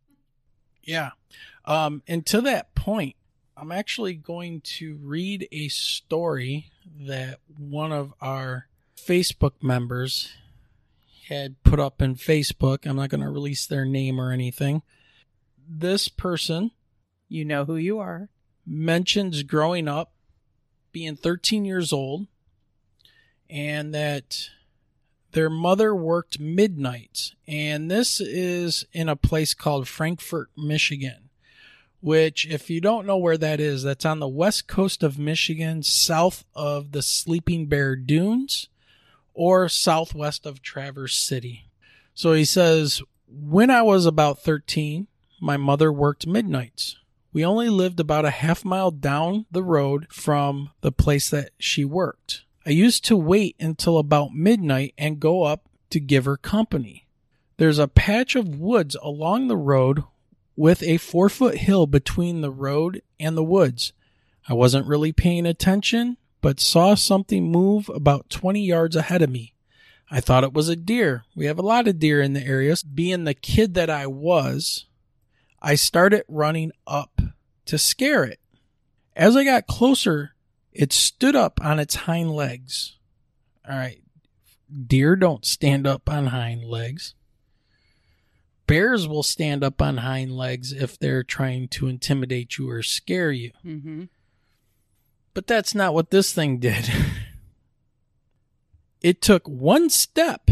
Yeah. 0.84 1.12
Um, 1.66 2.02
and 2.08 2.26
to 2.28 2.42
that 2.42 2.74
point, 2.76 3.16
I'm 3.56 3.72
actually 3.72 4.16
going 4.16 4.62
to 4.62 4.98
read 5.02 5.48
a 5.52 5.68
story 5.68 6.72
that 7.00 7.40
one 7.58 7.92
of 7.92 8.14
our 8.22 8.68
Facebook 8.98 9.54
members 9.62 10.34
had 11.30 11.62
put 11.64 11.80
up 11.80 12.02
in 12.02 12.16
Facebook. 12.16 12.86
I'm 12.86 12.96
not 12.96 13.10
going 13.10 13.22
to 13.22 13.30
release 13.30 13.66
their 13.68 13.86
name 13.86 14.20
or 14.20 14.32
anything. 14.32 14.82
This 15.70 16.08
person 16.08 16.72
You 17.30 17.46
know 17.46 17.66
who 17.66 17.76
you 17.76 18.00
are. 18.00 18.30
mentions 18.66 19.44
growing 19.44 19.88
up, 19.88 20.12
being 20.92 21.16
13 21.16 21.64
years 21.64 21.94
old, 21.94 22.28
and 23.50 23.94
that 23.94 24.50
their 25.32 25.50
mother 25.50 25.96
worked 25.96 26.40
midnights. 26.40 27.36
And 27.48 27.90
this 27.90 28.20
is 28.20 28.86
in 28.94 29.10
a 29.10 29.16
place 29.16 29.54
called 29.54 29.88
Frankfort, 29.88 30.50
Michigan, 30.58 31.30
which, 32.00 32.48
if 32.48 32.70
you 32.70 32.82
don't 32.82 33.06
know 33.06 33.18
where 33.18 33.38
that 33.38 33.60
is, 33.60 33.84
that's 33.84 34.06
on 34.06 34.20
the 34.20 34.28
west 34.28 34.68
coast 34.68 35.04
of 35.04 35.20
Michigan, 35.20 35.84
south 35.84 36.46
of 36.56 36.92
the 36.92 37.02
Sleeping 37.02 37.68
Bear 37.68 37.96
Dunes 37.96 38.68
or 39.34 39.70
southwest 39.70 40.46
of 40.46 40.62
Traverse 40.62 41.16
City. 41.16 41.70
So 42.14 42.34
he 42.34 42.46
says, 42.46 43.02
When 43.28 43.70
I 43.70 43.82
was 43.82 44.06
about 44.06 44.40
13, 44.40 45.08
my 45.40 45.58
mother 45.58 45.92
worked 45.92 46.28
midnights. 46.28 46.98
We 47.34 47.46
only 47.46 47.70
lived 47.70 48.00
about 48.00 48.26
a 48.26 48.30
half 48.30 48.66
mile 48.66 48.92
down 48.92 49.46
the 49.50 49.64
road 49.64 50.08
from 50.12 50.72
the 50.82 50.92
place 50.92 51.30
that 51.30 51.52
she 51.58 51.86
worked. 51.86 52.44
I 52.66 52.70
used 52.70 53.06
to 53.06 53.18
wait 53.18 53.56
until 53.60 53.98
about 53.98 54.34
midnight 54.34 54.94
and 54.98 55.20
go 55.20 55.44
up 55.44 55.68
to 55.90 56.00
give 56.00 56.26
her 56.26 56.38
company. 56.38 57.08
There's 57.58 57.80
a 57.80 57.88
patch 57.88 58.36
of 58.36 58.60
woods 58.60 58.96
along 59.02 59.48
the 59.48 59.58
road 59.58 60.04
with 60.56 60.84
a 60.84 60.98
four 60.98 61.30
foot 61.30 61.58
hill 61.58 61.88
between 61.88 62.42
the 62.42 62.52
road 62.52 63.02
and 63.20 63.36
the 63.36 63.44
woods. 63.44 63.94
I 64.48 64.54
wasn't 64.54 64.88
really 64.88 65.12
paying 65.12 65.46
attention, 65.46 66.18
but 66.42 66.60
saw 66.60 66.96
something 66.96 67.52
move 67.52 67.90
about 67.90 68.30
20 68.30 68.64
yards 68.64 68.96
ahead 68.96 69.22
of 69.22 69.30
me. 69.30 69.54
I 70.10 70.20
thought 70.20 70.44
it 70.44 70.54
was 70.54 70.70
a 70.70 70.76
deer. 70.76 71.24
We 71.36 71.46
have 71.46 71.58
a 71.58 71.64
lot 71.64 71.88
of 71.88 72.00
deer 72.00 72.22
in 72.22 72.34
the 72.34 72.46
area. 72.46 72.76
Being 72.94 73.24
the 73.24 73.34
kid 73.34 73.76
that 73.76 73.90
I 73.90 74.08
was, 74.08 74.86
I 75.62 75.76
started 75.76 76.24
running 76.28 76.72
up 76.86 77.22
to 77.66 77.78
scare 77.78 78.24
it. 78.24 78.40
As 79.16 79.36
I 79.36 79.44
got 79.44 79.68
closer, 79.68 80.31
it 80.72 80.94
stood 80.94 81.36
up 81.36 81.60
on 81.64 81.80
its 81.80 81.96
hind 81.96 82.32
legs. 82.32 82.98
All 83.70 83.78
right. 83.78 84.02
Deer 84.88 85.16
don't 85.16 85.46
stand 85.46 85.86
up 85.86 86.10
on 86.10 86.28
hind 86.28 86.64
legs. 86.64 87.14
Bears 88.68 89.06
will 89.08 89.24
stand 89.24 89.64
up 89.64 89.82
on 89.82 89.98
hind 89.98 90.32
legs 90.38 90.72
if 90.72 90.98
they're 90.98 91.24
trying 91.24 91.68
to 91.68 91.88
intimidate 91.88 92.58
you 92.58 92.70
or 92.70 92.82
scare 92.82 93.32
you. 93.32 93.52
Mm-hmm. 93.66 94.04
But 95.34 95.48
that's 95.48 95.76
not 95.76 95.94
what 95.94 96.10
this 96.10 96.32
thing 96.32 96.60
did. 96.60 96.90
it 99.02 99.22
took 99.22 99.46
one 99.48 99.90
step. 99.90 100.50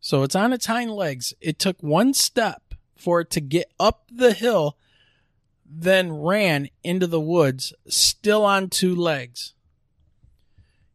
So 0.00 0.22
it's 0.22 0.34
on 0.34 0.52
its 0.54 0.66
hind 0.66 0.90
legs. 0.90 1.34
It 1.40 1.58
took 1.58 1.82
one 1.82 2.14
step 2.14 2.74
for 2.96 3.20
it 3.20 3.30
to 3.30 3.40
get 3.40 3.70
up 3.78 4.08
the 4.10 4.32
hill, 4.32 4.78
then 5.68 6.12
ran 6.12 6.68
into 6.82 7.06
the 7.06 7.20
woods, 7.20 7.72
still 7.88 8.44
on 8.44 8.68
two 8.68 8.94
legs. 8.94 9.54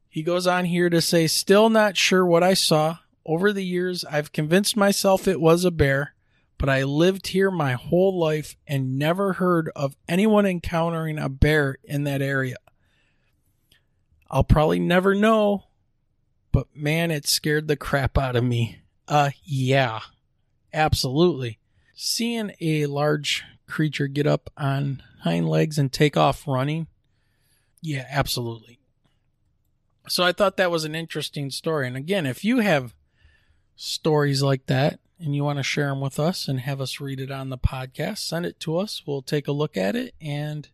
He 0.09 0.23
goes 0.23 0.47
on 0.47 0.65
here 0.65 0.89
to 0.89 1.01
say, 1.01 1.27
still 1.27 1.69
not 1.69 1.97
sure 1.97 2.25
what 2.25 2.43
I 2.43 2.53
saw. 2.53 2.97
Over 3.25 3.53
the 3.53 3.63
years, 3.63 4.03
I've 4.03 4.31
convinced 4.31 4.75
myself 4.75 5.27
it 5.27 5.39
was 5.39 5.63
a 5.63 5.71
bear, 5.71 6.15
but 6.57 6.69
I 6.69 6.83
lived 6.83 7.27
here 7.27 7.51
my 7.51 7.73
whole 7.73 8.19
life 8.19 8.55
and 8.67 8.97
never 8.97 9.33
heard 9.33 9.69
of 9.75 9.95
anyone 10.07 10.45
encountering 10.45 11.17
a 11.17 11.29
bear 11.29 11.77
in 11.83 12.03
that 12.05 12.21
area. 12.21 12.57
I'll 14.29 14.43
probably 14.43 14.79
never 14.79 15.13
know, 15.13 15.65
but 16.51 16.67
man, 16.75 17.11
it 17.11 17.27
scared 17.27 17.67
the 17.67 17.75
crap 17.75 18.17
out 18.17 18.35
of 18.35 18.43
me. 18.43 18.79
Uh, 19.07 19.31
yeah, 19.43 19.99
absolutely. 20.73 21.59
Seeing 21.93 22.51
a 22.59 22.85
large 22.87 23.43
creature 23.71 24.07
get 24.07 24.27
up 24.27 24.51
on 24.57 25.01
hind 25.21 25.49
legs 25.49 25.79
and 25.79 25.91
take 25.91 26.15
off 26.15 26.47
running, 26.47 26.87
yeah, 27.81 28.05
absolutely. 28.09 28.79
So 30.07 30.23
I 30.23 30.31
thought 30.31 30.57
that 30.57 30.71
was 30.71 30.83
an 30.83 30.95
interesting 30.95 31.49
story. 31.49 31.87
And 31.87 31.97
again, 31.97 32.25
if 32.25 32.43
you 32.43 32.59
have 32.59 32.93
stories 33.75 34.43
like 34.43 34.65
that 34.67 34.99
and 35.19 35.35
you 35.35 35.43
want 35.43 35.57
to 35.57 35.63
share 35.63 35.89
them 35.89 36.01
with 36.01 36.19
us 36.19 36.47
and 36.47 36.59
have 36.59 36.81
us 36.81 36.99
read 36.99 37.19
it 37.19 37.31
on 37.31 37.49
the 37.49 37.57
podcast, 37.57 38.19
send 38.19 38.45
it 38.45 38.59
to 38.61 38.77
us. 38.77 39.03
We'll 39.05 39.21
take 39.21 39.47
a 39.47 39.51
look 39.51 39.77
at 39.77 39.95
it 39.95 40.13
and 40.19 40.69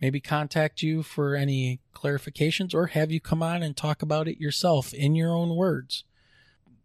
maybe 0.00 0.20
contact 0.20 0.82
you 0.82 1.02
for 1.02 1.34
any 1.34 1.80
clarifications 1.94 2.74
or 2.74 2.88
have 2.88 3.10
you 3.10 3.20
come 3.20 3.42
on 3.42 3.62
and 3.62 3.76
talk 3.76 4.02
about 4.02 4.28
it 4.28 4.40
yourself 4.40 4.92
in 4.92 5.14
your 5.14 5.34
own 5.34 5.56
words. 5.56 6.04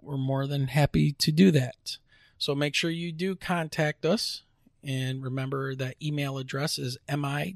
We're 0.01 0.17
more 0.17 0.47
than 0.47 0.67
happy 0.67 1.11
to 1.13 1.31
do 1.31 1.51
that. 1.51 1.97
So 2.37 2.55
make 2.55 2.73
sure 2.73 2.89
you 2.89 3.11
do 3.11 3.35
contact 3.35 4.05
us. 4.05 4.43
And 4.83 5.23
remember 5.23 5.75
that 5.75 5.95
email 6.01 6.37
address 6.37 6.79
is 6.79 6.97
mi.ufo.podcast 7.07 7.55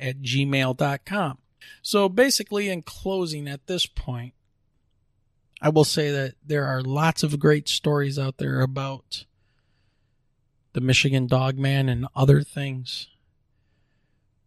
at 0.00 0.22
gmail.com. 0.22 1.38
So 1.80 2.08
basically, 2.08 2.68
in 2.68 2.82
closing 2.82 3.48
at 3.48 3.66
this 3.66 3.86
point, 3.86 4.34
I 5.60 5.68
will 5.68 5.84
say 5.84 6.10
that 6.10 6.34
there 6.44 6.66
are 6.66 6.82
lots 6.82 7.22
of 7.22 7.38
great 7.38 7.68
stories 7.68 8.18
out 8.18 8.38
there 8.38 8.60
about 8.60 9.26
the 10.72 10.80
Michigan 10.80 11.28
Dogman 11.28 11.88
and 11.88 12.08
other 12.16 12.42
things, 12.42 13.06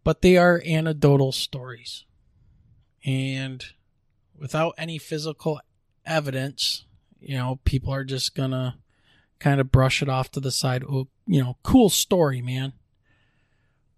but 0.04 0.22
they 0.22 0.36
are 0.36 0.62
anecdotal 0.66 1.32
stories. 1.32 2.04
And 3.06 3.66
without 4.38 4.74
any 4.78 4.98
physical 4.98 5.62
evidence, 6.06 6.86
you 7.20 7.38
know, 7.38 7.60
people 7.64 7.94
are 7.94 8.04
just 8.04 8.36
gonna 8.36 8.78
kind 9.40 9.60
of 9.60 9.72
brush 9.72 10.02
it 10.02 10.10
off 10.10 10.32
to 10.32 10.40
the 10.40 10.52
side. 10.52 10.84
Oh, 10.84 11.08
you 11.28 11.44
know, 11.44 11.58
cool 11.64 11.90
story, 11.90 12.42
man. 12.42 12.74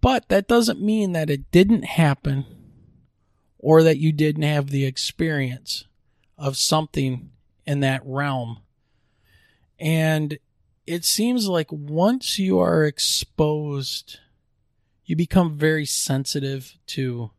But 0.02 0.30
that 0.30 0.48
doesn't 0.48 0.82
mean 0.82 1.12
that 1.14 1.30
it 1.30 1.52
didn't 1.52 1.84
happen 1.84 2.46
or 3.58 3.84
that 3.84 3.98
you 3.98 4.12
didn't 4.12 4.44
have 4.44 4.70
the 4.70 4.86
experience 4.86 5.86
of 6.38 6.58
something 6.58 7.32
in 7.66 7.80
that 7.82 8.02
realm. 8.06 8.60
And 9.80 10.38
it 10.86 11.04
seems 11.04 11.48
like 11.48 11.72
once 11.72 12.40
you 12.40 12.60
are 12.60 12.86
exposed, 12.86 14.20
you 15.06 15.16
become 15.16 15.58
very 15.58 15.86
sensitive 15.86 16.78
to 16.88 17.32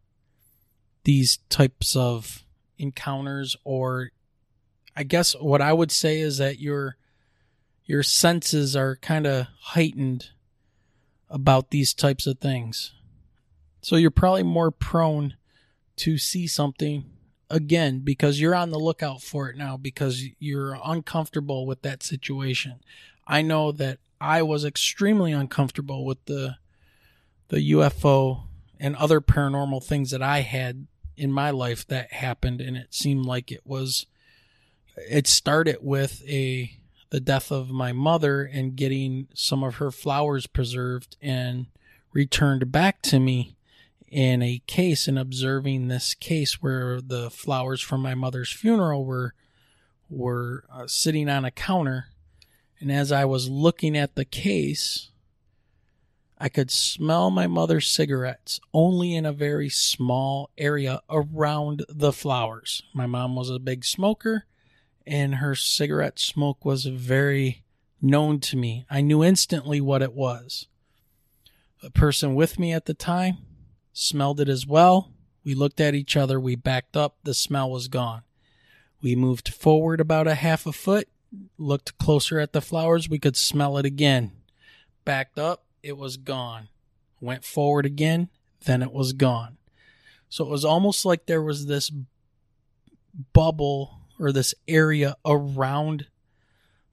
these 1.04 1.38
types 1.48 1.96
of 1.96 2.44
encounters 2.76 3.56
or 3.64 4.10
I 4.94 5.04
guess 5.04 5.34
what 5.34 5.62
I 5.62 5.72
would 5.72 5.92
say 5.92 6.18
is 6.18 6.38
that 6.38 6.58
your 6.58 6.96
your 7.88 8.02
senses 8.02 8.76
are 8.76 8.96
kind 8.96 9.26
of 9.26 9.46
heightened 9.60 10.28
about 11.30 11.70
these 11.70 11.94
types 11.94 12.26
of 12.26 12.38
things. 12.38 12.92
So 13.80 13.96
you're 13.96 14.10
probably 14.10 14.42
more 14.42 14.70
prone 14.70 15.34
to 15.96 16.18
see 16.18 16.46
something 16.46 17.06
again 17.48 18.00
because 18.00 18.40
you're 18.40 18.54
on 18.54 18.70
the 18.70 18.78
lookout 18.78 19.22
for 19.22 19.48
it 19.48 19.56
now 19.56 19.78
because 19.78 20.22
you're 20.38 20.78
uncomfortable 20.84 21.66
with 21.66 21.80
that 21.80 22.02
situation. 22.02 22.80
I 23.26 23.40
know 23.40 23.72
that 23.72 23.98
I 24.20 24.42
was 24.42 24.66
extremely 24.66 25.32
uncomfortable 25.32 26.04
with 26.04 26.22
the 26.26 26.56
the 27.48 27.72
UFO 27.72 28.42
and 28.78 28.94
other 28.96 29.22
paranormal 29.22 29.82
things 29.82 30.10
that 30.10 30.22
I 30.22 30.40
had 30.40 30.86
in 31.16 31.32
my 31.32 31.50
life 31.50 31.86
that 31.86 32.12
happened 32.12 32.60
and 32.60 32.76
it 32.76 32.92
seemed 32.92 33.24
like 33.24 33.50
it 33.50 33.62
was 33.64 34.04
it 35.10 35.26
started 35.26 35.78
with 35.80 36.22
a 36.28 36.78
the 37.10 37.20
death 37.20 37.50
of 37.50 37.70
my 37.70 37.92
mother 37.92 38.42
and 38.42 38.76
getting 38.76 39.28
some 39.34 39.62
of 39.64 39.76
her 39.76 39.90
flowers 39.90 40.46
preserved 40.46 41.16
and 41.22 41.66
returned 42.12 42.70
back 42.70 43.02
to 43.02 43.18
me 43.18 43.56
in 44.10 44.42
a 44.42 44.62
case 44.66 45.06
and 45.06 45.18
observing 45.18 45.88
this 45.88 46.14
case 46.14 46.62
where 46.62 47.00
the 47.00 47.30
flowers 47.30 47.80
from 47.80 48.00
my 48.00 48.14
mother's 48.14 48.52
funeral 48.52 49.04
were 49.04 49.34
were 50.10 50.64
uh, 50.72 50.86
sitting 50.86 51.28
on 51.28 51.44
a 51.44 51.50
counter 51.50 52.06
and 52.80 52.90
as 52.90 53.12
I 53.12 53.24
was 53.26 53.50
looking 53.50 53.96
at 53.96 54.14
the 54.14 54.24
case 54.24 55.10
I 56.38 56.48
could 56.48 56.70
smell 56.70 57.30
my 57.30 57.46
mother's 57.48 57.90
cigarettes 57.90 58.60
only 58.72 59.14
in 59.14 59.26
a 59.26 59.32
very 59.32 59.68
small 59.68 60.50
area 60.56 61.00
around 61.10 61.84
the 61.88 62.12
flowers. 62.12 62.82
My 62.94 63.06
mom 63.06 63.34
was 63.34 63.50
a 63.50 63.58
big 63.58 63.84
smoker 63.84 64.46
and 65.08 65.36
her 65.36 65.54
cigarette 65.54 66.18
smoke 66.18 66.64
was 66.64 66.84
very 66.84 67.64
known 68.00 68.40
to 68.40 68.56
me. 68.56 68.86
I 68.90 69.00
knew 69.00 69.24
instantly 69.24 69.80
what 69.80 70.02
it 70.02 70.12
was. 70.12 70.66
The 71.82 71.90
person 71.90 72.34
with 72.34 72.58
me 72.58 72.72
at 72.72 72.86
the 72.86 72.94
time 72.94 73.38
smelled 73.92 74.40
it 74.40 74.48
as 74.48 74.66
well. 74.66 75.12
We 75.44 75.54
looked 75.54 75.80
at 75.80 75.94
each 75.94 76.16
other, 76.16 76.38
we 76.38 76.56
backed 76.56 76.96
up, 76.96 77.16
the 77.22 77.34
smell 77.34 77.70
was 77.70 77.88
gone. 77.88 78.22
We 79.00 79.16
moved 79.16 79.48
forward 79.48 80.00
about 80.00 80.26
a 80.26 80.34
half 80.34 80.66
a 80.66 80.72
foot, 80.72 81.08
looked 81.56 81.98
closer 81.98 82.38
at 82.38 82.52
the 82.52 82.60
flowers, 82.60 83.08
we 83.08 83.18
could 83.18 83.36
smell 83.36 83.78
it 83.78 83.86
again. 83.86 84.32
Backed 85.04 85.38
up, 85.38 85.64
it 85.82 85.96
was 85.96 86.16
gone. 86.16 86.68
Went 87.20 87.44
forward 87.44 87.86
again, 87.86 88.28
then 88.64 88.82
it 88.82 88.92
was 88.92 89.12
gone. 89.12 89.56
So 90.28 90.44
it 90.44 90.50
was 90.50 90.64
almost 90.64 91.04
like 91.04 91.26
there 91.26 91.42
was 91.42 91.66
this 91.66 91.90
bubble 93.32 93.97
or 94.18 94.32
this 94.32 94.54
area 94.66 95.16
around 95.24 96.06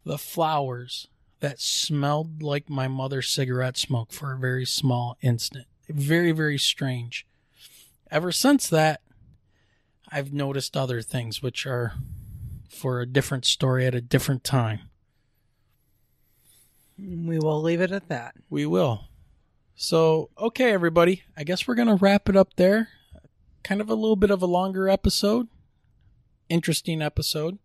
the 0.05 0.17
flowers 0.17 1.07
that 1.39 1.59
smelled 1.59 2.41
like 2.41 2.69
my 2.69 2.87
mother's 2.87 3.27
cigarette 3.27 3.77
smoke 3.77 4.11
for 4.11 4.33
a 4.33 4.37
very 4.37 4.65
small 4.65 5.17
instant. 5.21 5.65
Very, 5.89 6.31
very 6.31 6.57
strange. 6.57 7.25
Ever 8.09 8.31
since 8.31 8.67
that, 8.69 9.01
I've 10.11 10.33
noticed 10.33 10.77
other 10.77 11.01
things 11.01 11.41
which 11.41 11.65
are 11.65 11.93
for 12.69 13.01
a 13.01 13.05
different 13.05 13.45
story 13.45 13.85
at 13.85 13.95
a 13.95 14.01
different 14.01 14.43
time. 14.43 14.81
We 16.97 17.39
will 17.39 17.61
leave 17.61 17.81
it 17.81 17.91
at 17.91 18.07
that. 18.09 18.35
We 18.49 18.65
will. 18.65 19.05
So, 19.75 20.29
okay, 20.39 20.71
everybody. 20.71 21.23
I 21.35 21.43
guess 21.43 21.67
we're 21.67 21.75
going 21.75 21.89
to 21.89 21.95
wrap 21.95 22.29
it 22.29 22.37
up 22.37 22.55
there. 22.55 22.89
Kind 23.63 23.81
of 23.81 23.89
a 23.89 23.95
little 23.95 24.15
bit 24.15 24.31
of 24.31 24.41
a 24.41 24.47
longer 24.47 24.87
episode. 24.87 25.47
Interesting 26.49 27.01
episode. 27.01 27.57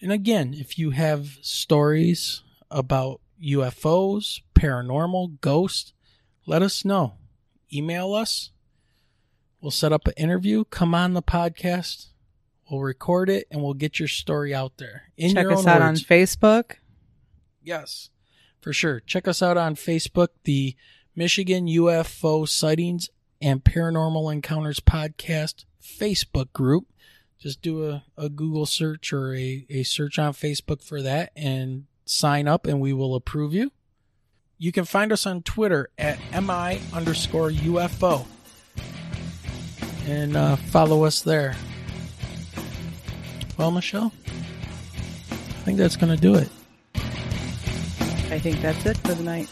And 0.00 0.12
again, 0.12 0.54
if 0.54 0.78
you 0.78 0.90
have 0.90 1.38
stories 1.42 2.42
about 2.70 3.20
UFOs, 3.42 4.40
paranormal, 4.54 5.40
ghosts, 5.40 5.92
let 6.46 6.62
us 6.62 6.84
know. 6.84 7.14
Email 7.72 8.14
us. 8.14 8.50
We'll 9.60 9.70
set 9.70 9.92
up 9.92 10.06
an 10.08 10.14
interview. 10.16 10.64
Come 10.64 10.94
on 10.94 11.14
the 11.14 11.22
podcast. 11.22 12.08
We'll 12.70 12.80
record 12.80 13.28
it 13.28 13.46
and 13.50 13.62
we'll 13.62 13.74
get 13.74 13.98
your 13.98 14.08
story 14.08 14.54
out 14.54 14.78
there. 14.78 15.04
In 15.16 15.34
Check 15.34 15.46
us 15.46 15.66
out 15.66 15.80
words. 15.80 16.00
on 16.02 16.06
Facebook. 16.06 16.76
Yes, 17.62 18.10
for 18.60 18.72
sure. 18.72 19.00
Check 19.00 19.28
us 19.28 19.40
out 19.42 19.56
on 19.56 19.76
Facebook, 19.76 20.28
the 20.44 20.74
Michigan 21.14 21.66
UFO 21.66 22.48
Sightings 22.48 23.08
and 23.40 23.62
Paranormal 23.62 24.32
Encounters 24.32 24.80
Podcast 24.80 25.64
Facebook 25.82 26.52
group. 26.52 26.86
Just 27.42 27.60
do 27.60 27.90
a, 27.90 28.04
a 28.16 28.28
Google 28.28 28.66
search 28.66 29.12
or 29.12 29.34
a, 29.34 29.66
a 29.68 29.82
search 29.82 30.16
on 30.16 30.32
Facebook 30.32 30.80
for 30.80 31.02
that 31.02 31.32
and 31.34 31.86
sign 32.04 32.46
up, 32.46 32.68
and 32.68 32.80
we 32.80 32.92
will 32.92 33.16
approve 33.16 33.52
you. 33.52 33.72
You 34.58 34.70
can 34.70 34.84
find 34.84 35.10
us 35.10 35.26
on 35.26 35.42
Twitter 35.42 35.90
at 35.98 36.20
MI 36.30 36.80
underscore 36.94 37.50
UFO. 37.50 38.26
And 40.06 40.36
uh, 40.36 40.54
follow 40.54 41.02
us 41.02 41.22
there. 41.22 41.56
Well, 43.58 43.72
Michelle, 43.72 44.12
I 44.94 45.64
think 45.64 45.78
that's 45.78 45.96
going 45.96 46.14
to 46.14 46.20
do 46.20 46.36
it. 46.36 46.48
I 46.94 48.38
think 48.38 48.60
that's 48.60 48.86
it 48.86 48.98
for 48.98 49.14
the 49.14 49.22
night. 49.24 49.48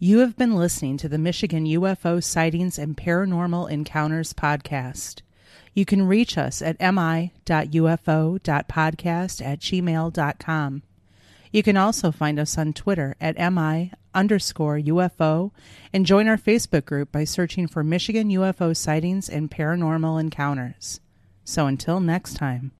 You 0.00 0.20
have 0.20 0.36
been 0.36 0.54
listening 0.54 0.96
to 0.98 1.08
the 1.08 1.18
Michigan 1.18 1.64
UFO 1.64 2.22
Sightings 2.22 2.78
and 2.78 2.96
Paranormal 2.96 3.68
Encounters 3.68 4.32
podcast. 4.32 5.22
You 5.74 5.84
can 5.84 6.06
reach 6.06 6.38
us 6.38 6.62
at 6.62 6.78
mi.ufo.podcast 6.78 7.32
at 9.44 9.58
gmail.com. 9.58 10.82
You 11.50 11.62
can 11.64 11.76
also 11.76 12.12
find 12.12 12.38
us 12.38 12.56
on 12.56 12.74
Twitter 12.74 13.16
at 13.20 13.36
mi 13.52 13.90
underscore 14.14 14.78
UFO 14.78 15.50
and 15.92 16.06
join 16.06 16.28
our 16.28 16.38
Facebook 16.38 16.84
group 16.84 17.10
by 17.10 17.24
searching 17.24 17.66
for 17.66 17.82
Michigan 17.82 18.28
UFO 18.28 18.76
Sightings 18.76 19.28
and 19.28 19.50
Paranormal 19.50 20.20
Encounters. 20.20 21.00
So 21.42 21.66
until 21.66 21.98
next 21.98 22.34
time. 22.34 22.70